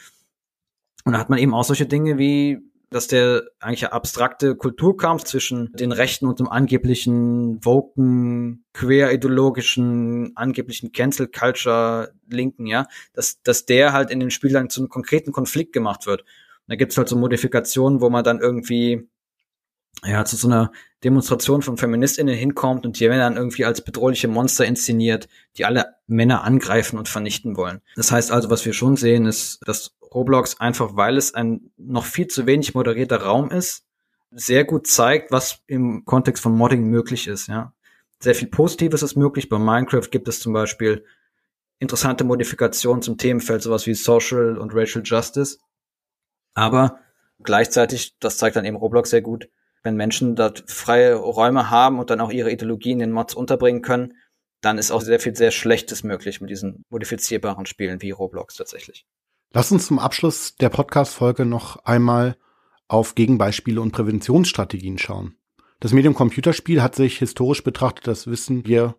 Und 1.04 1.12
da 1.12 1.18
hat 1.18 1.30
man 1.30 1.38
eben 1.38 1.54
auch 1.54 1.64
solche 1.64 1.86
Dinge 1.86 2.18
wie, 2.18 2.58
dass 2.90 3.08
der 3.08 3.44
eigentlich 3.60 3.88
abstrakte 3.88 4.56
Kulturkampf 4.56 5.24
zwischen 5.24 5.72
den 5.72 5.92
Rechten 5.92 6.26
und 6.26 6.38
dem 6.38 6.48
angeblichen 6.48 7.64
woken, 7.64 8.64
queer-ideologischen, 8.72 10.36
angeblichen 10.36 10.92
Cancel 10.92 11.28
Culture 11.28 12.12
Linken, 12.28 12.66
ja, 12.66 12.86
dass, 13.12 13.42
dass 13.42 13.66
der 13.66 13.92
halt 13.92 14.10
in 14.10 14.20
den 14.20 14.30
Spielern 14.30 14.70
zu 14.70 14.80
einem 14.80 14.88
konkreten 14.88 15.32
Konflikt 15.32 15.72
gemacht 15.72 16.06
wird. 16.06 16.22
Und 16.22 16.68
da 16.68 16.76
gibt's 16.76 16.96
halt 16.96 17.08
so 17.08 17.16
Modifikationen, 17.16 18.00
wo 18.00 18.10
man 18.10 18.24
dann 18.24 18.40
irgendwie 18.40 19.08
ja, 20.06 20.24
zu 20.24 20.36
so 20.36 20.48
einer 20.48 20.70
Demonstration 21.02 21.62
von 21.62 21.76
FeministInnen 21.76 22.34
hinkommt 22.34 22.86
und 22.86 22.98
die 22.98 23.04
werden 23.08 23.20
dann 23.20 23.36
irgendwie 23.36 23.64
als 23.64 23.82
bedrohliche 23.82 24.28
Monster 24.28 24.64
inszeniert, 24.64 25.28
die 25.56 25.64
alle 25.64 25.96
Männer 26.06 26.44
angreifen 26.44 26.98
und 26.98 27.08
vernichten 27.08 27.56
wollen. 27.56 27.80
Das 27.96 28.10
heißt 28.10 28.30
also, 28.30 28.50
was 28.50 28.64
wir 28.64 28.72
schon 28.72 28.96
sehen, 28.96 29.26
ist, 29.26 29.60
dass 29.66 29.94
Roblox 30.12 30.60
einfach, 30.60 30.96
weil 30.96 31.16
es 31.16 31.34
ein 31.34 31.70
noch 31.76 32.04
viel 32.04 32.28
zu 32.28 32.46
wenig 32.46 32.74
moderierter 32.74 33.22
Raum 33.22 33.50
ist, 33.50 33.84
sehr 34.30 34.64
gut 34.64 34.86
zeigt, 34.86 35.30
was 35.30 35.60
im 35.66 36.04
Kontext 36.04 36.42
von 36.42 36.56
Modding 36.56 36.84
möglich 36.84 37.28
ist, 37.28 37.48
ja. 37.48 37.72
Sehr 38.20 38.34
viel 38.34 38.48
Positives 38.48 39.02
ist 39.02 39.16
möglich. 39.16 39.48
Bei 39.48 39.58
Minecraft 39.58 40.08
gibt 40.10 40.28
es 40.28 40.40
zum 40.40 40.52
Beispiel 40.52 41.04
interessante 41.78 42.24
Modifikationen 42.24 43.02
zum 43.02 43.18
Themenfeld, 43.18 43.62
sowas 43.62 43.86
wie 43.86 43.94
Social 43.94 44.56
und 44.56 44.74
Racial 44.74 45.02
Justice. 45.04 45.58
Aber 46.54 47.00
gleichzeitig, 47.42 48.16
das 48.20 48.38
zeigt 48.38 48.56
dann 48.56 48.64
eben 48.64 48.76
Roblox 48.76 49.10
sehr 49.10 49.20
gut, 49.20 49.48
wenn 49.84 49.96
Menschen 49.96 50.34
dort 50.34 50.64
freie 50.66 51.14
Räume 51.14 51.70
haben 51.70 51.98
und 51.98 52.10
dann 52.10 52.20
auch 52.20 52.32
ihre 52.32 52.50
Ideologien 52.50 53.00
in 53.00 53.10
den 53.10 53.12
Mods 53.12 53.34
unterbringen 53.34 53.82
können, 53.82 54.14
dann 54.62 54.78
ist 54.78 54.90
auch 54.90 55.02
sehr 55.02 55.20
viel 55.20 55.36
sehr 55.36 55.50
Schlechtes 55.50 56.02
möglich 56.02 56.40
mit 56.40 56.50
diesen 56.50 56.84
modifizierbaren 56.88 57.66
Spielen 57.66 58.00
wie 58.00 58.10
Roblox 58.10 58.56
tatsächlich. 58.56 59.04
Lass 59.52 59.70
uns 59.70 59.86
zum 59.86 59.98
Abschluss 59.98 60.56
der 60.56 60.70
Podcast-Folge 60.70 61.44
noch 61.44 61.84
einmal 61.84 62.36
auf 62.88 63.14
Gegenbeispiele 63.14 63.80
und 63.80 63.92
Präventionsstrategien 63.92 64.98
schauen. 64.98 65.36
Das 65.80 65.92
Medium 65.92 66.14
Computerspiel 66.14 66.82
hat 66.82 66.94
sich 66.94 67.18
historisch 67.18 67.62
betrachtet, 67.62 68.06
das 68.06 68.26
wissen 68.26 68.66
wir, 68.66 68.96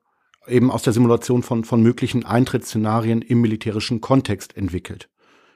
eben 0.47 0.69
aus 0.69 0.83
der 0.83 0.93
Simulation 0.93 1.41
von, 1.41 1.63
von 1.63 1.81
möglichen 1.81 2.25
Eintrittsszenarien 2.25 3.23
im 3.23 3.41
militärischen 3.41 4.01
Kontext 4.01 4.55
entwickelt. 4.55 5.09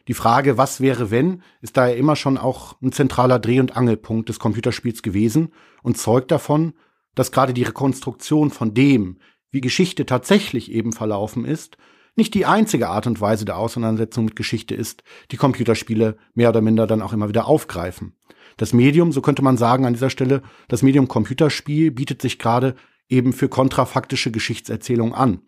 Die 0.10 0.16
Frage, 0.16 0.58
was 0.58 0.82
wäre 0.82 1.12
wenn, 1.12 1.44
ist 1.62 1.78
daher 1.78 1.96
immer 1.96 2.16
schon 2.16 2.40
auch 2.40 2.82
ein 2.82 2.92
zentraler 2.92 3.38
Dreh- 3.38 3.60
und 3.60 3.78
Angelpunkt 3.78 4.28
des 4.28 4.40
Computerspiels 4.40 5.04
gewesen 5.04 5.54
und 5.84 6.00
zeugt 6.00 6.32
davon, 6.32 6.74
dass 7.14 7.32
gerade 7.32 7.54
die 7.54 7.62
Rekonstruktion 7.62 8.50
von 8.50 8.74
dem, 8.74 9.20
wie 9.52 9.62
Geschichte 9.62 10.08
tatsächlich 10.08 10.72
eben 10.72 10.94
verlaufen 10.94 11.46
ist, 11.46 11.78
nicht 12.16 12.34
die 12.34 12.48
einzige 12.48 12.90
Art 12.90 13.06
und 13.06 13.22
Weise 13.22 13.46
der 13.46 13.58
Auseinandersetzung 13.58 14.26
mit 14.26 14.36
Geschichte 14.36 14.74
ist, 14.74 15.04
die 15.30 15.38
Computerspiele 15.38 16.18
mehr 16.34 16.50
oder 16.50 16.62
minder 16.62 16.88
dann 16.88 17.04
auch 17.04 17.14
immer 17.14 17.30
wieder 17.30 17.46
aufgreifen. 17.46 18.14
Das 18.58 18.74
Medium, 18.74 19.12
so 19.12 19.22
könnte 19.22 19.44
man 19.44 19.58
sagen 19.58 19.86
an 19.86 19.94
dieser 19.94 20.10
Stelle, 20.10 20.42
das 20.70 20.82
Medium 20.82 21.08
Computerspiel 21.08 21.92
bietet 21.92 22.20
sich 22.20 22.40
gerade 22.40 22.74
eben 23.10 23.32
für 23.32 23.48
kontrafaktische 23.48 24.32
Geschichtserzählung 24.32 25.14
an. 25.14 25.44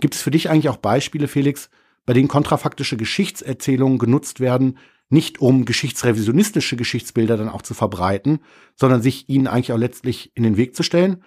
Gibt 0.00 0.16
es 0.16 0.20
für 0.20 0.32
dich 0.32 0.50
eigentlich 0.50 0.68
auch 0.68 0.78
Beispiele, 0.78 1.28
Felix, 1.28 1.70
bei 2.06 2.12
denen 2.12 2.28
kontrafaktische 2.28 2.96
Geschichtserzählungen 2.96 3.98
genutzt 3.98 4.40
werden, 4.40 4.78
nicht 5.08 5.40
um 5.40 5.64
geschichtsrevisionistische 5.64 6.76
Geschichtsbilder 6.76 7.36
dann 7.36 7.48
auch 7.48 7.62
zu 7.62 7.74
verbreiten, 7.74 8.40
sondern 8.74 9.02
sich 9.02 9.28
ihnen 9.28 9.46
eigentlich 9.46 9.72
auch 9.72 9.78
letztlich 9.78 10.32
in 10.34 10.42
den 10.42 10.56
Weg 10.56 10.74
zu 10.74 10.82
stellen. 10.82 11.22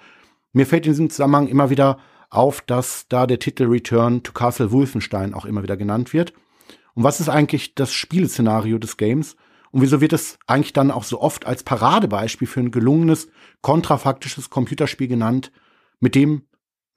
Mir 0.54 0.66
fällt 0.66 0.86
in 0.86 0.92
diesem 0.94 1.10
Zusammenhang 1.10 1.48
immer 1.48 1.70
wieder 1.70 2.00
auf, 2.30 2.62
dass 2.62 3.08
da 3.08 3.28
der 3.28 3.40
Titel 3.40 3.66
Return 3.66 4.24
to 4.24 4.34
Castle 4.34 4.72
Wolfenstein 4.72 5.34
auch 5.34 5.46
immer 5.46 5.63
wieder 5.63 5.78
genannt 5.78 6.13
wird. 6.13 6.34
Und 6.94 7.04
was 7.04 7.20
ist 7.20 7.30
eigentlich 7.30 7.76
das 7.76 7.94
Spielszenario 7.94 8.80
des 8.80 8.98
Games? 8.98 9.36
Und 9.72 9.82
wieso 9.82 10.02
wird 10.02 10.13
es 10.13 10.40
eigentlich 10.48 10.74
dann 10.74 10.92
auch 10.92 11.04
so 11.04 11.22
oft 11.22 11.46
als 11.46 11.63
Paradebeispiel 11.63 12.48
für 12.48 12.60
ein 12.60 12.72
gelungenes, 12.72 13.30
kontrafaktisches 13.62 14.50
Computerspiel 14.50 15.08
genannt, 15.08 15.52
mit 16.00 16.16
dem 16.16 16.47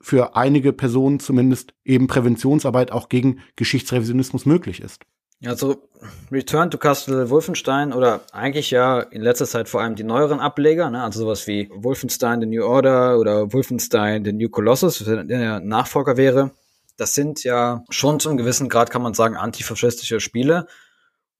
für 0.00 0.36
einige 0.36 0.72
Personen 0.72 1.20
zumindest 1.20 1.74
eben 1.84 2.06
Präventionsarbeit 2.06 2.90
auch 2.92 3.08
gegen 3.08 3.40
Geschichtsrevisionismus 3.56 4.46
möglich 4.46 4.80
ist. 4.80 5.02
Also 5.44 5.88
Return 6.30 6.70
to 6.70 6.76
Castle 6.76 7.30
Wolfenstein 7.30 7.94
oder 7.94 8.20
eigentlich 8.32 8.70
ja 8.70 9.00
in 9.00 9.22
letzter 9.22 9.46
Zeit 9.46 9.70
vor 9.70 9.80
allem 9.80 9.94
die 9.94 10.04
neueren 10.04 10.38
Ableger, 10.38 10.90
ne? 10.90 11.02
also 11.02 11.20
sowas 11.20 11.46
wie 11.46 11.70
Wolfenstein 11.74 12.40
The 12.40 12.46
New 12.46 12.62
Order 12.62 13.18
oder 13.18 13.52
Wolfenstein 13.52 14.24
The 14.24 14.32
New 14.32 14.50
Colossus, 14.50 15.02
der 15.04 15.60
Nachfolger 15.60 16.18
wäre. 16.18 16.50
Das 16.98 17.14
sind 17.14 17.42
ja 17.42 17.84
schon 17.88 18.20
zu 18.20 18.28
einem 18.28 18.36
gewissen 18.36 18.68
Grad, 18.68 18.90
kann 18.90 19.00
man 19.00 19.14
sagen, 19.14 19.36
antifaschistische 19.36 20.20
Spiele. 20.20 20.66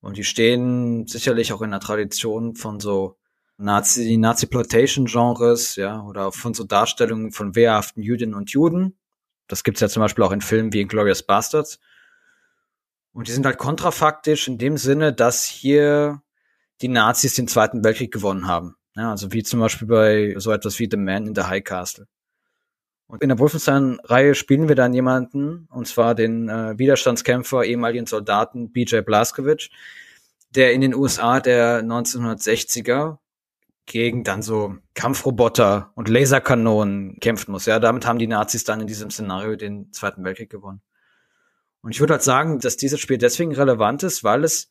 Und 0.01 0.17
die 0.17 0.25
stehen 0.25 1.07
sicherlich 1.07 1.53
auch 1.53 1.61
in 1.61 1.71
der 1.71 1.81
Tradition 1.81 2.55
von 2.55 2.81
so 2.81 3.19
Nazi, 3.61 4.17
Nazi-Ploitation-Genres, 4.17 5.77
ja, 5.77 6.03
oder 6.03 6.33
von 6.33 6.55
so 6.55 6.65
Darstellungen 6.65 7.33
von 7.33 7.55
wehrhaften 7.55 8.03
Jüdinnen 8.03 8.35
und 8.35 8.51
Juden. 8.51 8.97
Das 9.49 9.65
gibt's 9.65 9.81
ja 9.81 9.89
zum 9.89 10.01
Beispiel 10.01 10.25
auch 10.25 10.33
in 10.33 10.41
Filmen 10.41 10.73
wie 10.73 10.81
in 10.81 10.89
Glorious 10.89 11.23
Bastards. 11.23 11.79
Und 13.13 13.29
die 13.29 13.33
sind 13.33 13.45
halt 13.45 13.59
kontrafaktisch 13.59 14.49
in 14.49 14.59
dem 14.59 14.77
Sinne, 14.77 15.13
dass 15.13 15.45
hier 15.45 16.23
die 16.81 16.89
Nazis 16.89 17.35
den 17.35 17.49
Zweiten 17.49 17.85
Weltkrieg 17.85 18.13
gewonnen 18.13 18.47
haben. 18.47 18.77
Ja, 18.97 19.11
also 19.11 19.33
wie 19.33 19.43
zum 19.43 19.61
Beispiel 19.61 19.89
bei 19.89 20.35
so 20.39 20.53
etwas 20.53 20.79
wie 20.79 20.89
The 20.91 20.97
Man 20.97 21.27
in 21.27 21.35
the 21.35 21.43
High 21.43 21.65
Castle. 21.65 22.07
Und 23.07 23.23
in 23.23 23.29
der 23.29 23.39
Wolfenstein-Reihe 23.39 24.35
spielen 24.35 24.69
wir 24.69 24.77
dann 24.77 24.95
jemanden, 24.95 25.67
und 25.71 25.89
zwar 25.89 26.15
den 26.15 26.49
äh, 26.49 26.79
Widerstandskämpfer, 26.79 27.65
ehemaligen 27.65 28.07
Soldaten 28.07 28.73
BJ 28.73 29.01
Blazkowicz, 29.01 29.69
der 30.51 30.73
in 30.73 30.81
den 30.81 30.95
USA 30.95 31.41
der 31.41 31.83
1960er 31.83 33.19
gegen 33.91 34.23
dann 34.23 34.41
so 34.41 34.77
Kampfroboter 34.95 35.91
und 35.97 36.09
Laserkanonen 36.09 37.19
kämpfen 37.19 37.51
muss. 37.51 37.67
Ja, 37.67 37.81
damit 37.81 38.07
haben 38.07 38.21
die 38.21 38.29
Nazis 38.29 38.63
dann 38.63 38.81
in 38.81 38.87
diesem 38.87 39.11
Szenario 39.11 39.57
den 39.57 39.93
Zweiten 39.93 40.23
Weltkrieg 40.23 40.49
gewonnen. 40.49 40.81
Und 41.83 41.91
ich 41.91 41.99
würde 41.99 42.15
halt 42.15 42.23
sagen, 42.23 42.61
dass 42.61 42.77
dieses 42.77 43.01
Spiel 43.01 43.19
deswegen 43.19 43.53
relevant 43.53 44.05
ist, 44.05 44.23
weil 44.23 44.45
es 44.45 44.71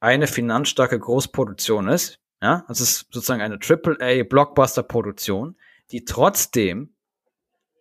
eine 0.00 0.26
finanzstarke 0.26 0.98
Großproduktion 0.98 1.86
ist. 1.86 2.18
Ja, 2.42 2.64
es 2.68 2.80
ist 2.80 3.06
sozusagen 3.12 3.42
eine 3.42 3.60
AAA 3.60 4.24
Blockbuster 4.24 4.82
Produktion, 4.82 5.56
die 5.92 6.04
trotzdem 6.04 6.94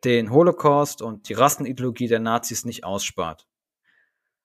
den 0.04 0.32
Holocaust 0.32 1.02
und 1.02 1.28
die 1.28 1.34
Rassenideologie 1.34 2.08
der 2.08 2.20
Nazis 2.20 2.66
nicht 2.66 2.84
ausspart. 2.84 3.48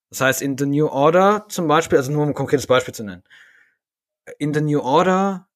Das 0.09 0.23
heißt, 0.23 0.41
in 0.41 0.57
The 0.57 0.67
New 0.67 0.87
Order 0.87 1.45
zum 1.51 1.69
Beispiel, 1.69 1.99
also 1.99 2.11
nur 2.11 2.23
um 2.23 2.31
ein 2.31 2.35
konkretes 2.35 2.67
Beispiel 2.67 2.95
zu 2.95 3.05
nennen, 3.05 3.23
in 4.39 4.55
The 4.55 4.63
New 4.63 4.81
Order 4.81 5.49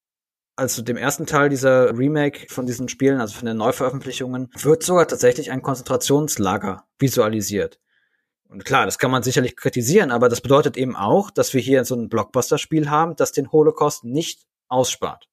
also 0.56 0.82
dem 0.82 0.96
ersten 0.96 1.26
Teil 1.26 1.50
dieser 1.50 1.96
Remake 1.96 2.46
von 2.48 2.66
diesen 2.66 2.88
Spielen, 2.88 3.20
also 3.20 3.36
von 3.36 3.46
den 3.46 3.58
Neuveröffentlichungen, 3.58 4.50
wird 4.60 4.82
sogar 4.82 5.06
tatsächlich 5.06 5.50
ein 5.50 5.62
Konzentrationslager 5.62 6.84
visualisiert. 6.98 7.78
Und 8.48 8.64
klar, 8.64 8.86
das 8.86 8.98
kann 8.98 9.10
man 9.10 9.22
sicherlich 9.22 9.56
kritisieren, 9.56 10.10
aber 10.10 10.28
das 10.28 10.40
bedeutet 10.40 10.76
eben 10.76 10.96
auch, 10.96 11.30
dass 11.30 11.52
wir 11.52 11.60
hier 11.60 11.84
so 11.84 11.94
ein 11.94 12.08
Blockbuster-Spiel 12.08 12.88
haben, 12.88 13.16
das 13.16 13.32
den 13.32 13.52
Holocaust 13.52 14.04
nicht 14.04 14.46
ausspart. 14.68 15.28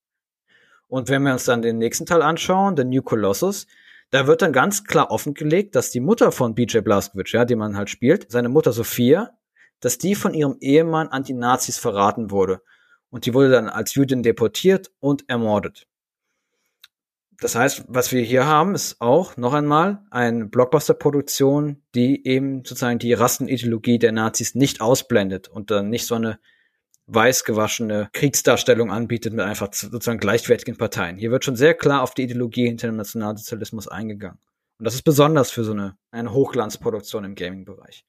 Und 0.87 1.09
wenn 1.09 1.23
wir 1.23 1.33
uns 1.33 1.45
dann 1.45 1.61
den 1.61 1.77
nächsten 1.77 2.05
Teil 2.05 2.21
anschauen, 2.21 2.75
The 2.75 2.83
New 2.83 3.01
Colossus, 3.01 3.67
da 4.09 4.27
wird 4.27 4.41
dann 4.41 4.53
ganz 4.53 4.83
klar 4.83 5.09
offengelegt, 5.09 5.75
dass 5.75 5.89
die 5.89 5.99
Mutter 5.99 6.31
von 6.31 6.53
BJ 6.53 6.79
Blazkowicz, 6.79 7.31
ja, 7.31 7.45
die 7.45 7.55
man 7.55 7.77
halt 7.77 7.89
spielt, 7.89 8.31
seine 8.31 8.49
Mutter 8.49 8.73
Sophia, 8.73 9.31
dass 9.79 9.97
die 9.97 10.15
von 10.15 10.33
ihrem 10.33 10.57
Ehemann 10.59 11.07
an 11.07 11.23
die 11.23 11.33
Nazis 11.33 11.77
verraten 11.77 12.29
wurde. 12.29 12.61
Und 13.13 13.27
die 13.27 13.35
wurde 13.35 13.51
dann 13.51 13.69
als 13.69 13.93
Jüdin 13.93 14.23
deportiert 14.23 14.89
und 14.99 15.29
ermordet. 15.29 15.85
Das 17.39 17.53
heißt, 17.53 17.85
was 17.87 18.11
wir 18.11 18.23
hier 18.23 18.47
haben, 18.47 18.73
ist 18.73 18.99
auch 19.01 19.37
noch 19.37 19.53
einmal 19.53 20.01
eine 20.09 20.47
Blockbuster-Produktion, 20.47 21.83
die 21.93 22.25
eben 22.25 22.65
sozusagen 22.65 22.97
die 22.97 23.13
Rassenideologie 23.13 23.99
der 23.99 24.13
Nazis 24.13 24.55
nicht 24.55 24.81
ausblendet 24.81 25.47
und 25.47 25.69
dann 25.69 25.91
nicht 25.91 26.07
so 26.07 26.15
eine 26.15 26.39
weiß 27.05 27.43
gewaschene 27.43 28.09
Kriegsdarstellung 28.13 28.91
anbietet 28.91 29.33
mit 29.33 29.45
einfach 29.45 29.71
sozusagen 29.71 30.17
gleichwertigen 30.17 30.77
Parteien. 30.77 31.17
Hier 31.17 31.29
wird 31.29 31.45
schon 31.45 31.55
sehr 31.55 31.75
klar 31.75 32.01
auf 32.01 32.15
die 32.15 32.23
Ideologie 32.23 32.65
hinter 32.65 32.87
dem 32.87 32.95
Nationalsozialismus 32.95 33.87
eingegangen. 33.87 34.39
Und 34.79 34.85
das 34.85 34.95
ist 34.95 35.03
besonders 35.03 35.51
für 35.51 35.63
so 35.63 35.73
eine, 35.73 35.97
eine 36.09 36.33
Hochglanzproduktion 36.33 37.25
im 37.25 37.35
Gaming-Bereich. 37.35 38.05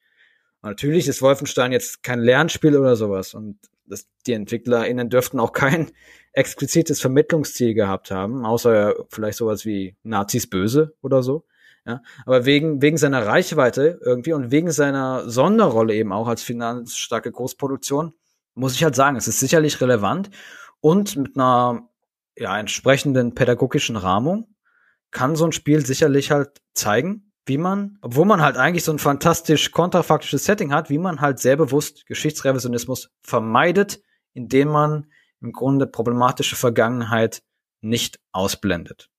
Natürlich 0.62 1.08
ist 1.08 1.20
Wolfenstein 1.20 1.72
jetzt 1.72 2.02
kein 2.02 2.20
Lernspiel 2.20 2.78
oder 2.78 2.96
sowas 2.96 3.34
und 3.34 3.58
das, 3.86 4.06
die 4.26 4.32
EntwicklerInnen 4.32 5.10
dürften 5.10 5.40
auch 5.40 5.52
kein 5.52 5.90
explizites 6.32 7.00
Vermittlungsziel 7.00 7.74
gehabt 7.74 8.10
haben, 8.10 8.44
außer 8.44 8.94
vielleicht 9.08 9.38
sowas 9.38 9.64
wie 9.64 9.96
Nazis 10.02 10.48
böse 10.48 10.94
oder 11.02 11.22
so. 11.22 11.44
Ja, 11.86 12.02
aber 12.24 12.46
wegen, 12.46 12.80
wegen 12.80 12.96
seiner 12.96 13.26
Reichweite 13.26 14.00
irgendwie 14.02 14.32
und 14.32 14.50
wegen 14.50 14.70
seiner 14.70 15.28
Sonderrolle 15.28 15.94
eben 15.94 16.12
auch 16.12 16.28
als 16.28 16.42
finanzstarke 16.42 17.30
Großproduktion 17.30 18.14
muss 18.54 18.74
ich 18.74 18.84
halt 18.84 18.94
sagen, 18.94 19.16
es 19.16 19.28
ist 19.28 19.40
sicherlich 19.40 19.80
relevant 19.80 20.30
und 20.80 21.16
mit 21.16 21.36
einer 21.36 21.88
ja, 22.36 22.58
entsprechenden 22.58 23.34
pädagogischen 23.34 23.96
Rahmung 23.96 24.54
kann 25.10 25.36
so 25.36 25.44
ein 25.44 25.52
Spiel 25.52 25.84
sicherlich 25.84 26.30
halt 26.30 26.62
zeigen, 26.72 27.32
wie 27.46 27.58
man, 27.58 27.98
obwohl 28.00 28.24
man 28.24 28.40
halt 28.40 28.56
eigentlich 28.56 28.84
so 28.84 28.92
ein 28.92 28.98
fantastisch 28.98 29.70
kontrafaktisches 29.70 30.44
Setting 30.44 30.72
hat, 30.72 30.90
wie 30.90 30.98
man 30.98 31.20
halt 31.20 31.38
sehr 31.38 31.56
bewusst 31.56 32.06
Geschichtsrevisionismus 32.06 33.10
vermeidet, 33.22 34.00
indem 34.32 34.68
man 34.68 35.06
im 35.40 35.52
Grunde 35.52 35.86
problematische 35.86 36.56
Vergangenheit 36.56 37.42
nicht 37.80 38.18
ausblendet. 38.32 39.10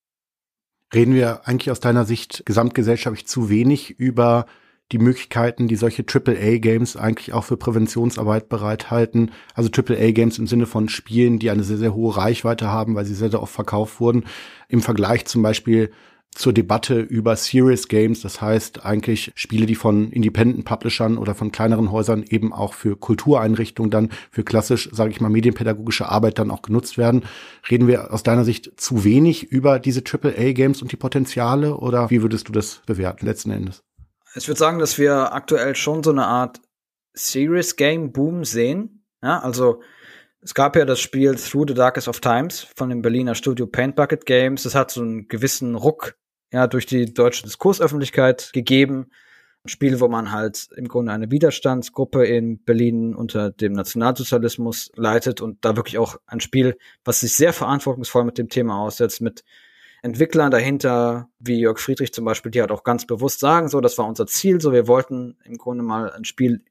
Reden 0.94 1.14
wir 1.14 1.48
eigentlich 1.48 1.72
aus 1.72 1.80
deiner 1.80 2.06
Sicht 2.06 2.46
gesamtgesellschaftlich 2.46 3.28
zu 3.28 3.50
wenig 3.50 3.92
über 3.92 4.46
die 4.92 5.00
Möglichkeiten, 5.00 5.68
die 5.68 5.76
solche 5.76 6.04
AAA-Games 6.04 6.96
eigentlich 6.96 7.34
auch 7.34 7.44
für 7.44 7.58
Präventionsarbeit 7.58 8.50
bereithalten. 8.50 9.32
Also 9.56 9.70
AAA-Games 9.72 10.38
im 10.38 10.46
Sinne 10.46 10.68
von 10.68 10.90
Spielen, 10.90 11.40
die 11.40 11.50
eine 11.50 11.64
sehr, 11.64 11.78
sehr 11.78 11.96
hohe 11.96 12.16
Reichweite 12.16 12.68
haben, 12.68 12.96
weil 12.96 13.06
sie 13.06 13.16
sehr, 13.16 13.32
sehr 13.32 13.42
oft 13.42 13.54
verkauft 13.54 14.00
wurden. 14.00 14.26
Im 14.68 14.82
Vergleich 14.82 15.26
zum 15.26 15.42
Beispiel 15.42 15.92
zur 16.36 16.54
Debatte 16.54 17.00
über 17.00 17.36
Serious 17.36 17.88
Games, 17.88 18.22
das 18.22 18.42
heißt 18.42 18.86
eigentlich 18.86 19.32
Spiele, 19.36 19.66
die 19.66 19.76
von 19.76 20.12
Independent 20.12 20.66
Publishern 20.66 21.18
oder 21.18 21.34
von 21.34 21.52
kleineren 21.52 21.92
Häusern 21.92 22.24
eben 22.24 22.54
auch 22.54 22.74
für 22.74 22.98
Kultureinrichtungen 22.98 23.90
dann 23.90 24.10
für 24.30 24.44
klassisch, 24.44 24.90
sage 24.92 25.12
ich 25.12 25.22
mal, 25.22 25.30
medienpädagogische 25.30 26.10
Arbeit 26.10 26.38
dann 26.38 26.52
auch 26.52 26.62
genutzt 26.62 26.98
werden. 26.98 27.24
Reden 27.72 27.88
wir 27.88 28.14
aus 28.14 28.24
deiner 28.24 28.44
Sicht 28.44 28.80
zu 28.80 29.06
wenig 29.06 29.44
über 29.52 29.80
diese 29.80 30.02
AAA 30.02 30.52
Games 30.52 30.82
und 30.82 30.92
die 30.92 30.98
Potenziale 30.98 31.78
oder 31.78 32.10
wie 32.10 32.22
würdest 32.22 32.50
du 32.50 32.52
das 32.52 32.82
bewerten 32.86 33.26
letzten 33.26 33.52
Endes? 33.52 33.84
Ich 34.36 34.50
würde 34.50 34.60
sagen, 34.60 34.80
dass 34.80 35.00
wir 35.00 35.34
aktuell 35.34 35.76
schon 35.76 36.04
so 36.04 36.12
eine 36.12 36.26
Art 36.26 36.60
Serious 37.14 37.78
Game 37.78 38.12
Boom 38.12 38.44
sehen. 38.44 39.06
Ja, 39.24 39.40
also 39.40 39.82
es 40.42 40.54
gab 40.54 40.76
ja 40.76 40.84
das 40.84 41.00
Spiel 41.00 41.36
Through 41.36 41.70
the 41.70 41.74
Darkest 41.74 42.10
of 42.10 42.20
Times 42.20 42.68
von 42.76 42.90
dem 42.90 43.02
Berliner 43.02 43.34
Studio 43.36 43.66
Paint 43.66 43.96
Bucket 43.96 44.26
Games. 44.26 44.64
Das 44.64 44.76
hat 44.76 44.92
so 44.92 45.02
einen 45.02 45.30
gewissen 45.30 45.76
Ruck 45.76 46.18
ja 46.52 46.68
durch 46.68 46.86
die 46.86 47.14
deutsche 47.14 47.44
Diskursöffentlichkeit 47.44 48.52
gegeben. 48.54 49.10
Ein 49.64 49.70
Spiel, 49.70 50.00
wo 50.00 50.08
man 50.08 50.32
halt 50.32 50.70
im 50.76 50.88
Grunde 50.88 51.12
eine 51.12 51.32
Widerstandsgruppe 51.32 52.26
in 52.26 52.64
Berlin 52.64 53.16
unter 53.16 53.50
dem 53.50 53.74
Nationalsozialismus 53.74 54.92
leitet 54.96 55.42
und 55.42 55.66
da 55.66 55.76
wirklich 55.76 55.98
auch 55.98 56.18
ein 56.28 56.40
Spiel, 56.40 56.78
was 57.04 57.22
sich 57.22 57.34
sehr 57.34 57.52
verantwortungsvoll 57.52 58.26
mit 58.26 58.38
dem 58.38 58.50
Thema 58.50 58.80
aussetzt, 58.80 59.22
mit 59.22 59.44
Entwicklern 60.04 60.52
dahinter, 60.52 61.30
wie 61.40 61.60
Jörg 61.60 61.80
Friedrich 61.80 62.14
zum 62.14 62.26
Beispiel, 62.26 62.52
die 62.52 62.62
halt 62.62 62.72
auch 62.72 62.84
ganz 62.84 63.08
bewusst 63.08 63.40
sagen, 63.40 63.70
so, 63.70 63.82
das 63.82 63.98
war 63.98 64.06
unser 64.06 64.28
Ziel, 64.28 64.62
so, 64.62 64.72
wir 64.72 64.88
wollten 64.88 65.40
im 65.46 65.58
Grunde 65.58 65.84
mal 65.84 66.12
ein 66.12 66.26
Spiel 66.26 66.64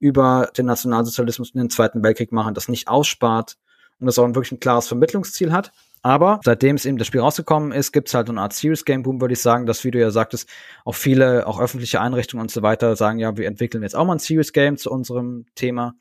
über 0.00 0.50
den 0.56 0.66
Nationalsozialismus 0.66 1.52
in 1.52 1.60
den 1.60 1.70
Zweiten 1.70 2.02
Weltkrieg 2.02 2.32
machen, 2.32 2.54
das 2.54 2.66
nicht 2.66 2.88
ausspart 2.88 3.56
und 4.00 4.06
das 4.06 4.18
auch 4.18 4.26
wirklich 4.26 4.50
ein 4.50 4.60
klares 4.60 4.88
Vermittlungsziel 4.88 5.52
hat. 5.52 5.72
Aber 6.02 6.40
seitdem 6.44 6.74
es 6.74 6.84
eben 6.84 6.98
das 6.98 7.06
Spiel 7.06 7.20
rausgekommen 7.20 7.70
ist, 7.70 7.92
gibt 7.92 8.08
es 8.08 8.14
halt 8.14 8.28
eine 8.28 8.40
Art 8.40 8.52
Serious 8.52 8.84
Game 8.84 9.04
Boom, 9.04 9.20
würde 9.20 9.34
ich 9.34 9.40
sagen, 9.40 9.66
dass, 9.66 9.84
wie 9.84 9.92
du 9.92 10.00
ja 10.00 10.10
sagtest, 10.10 10.48
auch 10.84 10.96
viele, 10.96 11.46
auch 11.46 11.60
öffentliche 11.60 12.00
Einrichtungen 12.00 12.42
und 12.42 12.50
so 12.50 12.62
weiter 12.62 12.96
sagen, 12.96 13.20
ja, 13.20 13.36
wir 13.36 13.46
entwickeln 13.46 13.84
jetzt 13.84 13.94
auch 13.94 14.04
mal 14.04 14.14
ein 14.14 14.18
Serious 14.18 14.52
Game 14.52 14.76
zu 14.76 14.90
unserem 14.90 15.46
Thema. 15.54 15.94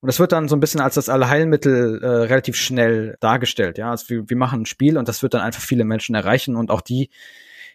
Und 0.00 0.08
das 0.08 0.18
wird 0.18 0.32
dann 0.32 0.48
so 0.48 0.56
ein 0.56 0.60
bisschen 0.60 0.80
als 0.80 0.94
das 0.94 1.08
Allheilmittel 1.08 2.02
äh, 2.02 2.06
relativ 2.06 2.56
schnell 2.56 3.16
dargestellt. 3.20 3.78
Ja, 3.78 3.90
also 3.90 4.08
wir, 4.08 4.28
wir 4.28 4.36
machen 4.36 4.62
ein 4.62 4.66
Spiel 4.66 4.98
und 4.98 5.06
das 5.06 5.22
wird 5.22 5.34
dann 5.34 5.42
einfach 5.42 5.62
viele 5.62 5.84
Menschen 5.84 6.14
erreichen 6.14 6.56
und 6.56 6.70
auch 6.70 6.80
die 6.80 7.10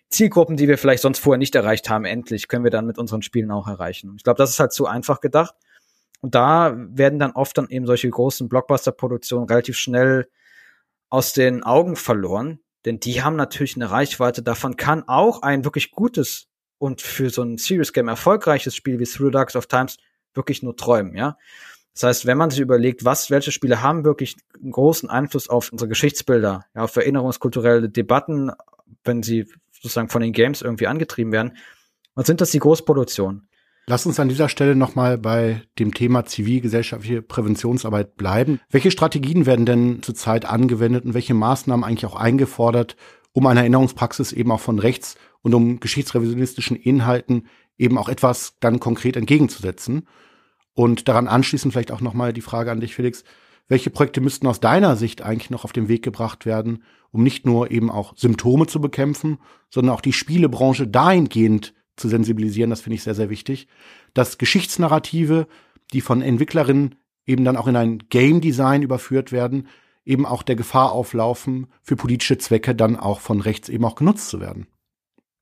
Zielgruppen, 0.10 0.58
die 0.58 0.68
wir 0.68 0.78
vielleicht 0.78 1.02
sonst 1.02 1.20
vorher 1.20 1.38
nicht 1.38 1.56
erreicht 1.56 1.90
haben, 1.90 2.06
endlich 2.06 2.48
können 2.48 2.64
wir 2.64 2.72
dann 2.72 2.86
mit 2.86 2.98
unseren 2.98 3.22
Spielen 3.22 3.52
auch 3.52 3.68
erreichen. 3.68 4.14
Ich 4.18 4.24
glaube, 4.24 4.38
das 4.38 4.50
ist 4.50 4.60
halt 4.60 4.74
zu 4.74 4.88
einfach 4.88 5.22
gedacht. 5.22 5.56
Und 6.22 6.36
da 6.36 6.76
werden 6.76 7.20
dann 7.20 7.32
oft 7.32 7.58
dann 7.58 7.70
eben 7.70 7.86
solche 7.86 8.10
großen 8.10 8.50
Blockbuster-Produktionen 8.50 9.48
relativ 9.48 9.78
schnell 9.78 10.28
aus 11.16 11.32
den 11.32 11.64
Augen 11.64 11.96
verloren, 11.96 12.60
denn 12.84 13.00
die 13.00 13.24
haben 13.24 13.38
natürlich 13.38 13.78
eine 13.78 13.90
Reichweite. 13.90 14.44
Davon 14.44 14.76
kann 14.76 15.08
auch 15.08 15.44
ein 15.44 15.64
wirklich 15.64 15.92
gutes 15.92 16.50
und 16.78 17.02
für 17.02 17.30
so 17.30 17.42
ein 17.42 17.58
Serious 17.58 17.94
Game 17.94 18.10
erfolgreiches 18.10 18.76
Spiel 18.76 19.00
wie 19.00 19.06
Through 19.06 19.30
Darks 19.32 19.56
of 19.56 19.68
Times 19.68 19.96
wirklich 20.34 20.62
nur 20.62 20.76
träumen, 20.76 21.16
ja. 21.16 21.38
Das 21.94 22.04
heißt, 22.04 22.26
wenn 22.26 22.38
man 22.38 22.50
sich 22.50 22.60
überlegt, 22.60 23.06
was, 23.06 23.32
welche 23.32 23.54
Spiele 23.54 23.82
haben 23.82 24.04
wirklich 24.04 24.36
einen 24.62 24.74
großen 24.74 25.10
Einfluss 25.10 25.48
auf 25.48 25.72
unsere 25.72 25.88
Geschichtsbilder, 25.88 26.66
ja, 26.76 26.84
auf 26.84 26.94
erinnerungskulturelle 26.98 27.88
Debatten, 27.88 28.52
wenn 29.06 29.24
sie 29.24 29.48
sozusagen 29.72 30.10
von 30.10 30.22
den 30.22 30.34
Games 30.34 30.62
irgendwie 30.62 30.88
angetrieben 30.88 31.32
werden, 31.32 31.56
was 32.14 32.28
sind 32.28 32.42
das 32.42 32.52
die 32.52 32.60
Großproduktionen? 32.60 33.48
Lass 33.88 34.08
uns 34.08 34.20
an 34.20 34.30
dieser 34.30 34.50
Stelle 34.50 34.76
nochmal 34.76 35.20
bei 35.20 35.62
dem 35.78 35.94
Thema 35.94 36.26
zivilgesellschaftliche 36.26 37.22
Präventionsarbeit 37.22 38.18
bleiben. 38.18 38.60
Welche 38.72 38.90
Strategien 38.90 39.46
werden 39.46 39.68
denn 39.68 40.02
zurzeit 40.02 40.46
angewendet 40.46 41.06
und 41.06 41.14
welche 41.14 41.36
Maßnahmen 41.36 41.84
eigentlich 41.84 42.08
auch 42.08 42.16
eingefordert, 42.16 42.96
um 43.32 43.46
einer 43.46 43.60
Erinnerungspraxis 43.60 44.32
eben 44.32 44.52
auch 44.52 44.60
von 44.60 44.80
rechts 44.80 45.18
und 45.44 45.54
um 45.54 45.80
geschichtsrevisionistischen 45.80 46.76
Inhalten 46.76 47.46
eben 47.78 48.00
auch 48.00 48.10
etwas 48.10 48.56
dann 48.60 48.80
konkret 48.80 49.18
entgegenzusetzen? 49.18 50.08
Und 50.74 51.08
daran 51.08 51.28
anschließend 51.28 51.72
vielleicht 51.72 51.92
auch 51.92 52.02
nochmal 52.02 52.34
die 52.34 52.42
Frage 52.42 52.72
an 52.72 52.80
dich, 52.80 52.96
Felix. 52.96 53.24
Welche 53.68 53.92
Projekte 53.92 54.20
müssten 54.20 54.48
aus 54.48 54.60
deiner 54.60 54.96
Sicht 54.96 55.22
eigentlich 55.22 55.52
noch 55.52 55.64
auf 55.64 55.74
den 55.74 55.88
Weg 55.88 56.04
gebracht 56.04 56.48
werden, 56.48 56.84
um 57.12 57.22
nicht 57.22 57.46
nur 57.46 57.70
eben 57.70 57.92
auch 57.92 58.18
Symptome 58.18 58.66
zu 58.66 58.82
bekämpfen, 58.82 59.38
sondern 59.70 59.94
auch 59.94 60.02
die 60.02 60.14
Spielebranche 60.14 60.88
dahingehend 60.88 61.75
zu 61.96 62.10
sensibilisieren, 62.10 62.70
das 62.70 62.82
finde 62.82 62.96
ich 62.96 63.04
sehr, 63.04 63.16
sehr 63.16 63.30
wichtig, 63.30 63.68
dass 64.14 64.38
Geschichtsnarrative, 64.38 65.48
die 65.94 66.02
von 66.02 66.22
Entwicklerinnen 66.22 66.96
eben 67.26 67.46
dann 67.46 67.58
auch 67.58 67.68
in 67.68 67.76
ein 67.76 68.00
Game 68.10 68.42
Design 68.42 68.82
überführt 68.82 69.32
werden, 69.32 69.68
eben 70.06 70.26
auch 70.26 70.44
der 70.44 70.56
Gefahr 70.56 70.92
auflaufen, 70.92 71.68
für 71.82 71.96
politische 71.96 72.38
Zwecke 72.38 72.76
dann 72.76 72.96
auch 72.96 73.20
von 73.20 73.42
rechts 73.42 73.70
eben 73.70 73.86
auch 73.86 73.96
genutzt 73.96 74.30
zu 74.30 74.40
werden. 74.40 74.68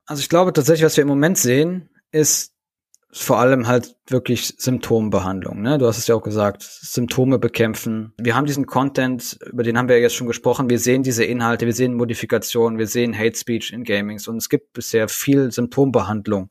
Also 0.06 0.22
ich 0.22 0.30
glaube 0.30 0.54
tatsächlich, 0.54 0.86
was 0.86 0.98
wir 0.98 1.02
im 1.02 1.08
Moment 1.10 1.38
sehen, 1.38 1.90
ist, 2.12 2.53
vor 3.16 3.40
allem 3.40 3.68
halt 3.68 3.96
wirklich 4.08 4.56
Symptombehandlung. 4.58 5.62
Ne? 5.62 5.78
Du 5.78 5.86
hast 5.86 6.00
es 6.00 6.08
ja 6.08 6.16
auch 6.16 6.24
gesagt, 6.24 6.64
Symptome 6.64 7.38
bekämpfen. 7.38 8.14
Wir 8.18 8.36
haben 8.36 8.48
diesen 8.48 8.66
Content, 8.66 9.38
über 9.46 9.62
den 9.62 9.78
haben 9.78 9.88
wir 9.88 9.98
ja 9.98 10.04
jetzt 10.04 10.16
schon 10.16 10.28
gesprochen. 10.28 10.70
Wir 10.70 10.80
sehen 10.80 11.04
diese 11.04 11.24
Inhalte, 11.24 11.68
wir 11.68 11.74
sehen 11.74 11.94
Modifikationen, 11.94 12.80
wir 12.80 12.88
sehen 12.88 13.18
Hate 13.18 13.38
Speech 13.38 13.72
in 13.72 13.84
Gamings 13.84 14.28
und 14.28 14.38
es 14.38 14.50
gibt 14.50 14.74
bisher 14.74 15.08
viel 15.10 15.52
Symptombehandlung, 15.52 16.50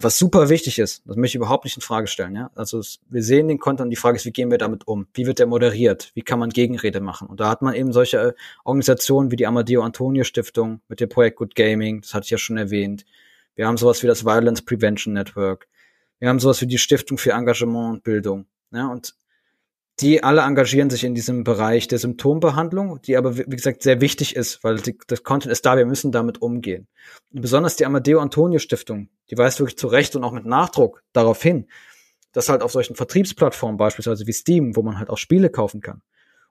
was 0.00 0.18
super 0.18 0.48
wichtig 0.48 0.78
ist. 0.78 1.02
Das 1.04 1.16
möchte 1.16 1.32
ich 1.32 1.42
überhaupt 1.42 1.64
nicht 1.64 1.76
in 1.76 1.82
Frage 1.82 2.06
stellen. 2.06 2.36
Ja? 2.36 2.52
Also 2.54 2.80
wir 3.08 3.22
sehen 3.24 3.48
den 3.48 3.58
Content 3.58 3.86
und 3.86 3.90
die 3.90 3.96
Frage 3.96 4.16
ist, 4.16 4.24
wie 4.24 4.32
gehen 4.32 4.52
wir 4.52 4.58
damit 4.58 4.86
um? 4.86 5.08
Wie 5.14 5.26
wird 5.26 5.40
der 5.40 5.48
moderiert? 5.48 6.12
Wie 6.14 6.22
kann 6.22 6.38
man 6.38 6.50
Gegenrede 6.50 7.00
machen? 7.00 7.26
Und 7.26 7.40
da 7.40 7.48
hat 7.48 7.60
man 7.60 7.74
eben 7.74 7.92
solche 7.92 8.36
Organisationen 8.64 9.32
wie 9.32 9.36
die 9.36 9.48
Amadeo 9.48 9.82
Antonio 9.82 10.22
Stiftung 10.22 10.80
mit 10.88 11.00
dem 11.00 11.08
Projekt 11.08 11.38
Good 11.38 11.56
Gaming, 11.56 12.02
das 12.02 12.14
hatte 12.14 12.26
ich 12.26 12.30
ja 12.30 12.38
schon 12.38 12.56
erwähnt. 12.56 13.04
Wir 13.56 13.66
haben 13.66 13.76
sowas 13.76 14.04
wie 14.04 14.06
das 14.06 14.24
Violence 14.24 14.62
Prevention 14.62 15.14
Network. 15.14 15.66
Wir 16.18 16.28
haben 16.28 16.40
sowas 16.40 16.60
wie 16.60 16.66
die 16.66 16.78
Stiftung 16.78 17.18
für 17.18 17.32
Engagement 17.32 17.94
und 17.94 18.02
Bildung. 18.02 18.46
Ja, 18.70 18.88
und 18.88 19.14
die 20.00 20.22
alle 20.22 20.42
engagieren 20.42 20.90
sich 20.90 21.02
in 21.02 21.14
diesem 21.14 21.42
Bereich 21.42 21.88
der 21.88 21.98
Symptombehandlung, 21.98 23.02
die 23.02 23.16
aber, 23.16 23.36
wie 23.36 23.44
gesagt, 23.44 23.82
sehr 23.82 24.00
wichtig 24.00 24.36
ist, 24.36 24.62
weil 24.62 24.76
die, 24.76 24.96
das 25.08 25.24
Content 25.24 25.50
ist 25.50 25.66
da, 25.66 25.76
wir 25.76 25.86
müssen 25.86 26.12
damit 26.12 26.40
umgehen. 26.40 26.86
Und 27.32 27.40
besonders 27.40 27.76
die 27.76 27.84
Amadeo 27.84 28.20
Antonio 28.20 28.60
Stiftung, 28.60 29.08
die 29.30 29.36
weist 29.36 29.58
wirklich 29.58 29.76
zu 29.76 29.88
Recht 29.88 30.14
und 30.14 30.22
auch 30.22 30.32
mit 30.32 30.46
Nachdruck 30.46 31.02
darauf 31.12 31.42
hin, 31.42 31.66
dass 32.32 32.48
halt 32.48 32.62
auf 32.62 32.70
solchen 32.70 32.94
Vertriebsplattformen, 32.94 33.76
beispielsweise 33.76 34.26
wie 34.26 34.32
Steam, 34.32 34.76
wo 34.76 34.82
man 34.82 34.98
halt 34.98 35.10
auch 35.10 35.18
Spiele 35.18 35.50
kaufen 35.50 35.80
kann, 35.80 36.02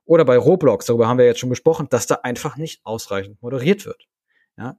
oder 0.03 0.25
bei 0.25 0.37
Roblox, 0.37 0.85
darüber 0.85 1.07
haben 1.07 1.17
wir 1.17 1.25
jetzt 1.25 1.39
schon 1.39 1.49
gesprochen, 1.49 1.87
dass 1.89 2.07
da 2.07 2.15
einfach 2.23 2.57
nicht 2.57 2.81
ausreichend 2.85 3.41
moderiert 3.41 3.85
wird. 3.85 4.07
Ja, 4.57 4.77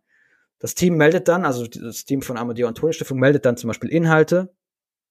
Das 0.59 0.74
Team 0.74 0.97
meldet 0.97 1.28
dann, 1.28 1.45
also 1.45 1.66
das 1.66 2.05
Team 2.05 2.20
von 2.20 2.36
Amadeo 2.36 2.68
Antonio 2.68 2.93
Stiftung 2.93 3.18
meldet 3.18 3.47
dann 3.47 3.57
zum 3.57 3.68
Beispiel 3.68 3.91
Inhalte 3.91 4.55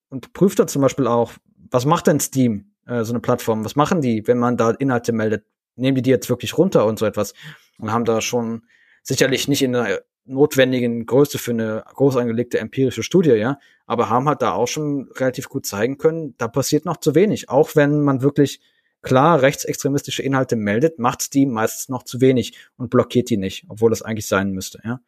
und 0.10 0.34
prüft 0.34 0.60
dann 0.60 0.68
zum 0.68 0.82
Beispiel 0.82 1.08
auch, 1.08 1.34
was 1.70 1.86
macht 1.86 2.08
denn 2.08 2.20
Steam, 2.20 2.72
äh, 2.86 3.04
so 3.04 3.14
eine 3.14 3.20
Plattform, 3.20 3.66
was 3.66 3.76
machen 3.76 4.02
die, 4.02 4.28
wenn 4.28 4.38
man 4.38 4.58
da 4.58 4.72
Inhalte 4.72 5.12
meldet? 5.12 5.46
Nehmen 5.76 5.96
die 5.96 6.02
die 6.02 6.10
jetzt 6.10 6.30
wirklich 6.30 6.58
runter 6.58 6.86
und 6.86 6.98
so 7.00 7.06
etwas? 7.06 7.34
Und 7.78 7.92
haben 7.92 8.06
da 8.06 8.22
schon 8.22 8.64
sicherlich 9.04 9.48
nicht 9.48 9.62
in 9.62 9.76
einer 9.76 10.00
notwendigen 10.26 11.06
Größe 11.06 11.38
für 11.38 11.52
eine 11.52 11.84
groß 11.94 12.18
angelegte 12.18 12.60
empirische 12.60 13.04
Studie, 13.04 13.32
ja, 13.32 13.60
aber 13.86 14.10
haben 14.10 14.28
halt 14.28 14.42
da 14.42 14.54
auch 14.54 14.68
schon 14.68 15.10
relativ 15.16 15.48
gut 15.50 15.66
zeigen 15.66 15.98
können, 15.98 16.36
da 16.38 16.48
passiert 16.48 16.86
noch 16.86 16.98
zu 16.98 17.16
wenig. 17.16 17.50
Auch 17.50 17.76
wenn 17.76 18.02
man 18.02 18.22
wirklich 18.22 18.60
klar 19.02 19.42
rechtsextremistische 19.42 20.24
Inhalte 20.24 20.56
meldet, 20.56 21.00
macht 21.00 21.22
Steam 21.22 21.52
meistens 21.52 21.88
noch 21.88 22.04
zu 22.04 22.20
wenig 22.20 22.58
und 22.76 22.90
blockiert 22.90 23.30
die 23.30 23.38
nicht, 23.38 23.66
obwohl 23.70 23.90
das 23.90 24.02
eigentlich 24.02 24.28
sein 24.28 24.52
müsste, 24.52 24.82
ja. 24.84 25.00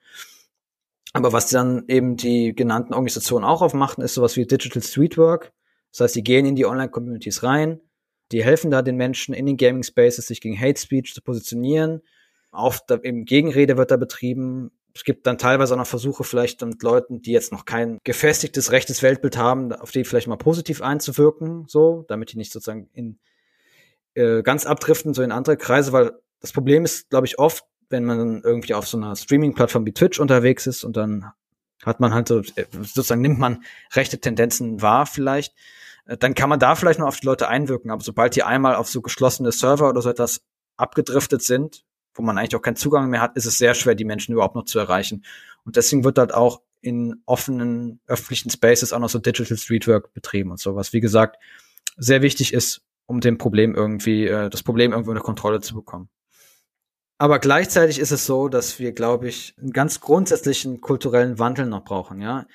Aber 1.14 1.34
was 1.34 1.50
dann 1.50 1.86
eben 1.88 2.18
die 2.18 2.54
genannten 2.54 2.94
Organisationen 2.94 3.46
auch 3.46 3.62
aufmachen, 3.62 4.04
ist 4.04 4.14
sowas 4.14 4.36
wie 4.38 4.46
Digital 4.46 4.84
Streetwork. 4.84 5.52
Das 5.92 6.02
heißt, 6.02 6.16
die 6.16 6.24
gehen 6.24 6.46
in 6.46 6.56
die 6.56 6.66
Online-Communities 6.66 7.42
rein, 7.44 7.82
die 8.32 8.44
helfen 8.44 8.70
da 8.70 8.84
den 8.84 8.96
Menschen 8.96 9.34
in 9.34 9.48
den 9.48 9.58
Gaming 9.58 9.84
Spaces, 9.84 10.28
sich 10.28 10.40
gegen 10.40 10.60
Hate 10.60 10.80
Speech 10.80 11.14
zu 11.14 11.22
positionieren. 11.22 12.02
Da, 12.52 13.00
eben 13.02 13.26
Gegenrede 13.26 13.78
wird 13.78 13.92
da 13.92 13.98
betrieben. 13.98 14.72
Es 14.94 15.04
gibt 15.04 15.26
dann 15.26 15.38
teilweise 15.38 15.74
auch 15.74 15.80
noch 15.80 15.88
Versuche, 15.88 16.24
vielleicht 16.24 16.62
mit 16.62 16.82
Leuten, 16.84 17.22
die 17.22 17.32
jetzt 17.32 17.52
noch 17.52 17.66
kein 17.66 18.00
gefestigtes 18.04 18.72
rechtes 18.72 19.02
Weltbild 19.02 19.38
haben, 19.38 19.72
auf 19.74 19.92
die 19.92 20.04
vielleicht 20.04 20.28
mal 20.28 20.36
positiv 20.36 20.82
einzuwirken, 20.82 21.66
so, 21.68 22.06
damit 22.08 22.34
die 22.34 22.38
nicht 22.38 22.52
sozusagen 22.52 22.90
in 22.94 23.20
äh, 24.14 24.42
ganz 24.44 24.66
abdriften, 24.66 25.14
so 25.14 25.24
in 25.24 25.32
andere 25.32 25.58
Kreise, 25.58 25.92
weil 25.92 26.12
das 26.42 26.52
Problem 26.52 26.86
ist, 26.86 27.10
glaube 27.10 27.28
ich, 27.28 27.40
oft, 27.40 27.66
wenn 27.90 28.06
man 28.06 28.42
irgendwie 28.44 28.74
auf 28.74 28.88
so 28.88 28.98
einer 28.98 29.16
Streaming-Plattform 29.16 29.86
wie 29.86 29.94
Twitch 29.94 30.20
unterwegs 30.20 30.68
ist 30.68 30.84
und 30.84 30.96
dann 30.98 31.32
hat 31.84 32.00
man 32.00 32.14
halt 32.14 32.28
so, 32.28 32.40
äh, 32.40 32.66
sozusagen 32.72 33.22
nimmt 33.22 33.40
man 33.40 33.64
rechte 33.94 34.20
Tendenzen 34.20 34.82
wahr 34.82 35.06
vielleicht, 35.06 35.54
äh, 36.06 36.18
dann 36.18 36.34
kann 36.34 36.50
man 36.50 36.60
da 36.60 36.76
vielleicht 36.76 37.00
noch 37.00 37.08
auf 37.08 37.20
die 37.20 37.26
Leute 37.26 37.48
einwirken, 37.48 37.92
aber 37.92 38.04
sobald 38.04 38.36
die 38.36 38.44
einmal 38.44 38.76
auf 38.76 38.90
so 38.90 39.02
geschlossene 39.02 39.52
Server 39.52 39.90
oder 39.90 40.02
so 40.02 40.10
etwas 40.10 40.42
abgedriftet 40.78 41.42
sind, 41.42 41.84
wo 42.14 42.22
man 42.22 42.38
eigentlich 42.38 42.56
auch 42.56 42.62
keinen 42.62 42.76
Zugang 42.76 43.10
mehr 43.10 43.22
hat, 43.22 43.36
ist 43.38 43.46
es 43.46 43.58
sehr 43.58 43.74
schwer, 43.74 43.96
die 43.96 44.06
Menschen 44.06 44.34
überhaupt 44.34 44.56
noch 44.56 44.66
zu 44.66 44.80
erreichen. 44.80 45.24
Und 45.64 45.76
deswegen 45.76 46.04
wird 46.04 46.18
halt 46.18 46.34
auch 46.34 46.62
in 46.82 47.22
offenen 47.26 48.00
öffentlichen 48.08 48.50
Spaces 48.50 48.94
auch 48.94 49.00
noch 49.00 49.10
so 49.10 49.20
Digital 49.20 49.58
Streetwork 49.58 50.14
betrieben 50.14 50.52
und 50.52 50.60
sowas. 50.60 50.94
Wie 50.94 51.02
gesagt, 51.02 51.38
sehr 51.98 52.22
wichtig 52.22 52.54
ist, 52.54 52.82
um 53.06 53.20
dem 53.20 53.38
Problem 53.38 53.76
irgendwie, 53.76 54.28
äh, 54.28 54.50
das 54.50 54.64
Problem 54.64 54.92
irgendwie 54.92 55.10
unter 55.10 55.24
Kontrolle 55.24 55.62
zu 55.62 55.76
bekommen. 55.76 56.10
Aber 57.22 57.40
gleichzeitig 57.40 58.00
ist 58.00 58.12
es 58.12 58.26
so, 58.26 58.48
dass 58.48 58.80
wir, 58.80 58.94
glaube 58.94 59.28
ich, 59.28 59.54
einen 59.60 59.74
ganz 59.74 60.00
grundsätzlichen 60.00 60.80
kulturellen 60.80 61.38
Wandel 61.38 61.66
noch 61.66 61.84
brauchen, 61.84 62.22
ja. 62.22 62.46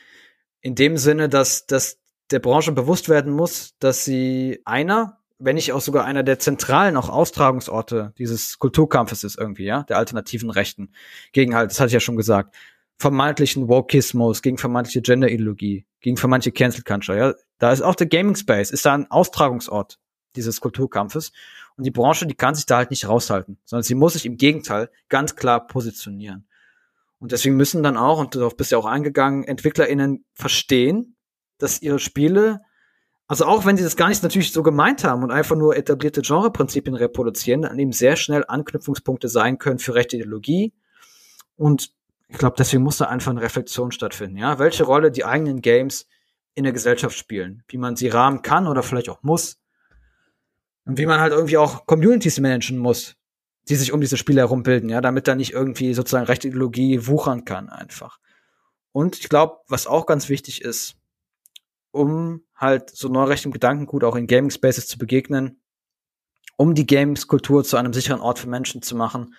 In 0.63 0.75
dem 0.75 0.97
Sinne, 0.97 1.29
dass, 1.29 1.67
dass 1.67 2.01
der 2.31 2.39
Branche 2.39 2.73
bewusst 2.73 3.11
werden 3.11 3.31
muss, 3.31 3.75
dass 3.79 4.07
sie 4.07 4.63
einer, 4.65 5.19
wenn 5.39 5.57
nicht 5.57 5.75
auch 5.75 5.83
sogar 5.83 6.07
einer 6.07 6.23
der 6.23 6.39
zentralen 6.39 6.97
auch 6.97 7.11
Austragungsorte 7.11 8.15
dieses 8.17 8.59
Kulturkampfes 8.59 9.23
ist 9.23 9.39
irgendwie, 9.39 9.65
ja, 9.65 9.83
der 9.83 9.99
alternativen 9.99 10.49
Rechten. 10.49 10.95
Gegen 11.33 11.55
halt, 11.55 11.71
das 11.71 11.79
hatte 11.79 11.89
ich 11.89 11.95
ja 11.95 12.01
schon 12.01 12.17
gesagt, 12.17 12.57
vermeintlichen 12.97 13.69
Wokismus, 13.69 14.41
gegen 14.41 14.57
vermeintliche 14.57 15.03
Gender-Ideologie, 15.03 15.85
gegen 16.01 16.17
vermeintliche 16.17 16.55
Cancel 16.55 16.85
Culture, 16.85 17.19
ja. 17.19 17.35
Da 17.59 17.71
ist 17.71 17.83
auch 17.83 17.97
der 17.97 18.07
Gaming 18.07 18.35
Space, 18.35 18.71
ist 18.71 18.87
da 18.87 18.95
ein 18.95 19.11
Austragungsort 19.11 19.99
dieses 20.37 20.63
Kulturkampfes. 20.63 21.33
Und 21.77 21.85
die 21.85 21.91
Branche, 21.91 22.27
die 22.27 22.35
kann 22.35 22.55
sich 22.55 22.67
da 22.67 22.77
halt 22.77 22.91
nicht 22.91 23.09
raushalten, 23.09 23.59
sondern 23.65 23.83
sie 23.83 23.95
muss 23.95 24.13
sich 24.13 24.27
im 24.27 24.37
Gegenteil 24.37 24.91
ganz 25.09 25.35
klar 25.35 25.67
positionieren. 25.67 26.47
Und 27.19 27.33
deswegen 27.33 27.57
müssen 27.57 27.83
dann 27.83 27.97
auch, 27.97 28.19
und 28.19 28.35
darauf 28.35 28.57
bist 28.57 28.71
du 28.71 28.77
ja 28.77 28.81
auch 28.81 28.87
eingegangen, 28.87 29.45
EntwicklerInnen 29.45 30.25
verstehen, 30.35 31.17
dass 31.59 31.83
ihre 31.83 31.99
Spiele, 31.99 32.61
also 33.27 33.47
auch 33.47 33.65
wenn 33.65 33.77
sie 33.77 33.83
das 33.83 33.97
gar 33.97 34.09
nicht 34.09 34.23
natürlich 34.23 34.53
so 34.53 34.63
gemeint 34.63 35.05
haben 35.05 35.23
und 35.23 35.31
einfach 35.31 35.57
nur 35.57 35.77
etablierte 35.77 36.23
Genreprinzipien 36.23 36.95
reproduzieren, 36.95 37.63
dann 37.63 37.79
eben 37.79 37.93
sehr 37.93 38.17
schnell 38.17 38.45
Anknüpfungspunkte 38.47 39.29
sein 39.29 39.59
können 39.59 39.79
für 39.79 39.95
rechte 39.95 40.17
Ideologie. 40.17 40.75
Und 41.57 41.93
ich 42.29 42.39
glaube, 42.39 42.57
deswegen 42.59 42.83
muss 42.83 42.99
da 42.99 43.07
einfach 43.07 43.31
eine 43.31 43.43
Reflexion 43.43 43.91
stattfinden, 43.91 44.37
ja. 44.37 44.59
Welche 44.59 44.85
Rolle 44.85 45.11
die 45.11 45.25
eigenen 45.25 45.61
Games 45.61 46.07
in 46.55 46.65
der 46.65 46.73
Gesellschaft 46.73 47.17
spielen, 47.17 47.65
wie 47.69 47.79
man 47.79 47.97
sie 47.97 48.09
rahmen 48.09 48.43
kann 48.43 48.67
oder 48.69 48.83
vielleicht 48.83 49.09
auch 49.09 49.23
muss 49.23 49.59
und 50.85 50.99
wie 50.99 51.07
man 51.07 51.21
halt 51.21 51.33
irgendwie 51.33 51.57
auch 51.57 51.87
Communities 51.87 52.41
managen 52.41 52.79
muss, 52.79 53.17
die 53.69 53.77
sich 53.77 53.93
um 53.93 54.01
diese 54.01 54.17
Spiele 54.17 54.41
herum 54.41 54.63
bilden, 54.63 54.89
ja, 54.89 55.01
damit 55.01 55.27
da 55.27 55.35
nicht 55.35 55.53
irgendwie 55.53 55.95
sozusagen 55.95 56.27
rechte 56.27 56.49
Ideologie 56.49 57.07
wuchern 57.07 57.45
kann 57.45 57.69
einfach. 57.71 58.19
Und 58.93 59.19
ich 59.19 59.29
glaube, 59.29 59.59
was 59.69 59.87
auch 59.87 60.07
ganz 60.07 60.29
wichtig 60.29 60.63
ist, 60.63 60.97
um 61.91 62.45
halt 62.55 62.91
so 62.91 63.09
neurechtem 63.09 63.53
Gedankengut 63.53 64.05
auch 64.05 64.17
in 64.17 64.27
Gaming 64.27 64.51
Spaces 64.51 64.87
zu 64.87 64.99
begegnen, 64.99 65.61
um 66.57 66.75
die 66.75 66.87
Games-Kultur 66.87 67.65
zu 67.65 67.77
einem 67.77 67.93
sicheren 67.93 68.21
Ort 68.21 68.39
für 68.39 68.49
Menschen 68.49 68.83
zu 68.83 68.95
machen, 68.95 69.35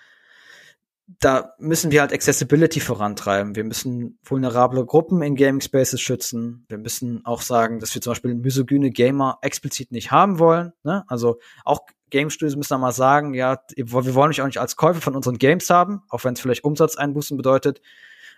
da 1.20 1.54
müssen 1.58 1.92
wir 1.92 2.00
halt 2.00 2.12
Accessibility 2.12 2.80
vorantreiben. 2.80 3.54
Wir 3.54 3.64
müssen 3.64 4.18
vulnerable 4.24 4.84
Gruppen 4.84 5.22
in 5.22 5.36
Gaming 5.36 5.60
Spaces 5.60 6.00
schützen. 6.00 6.64
Wir 6.68 6.78
müssen 6.78 7.24
auch 7.24 7.42
sagen, 7.42 7.78
dass 7.78 7.94
wir 7.94 8.02
zum 8.02 8.12
Beispiel 8.12 8.34
misogyne 8.34 8.90
Gamer 8.90 9.38
explizit 9.40 9.92
nicht 9.92 10.10
haben 10.10 10.38
wollen. 10.38 10.72
Ne? 10.82 11.04
Also 11.06 11.38
auch 11.64 11.80
Game 12.10 12.30
Studios 12.30 12.56
müssen 12.56 12.74
da 12.74 12.78
mal 12.78 12.92
sagen, 12.92 13.34
ja, 13.34 13.60
wir 13.76 14.14
wollen 14.14 14.30
euch 14.30 14.40
auch 14.40 14.46
nicht 14.46 14.60
als 14.60 14.76
Käufer 14.76 15.00
von 15.00 15.14
unseren 15.14 15.38
Games 15.38 15.70
haben, 15.70 16.02
auch 16.08 16.24
wenn 16.24 16.34
es 16.34 16.40
vielleicht 16.40 16.64
Umsatzeinbußen 16.64 17.36
bedeutet. 17.36 17.80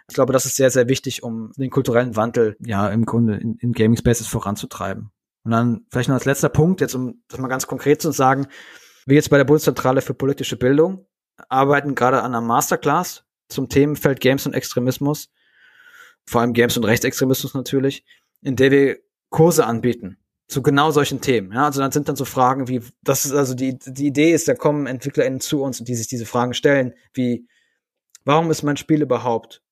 Ich 0.08 0.14
glaube, 0.14 0.32
das 0.32 0.46
ist 0.46 0.56
sehr, 0.56 0.70
sehr 0.70 0.88
wichtig, 0.88 1.22
um 1.22 1.52
den 1.56 1.70
kulturellen 1.70 2.16
Wandel 2.16 2.56
ja 2.60 2.88
im 2.88 3.04
Grunde 3.04 3.36
in, 3.36 3.56
in 3.56 3.72
Gaming 3.72 3.98
Spaces 3.98 4.26
voranzutreiben. 4.26 5.10
Und 5.44 5.50
dann 5.50 5.86
vielleicht 5.90 6.08
noch 6.08 6.16
als 6.16 6.24
letzter 6.24 6.48
Punkt, 6.48 6.80
jetzt 6.80 6.94
um 6.94 7.22
das 7.28 7.38
mal 7.38 7.48
ganz 7.48 7.66
konkret 7.66 8.02
zu 8.02 8.10
sagen, 8.10 8.46
wie 9.06 9.14
jetzt 9.14 9.30
bei 9.30 9.38
der 9.38 9.44
Bundeszentrale 9.44 10.02
für 10.02 10.14
politische 10.14 10.56
Bildung, 10.56 11.06
arbeiten 11.48 11.94
gerade 11.94 12.18
an 12.22 12.34
einer 12.34 12.40
Masterclass 12.40 13.24
zum 13.48 13.68
Themenfeld 13.68 14.20
Games 14.20 14.46
und 14.46 14.54
Extremismus, 14.54 15.30
vor 16.26 16.40
allem 16.40 16.52
Games 16.52 16.76
und 16.76 16.84
Rechtsextremismus 16.84 17.54
natürlich, 17.54 18.04
in 18.42 18.56
der 18.56 18.70
wir 18.70 18.98
Kurse 19.30 19.66
anbieten 19.66 20.18
zu 20.48 20.62
genau 20.62 20.90
solchen 20.90 21.20
Themen. 21.20 21.52
Ja, 21.52 21.66
also 21.66 21.80
dann 21.80 21.92
sind 21.92 22.08
dann 22.08 22.16
so 22.16 22.24
Fragen 22.24 22.68
wie, 22.68 22.82
das 23.02 23.26
ist 23.26 23.32
also 23.32 23.54
die, 23.54 23.78
die 23.78 24.06
Idee 24.06 24.32
ist, 24.32 24.48
da 24.48 24.54
kommen 24.54 24.86
EntwicklerInnen 24.86 25.40
zu 25.40 25.62
uns, 25.62 25.78
die 25.78 25.94
sich 25.94 26.08
diese 26.08 26.26
Fragen 26.26 26.54
stellen, 26.54 26.94
wie, 27.12 27.46
warum 28.24 28.50
ist 28.50 28.62
mein 28.62 28.78
Spiel 28.78 29.02
überhaupt 29.02 29.62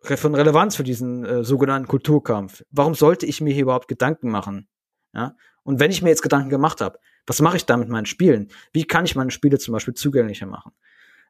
von 0.00 0.34
Relevanz 0.34 0.74
für 0.74 0.82
diesen 0.84 1.24
äh, 1.24 1.44
sogenannten 1.44 1.86
Kulturkampf? 1.86 2.64
Warum 2.70 2.94
sollte 2.94 3.26
ich 3.26 3.40
mir 3.40 3.52
hier 3.52 3.64
überhaupt 3.64 3.88
Gedanken 3.88 4.30
machen? 4.30 4.68
Ja, 5.14 5.36
und 5.62 5.78
wenn 5.78 5.90
ich 5.90 6.02
mir 6.02 6.08
jetzt 6.08 6.22
Gedanken 6.22 6.48
gemacht 6.48 6.80
habe, 6.80 6.98
was 7.26 7.40
mache 7.40 7.58
ich 7.58 7.66
da 7.66 7.76
mit 7.76 7.88
meinen 7.88 8.06
Spielen? 8.06 8.50
Wie 8.72 8.84
kann 8.84 9.04
ich 9.04 9.14
meine 9.14 9.30
Spiele 9.30 9.58
zum 9.58 9.72
Beispiel 9.72 9.94
zugänglicher 9.94 10.46
machen? 10.46 10.72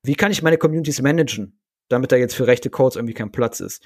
Wie 0.03 0.15
kann 0.15 0.33
ich 0.33 0.43
meine 0.43 0.59
Communities 0.59 1.01
managen, 1.01 1.61
damit 1.89 2.11
da 2.11 2.17
jetzt 2.17 2.35
für 2.35 2.47
rechte 2.47 2.71
Codes 2.71 2.97
irgendwie 2.97 3.15
kein 3.15 3.31
Platz 3.31 3.61
ist? 3.61 3.83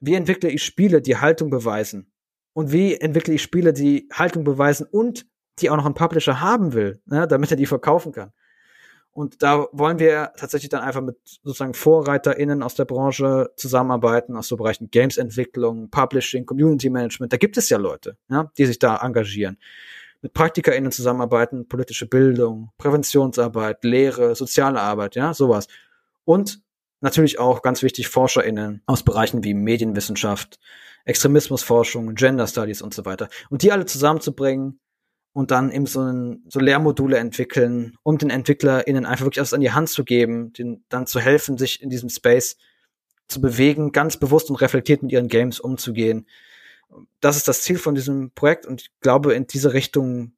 Wie 0.00 0.14
entwickle 0.14 0.50
ich 0.50 0.64
Spiele, 0.64 1.00
die 1.00 1.16
Haltung 1.16 1.50
beweisen? 1.50 2.12
Und 2.52 2.72
wie 2.72 2.96
entwickle 2.96 3.34
ich 3.34 3.42
Spiele, 3.42 3.72
die 3.72 4.08
Haltung 4.12 4.44
beweisen 4.44 4.86
und 4.90 5.26
die 5.60 5.70
auch 5.70 5.76
noch 5.76 5.86
ein 5.86 5.94
Publisher 5.94 6.40
haben 6.40 6.72
will, 6.72 7.00
ne, 7.06 7.28
damit 7.28 7.50
er 7.50 7.56
die 7.56 7.66
verkaufen 7.66 8.12
kann? 8.12 8.32
Und 9.12 9.44
da 9.44 9.68
wollen 9.70 10.00
wir 10.00 10.32
tatsächlich 10.36 10.70
dann 10.70 10.82
einfach 10.82 11.00
mit 11.00 11.16
sozusagen 11.24 11.74
VorreiterInnen 11.74 12.64
aus 12.64 12.74
der 12.74 12.84
Branche 12.84 13.52
zusammenarbeiten, 13.54 14.36
aus 14.36 14.48
so 14.48 14.56
Bereichen 14.56 14.90
Games-Entwicklung, 14.90 15.88
Publishing, 15.88 16.46
Community 16.46 16.90
Management. 16.90 17.32
Da 17.32 17.36
gibt 17.36 17.56
es 17.56 17.68
ja 17.68 17.78
Leute, 17.78 18.16
ja, 18.28 18.50
die 18.58 18.66
sich 18.66 18.80
da 18.80 18.96
engagieren 18.96 19.56
mit 20.24 20.32
PraktikerInnen 20.32 20.90
zusammenarbeiten, 20.90 21.68
politische 21.68 22.06
Bildung, 22.06 22.70
Präventionsarbeit, 22.78 23.84
Lehre, 23.84 24.34
soziale 24.34 24.80
Arbeit, 24.80 25.16
ja, 25.16 25.34
sowas. 25.34 25.68
Und 26.24 26.62
natürlich 27.02 27.38
auch 27.38 27.60
ganz 27.60 27.82
wichtig 27.82 28.08
ForscherInnen 28.08 28.80
aus 28.86 29.02
Bereichen 29.02 29.44
wie 29.44 29.52
Medienwissenschaft, 29.52 30.58
Extremismusforschung, 31.04 32.14
Gender 32.14 32.46
Studies 32.46 32.80
und 32.80 32.94
so 32.94 33.04
weiter. 33.04 33.28
Und 33.50 33.60
die 33.60 33.70
alle 33.70 33.84
zusammenzubringen 33.84 34.80
und 35.34 35.50
dann 35.50 35.70
eben 35.70 35.84
so, 35.84 36.00
einen, 36.00 36.42
so 36.48 36.58
Lehrmodule 36.58 37.18
entwickeln, 37.18 37.98
um 38.02 38.16
den 38.16 38.30
EntwicklerInnen 38.30 39.04
einfach 39.04 39.26
wirklich 39.26 39.40
etwas 39.40 39.52
an 39.52 39.60
die 39.60 39.72
Hand 39.72 39.90
zu 39.90 40.04
geben, 40.04 40.54
denen 40.54 40.86
dann 40.88 41.06
zu 41.06 41.20
helfen, 41.20 41.58
sich 41.58 41.82
in 41.82 41.90
diesem 41.90 42.08
Space 42.08 42.56
zu 43.28 43.42
bewegen, 43.42 43.92
ganz 43.92 44.16
bewusst 44.16 44.48
und 44.48 44.56
reflektiert 44.56 45.02
mit 45.02 45.12
ihren 45.12 45.28
Games 45.28 45.60
umzugehen, 45.60 46.26
das 47.20 47.36
ist 47.36 47.48
das 47.48 47.62
Ziel 47.62 47.78
von 47.78 47.94
diesem 47.94 48.30
Projekt 48.30 48.66
und 48.66 48.82
ich 48.82 48.90
glaube, 49.00 49.34
in 49.34 49.46
diese 49.46 49.72
Richtung 49.72 50.32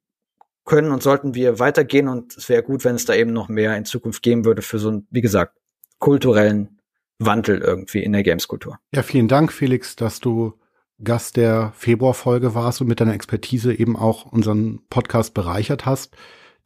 können 0.65 0.91
und 0.91 1.01
sollten 1.01 1.33
wir 1.33 1.59
weitergehen 1.59 2.07
und 2.07 2.35
es 2.37 2.49
wäre 2.49 2.61
gut, 2.61 2.83
wenn 2.83 2.95
es 2.95 3.05
da 3.05 3.15
eben 3.15 3.33
noch 3.33 3.47
mehr 3.47 3.75
in 3.77 3.85
Zukunft 3.85 4.21
geben 4.21 4.45
würde 4.45 4.61
für 4.61 4.79
so 4.79 4.89
einen, 4.89 5.07
wie 5.09 5.21
gesagt, 5.21 5.57
kulturellen 5.99 6.79
Wandel 7.19 7.59
irgendwie 7.59 8.03
in 8.03 8.13
der 8.13 8.23
Gameskultur. 8.23 8.77
Ja, 8.93 9.01
vielen 9.01 9.27
Dank, 9.27 9.51
Felix, 9.51 9.95
dass 9.95 10.19
du 10.19 10.53
Gast 11.03 11.37
der 11.37 11.73
Februarfolge 11.75 12.53
warst 12.55 12.81
und 12.81 12.87
mit 12.87 12.99
deiner 12.99 13.13
Expertise 13.13 13.73
eben 13.73 13.95
auch 13.95 14.25
unseren 14.25 14.81
Podcast 14.89 15.33
bereichert 15.33 15.85
hast. 15.85 16.15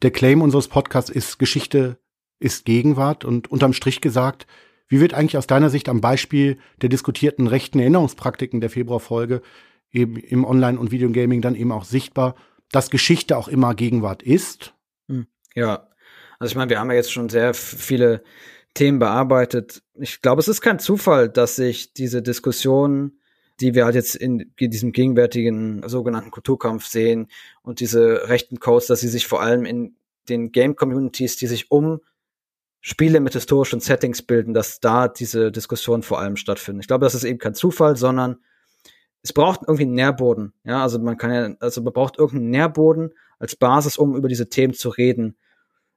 Der 0.02 0.10
Claim 0.10 0.42
unseres 0.42 0.68
Podcasts 0.68 1.10
ist 1.10 1.38
Geschichte 1.38 1.98
ist 2.40 2.64
Gegenwart 2.64 3.24
und 3.24 3.50
unterm 3.50 3.72
Strich 3.72 4.00
gesagt, 4.00 4.46
Wie 4.88 5.00
wird 5.00 5.14
eigentlich 5.14 5.38
aus 5.38 5.46
deiner 5.46 5.70
Sicht 5.70 5.88
am 5.88 6.02
Beispiel 6.02 6.58
der 6.82 6.90
diskutierten 6.90 7.46
rechten 7.46 7.78
Erinnerungspraktiken 7.78 8.60
der 8.60 8.68
Februarfolge 8.68 9.40
eben 9.92 10.16
im 10.16 10.44
Online- 10.44 10.78
und 10.78 10.90
Videogaming 10.90 11.40
dann 11.40 11.54
eben 11.54 11.72
auch 11.72 11.84
sichtbar, 11.84 12.34
dass 12.70 12.90
Geschichte 12.90 13.36
auch 13.36 13.48
immer 13.48 13.74
Gegenwart 13.74 14.22
ist? 14.22 14.74
Hm. 15.08 15.26
Ja, 15.54 15.88
also 16.38 16.52
ich 16.52 16.56
meine, 16.56 16.70
wir 16.70 16.80
haben 16.80 16.90
ja 16.90 16.96
jetzt 16.96 17.12
schon 17.12 17.28
sehr 17.28 17.54
viele 17.54 18.22
Themen 18.74 18.98
bearbeitet. 18.98 19.82
Ich 19.94 20.22
glaube, 20.22 20.40
es 20.40 20.48
ist 20.48 20.60
kein 20.60 20.78
Zufall, 20.78 21.28
dass 21.28 21.56
sich 21.56 21.92
diese 21.92 22.22
Diskussion, 22.22 23.18
die 23.60 23.74
wir 23.74 23.84
halt 23.84 23.94
jetzt 23.94 24.16
in 24.16 24.52
diesem 24.58 24.92
gegenwärtigen 24.92 25.86
sogenannten 25.86 26.30
Kulturkampf 26.30 26.86
sehen 26.86 27.28
und 27.62 27.80
diese 27.80 28.28
rechten 28.28 28.58
Codes, 28.60 28.86
dass 28.86 29.00
sie 29.00 29.08
sich 29.08 29.26
vor 29.26 29.42
allem 29.42 29.66
in 29.66 29.96
den 30.28 30.52
Game-Communities, 30.52 31.36
die 31.36 31.46
sich 31.46 31.70
um 31.70 32.00
Spiele 32.80 33.20
mit 33.20 33.34
historischen 33.34 33.80
Settings 33.80 34.22
bilden, 34.22 34.54
dass 34.54 34.80
da 34.80 35.06
diese 35.06 35.52
Diskussion 35.52 36.02
vor 36.02 36.18
allem 36.18 36.36
stattfinden. 36.36 36.80
Ich 36.80 36.88
glaube, 36.88 37.04
das 37.04 37.14
ist 37.14 37.24
eben 37.24 37.38
kein 37.38 37.54
Zufall, 37.54 37.96
sondern 37.96 38.38
es 39.22 39.32
braucht 39.32 39.62
irgendwie 39.62 39.84
einen 39.84 39.94
Nährboden. 39.94 40.52
Ja, 40.64 40.82
also 40.82 40.98
man 40.98 41.16
kann 41.16 41.32
ja, 41.32 41.54
also 41.60 41.82
man 41.82 41.92
braucht 41.92 42.18
irgendeinen 42.18 42.50
Nährboden 42.50 43.14
als 43.38 43.56
Basis, 43.56 43.96
um 43.96 44.16
über 44.16 44.28
diese 44.28 44.48
Themen 44.48 44.74
zu 44.74 44.88
reden. 44.88 45.36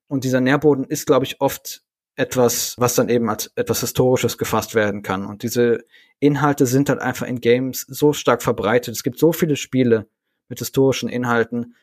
Und 0.08 0.24
dieser 0.24 0.42
Nährboden 0.42 0.86
ist, 0.86 1.08
glaube 1.08 1.26
ich, 1.26 1.42
oft 1.42 1.84
etwas, 2.16 2.76
was 2.78 2.96
dann 2.96 3.10
eben 3.10 3.30
als 3.30 3.52
etwas 3.56 3.82
Historisches 3.82 4.38
gefasst 4.38 4.76
werden 4.76 5.02
kann. 5.02 5.26
Und 5.26 5.44
diese 5.44 5.84
Inhalte 6.20 6.66
sind 6.66 6.90
halt 6.90 7.00
einfach 7.00 7.28
in 7.28 7.42
Games 7.42 7.82
so 7.82 8.14
stark 8.14 8.42
verbreitet. 8.42 8.96
Es 8.96 9.04
gibt 9.04 9.20
so 9.20 9.34
viele 9.34 9.56
Spiele 9.56 10.08
mit 10.48 10.60
historischen 10.60 11.10
Inhalten, 11.10 11.76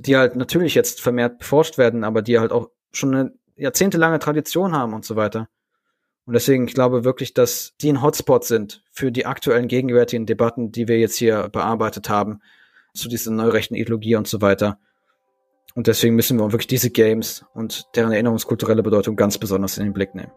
die 0.00 0.16
halt 0.16 0.36
natürlich 0.36 0.74
jetzt 0.74 1.00
vermehrt 1.00 1.38
beforscht 1.38 1.78
werden, 1.78 2.04
aber 2.04 2.22
die 2.22 2.38
halt 2.38 2.52
auch 2.52 2.70
schon 2.92 3.14
eine 3.14 3.32
jahrzehntelange 3.56 4.18
Tradition 4.18 4.72
haben 4.72 4.94
und 4.94 5.04
so 5.04 5.16
weiter. 5.16 5.48
Und 6.30 6.34
deswegen, 6.34 6.68
ich 6.68 6.74
glaube 6.74 7.02
wirklich, 7.02 7.34
dass 7.34 7.74
die 7.80 7.88
ein 7.88 8.02
Hotspot 8.02 8.44
sind 8.44 8.84
für 8.92 9.10
die 9.10 9.26
aktuellen 9.26 9.66
gegenwärtigen 9.66 10.26
Debatten, 10.26 10.70
die 10.70 10.86
wir 10.86 10.96
jetzt 10.96 11.16
hier 11.16 11.48
bearbeitet 11.48 12.08
haben, 12.08 12.40
zu 12.94 13.08
dieser 13.08 13.32
neurechten 13.32 13.74
Ideologie 13.74 14.14
und 14.14 14.28
so 14.28 14.40
weiter. 14.40 14.78
Und 15.74 15.88
deswegen 15.88 16.14
müssen 16.14 16.38
wir 16.38 16.52
wirklich 16.52 16.68
diese 16.68 16.90
Games 16.90 17.44
und 17.52 17.84
deren 17.96 18.12
erinnerungskulturelle 18.12 18.84
Bedeutung 18.84 19.16
ganz 19.16 19.38
besonders 19.38 19.76
in 19.76 19.82
den 19.82 19.92
Blick 19.92 20.14
nehmen. 20.14 20.30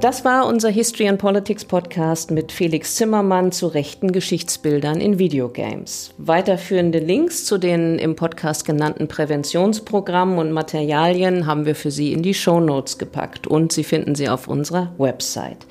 Das 0.00 0.26
war 0.26 0.46
unser 0.46 0.68
History 0.68 1.08
and 1.08 1.18
Politics 1.18 1.64
Podcast 1.64 2.30
mit 2.30 2.52
Felix 2.52 2.96
Zimmermann 2.96 3.50
zu 3.50 3.66
rechten 3.66 4.12
Geschichtsbildern 4.12 5.00
in 5.00 5.18
Videogames. 5.18 6.12
Weiterführende 6.18 6.98
Links 6.98 7.46
zu 7.46 7.56
den 7.56 7.98
im 7.98 8.14
Podcast 8.14 8.66
genannten 8.66 9.08
Präventionsprogrammen 9.08 10.38
und 10.38 10.52
Materialien 10.52 11.46
haben 11.46 11.64
wir 11.64 11.74
für 11.74 11.90
Sie 11.90 12.12
in 12.12 12.22
die 12.22 12.34
Show 12.34 12.60
Notes 12.60 12.98
gepackt 12.98 13.46
und 13.46 13.72
Sie 13.72 13.84
finden 13.84 14.14
sie 14.14 14.28
auf 14.28 14.48
unserer 14.48 14.94
Website. 14.98 15.66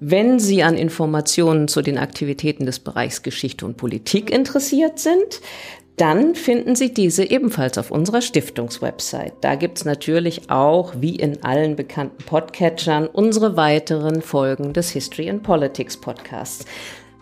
Wenn 0.00 0.40
Sie 0.40 0.64
an 0.64 0.76
Informationen 0.76 1.68
zu 1.68 1.82
den 1.82 1.98
Aktivitäten 1.98 2.66
des 2.66 2.80
Bereichs 2.80 3.22
Geschichte 3.22 3.64
und 3.64 3.76
Politik 3.76 4.30
interessiert 4.30 4.98
sind, 4.98 5.40
dann 5.96 6.34
finden 6.34 6.76
Sie 6.76 6.92
diese 6.92 7.24
ebenfalls 7.24 7.78
auf 7.78 7.90
unserer 7.90 8.20
Stiftungswebsite. 8.20 9.32
Da 9.40 9.54
gibt's 9.54 9.86
natürlich 9.86 10.50
auch, 10.50 10.92
wie 11.00 11.16
in 11.16 11.42
allen 11.42 11.74
bekannten 11.74 12.22
Podcatchern, 12.24 13.06
unsere 13.06 13.56
weiteren 13.56 14.20
Folgen 14.20 14.74
des 14.74 14.90
History 14.90 15.30
and 15.30 15.42
Politics 15.42 15.96
Podcasts. 15.96 16.66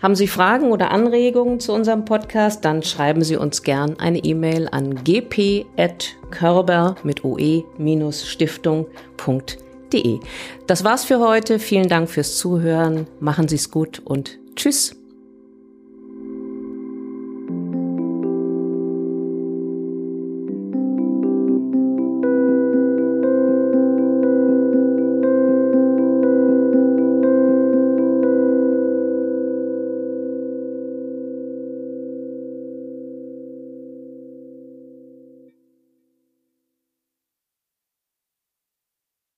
Haben 0.03 0.16
Sie 0.16 0.27
Fragen 0.27 0.72
oder 0.72 0.91
Anregungen 0.91 1.61
zu 1.61 1.72
unserem 1.72 2.05
Podcast, 2.05 2.64
dann 2.64 2.83
schreiben 2.83 3.22
Sie 3.22 3.37
uns 3.37 3.62
gern 3.62 3.97
eine 3.99 4.18
E-Mail 4.18 4.68
an 4.70 5.03
gp.körber 5.03 6.97
mit 7.05 7.25
oe-stiftung.de. 7.25 10.20
Das 10.66 10.85
war's 10.85 11.05
für 11.05 11.20
heute. 11.20 11.59
Vielen 11.59 11.89
Dank 11.89 12.11
fürs 12.11 12.37
Zuhören. 12.37 13.07
Machen 13.20 13.49
Sie 13.49 13.55
es 13.55 13.70
gut 13.70 14.03
und 14.05 14.39
tschüss. 14.57 14.95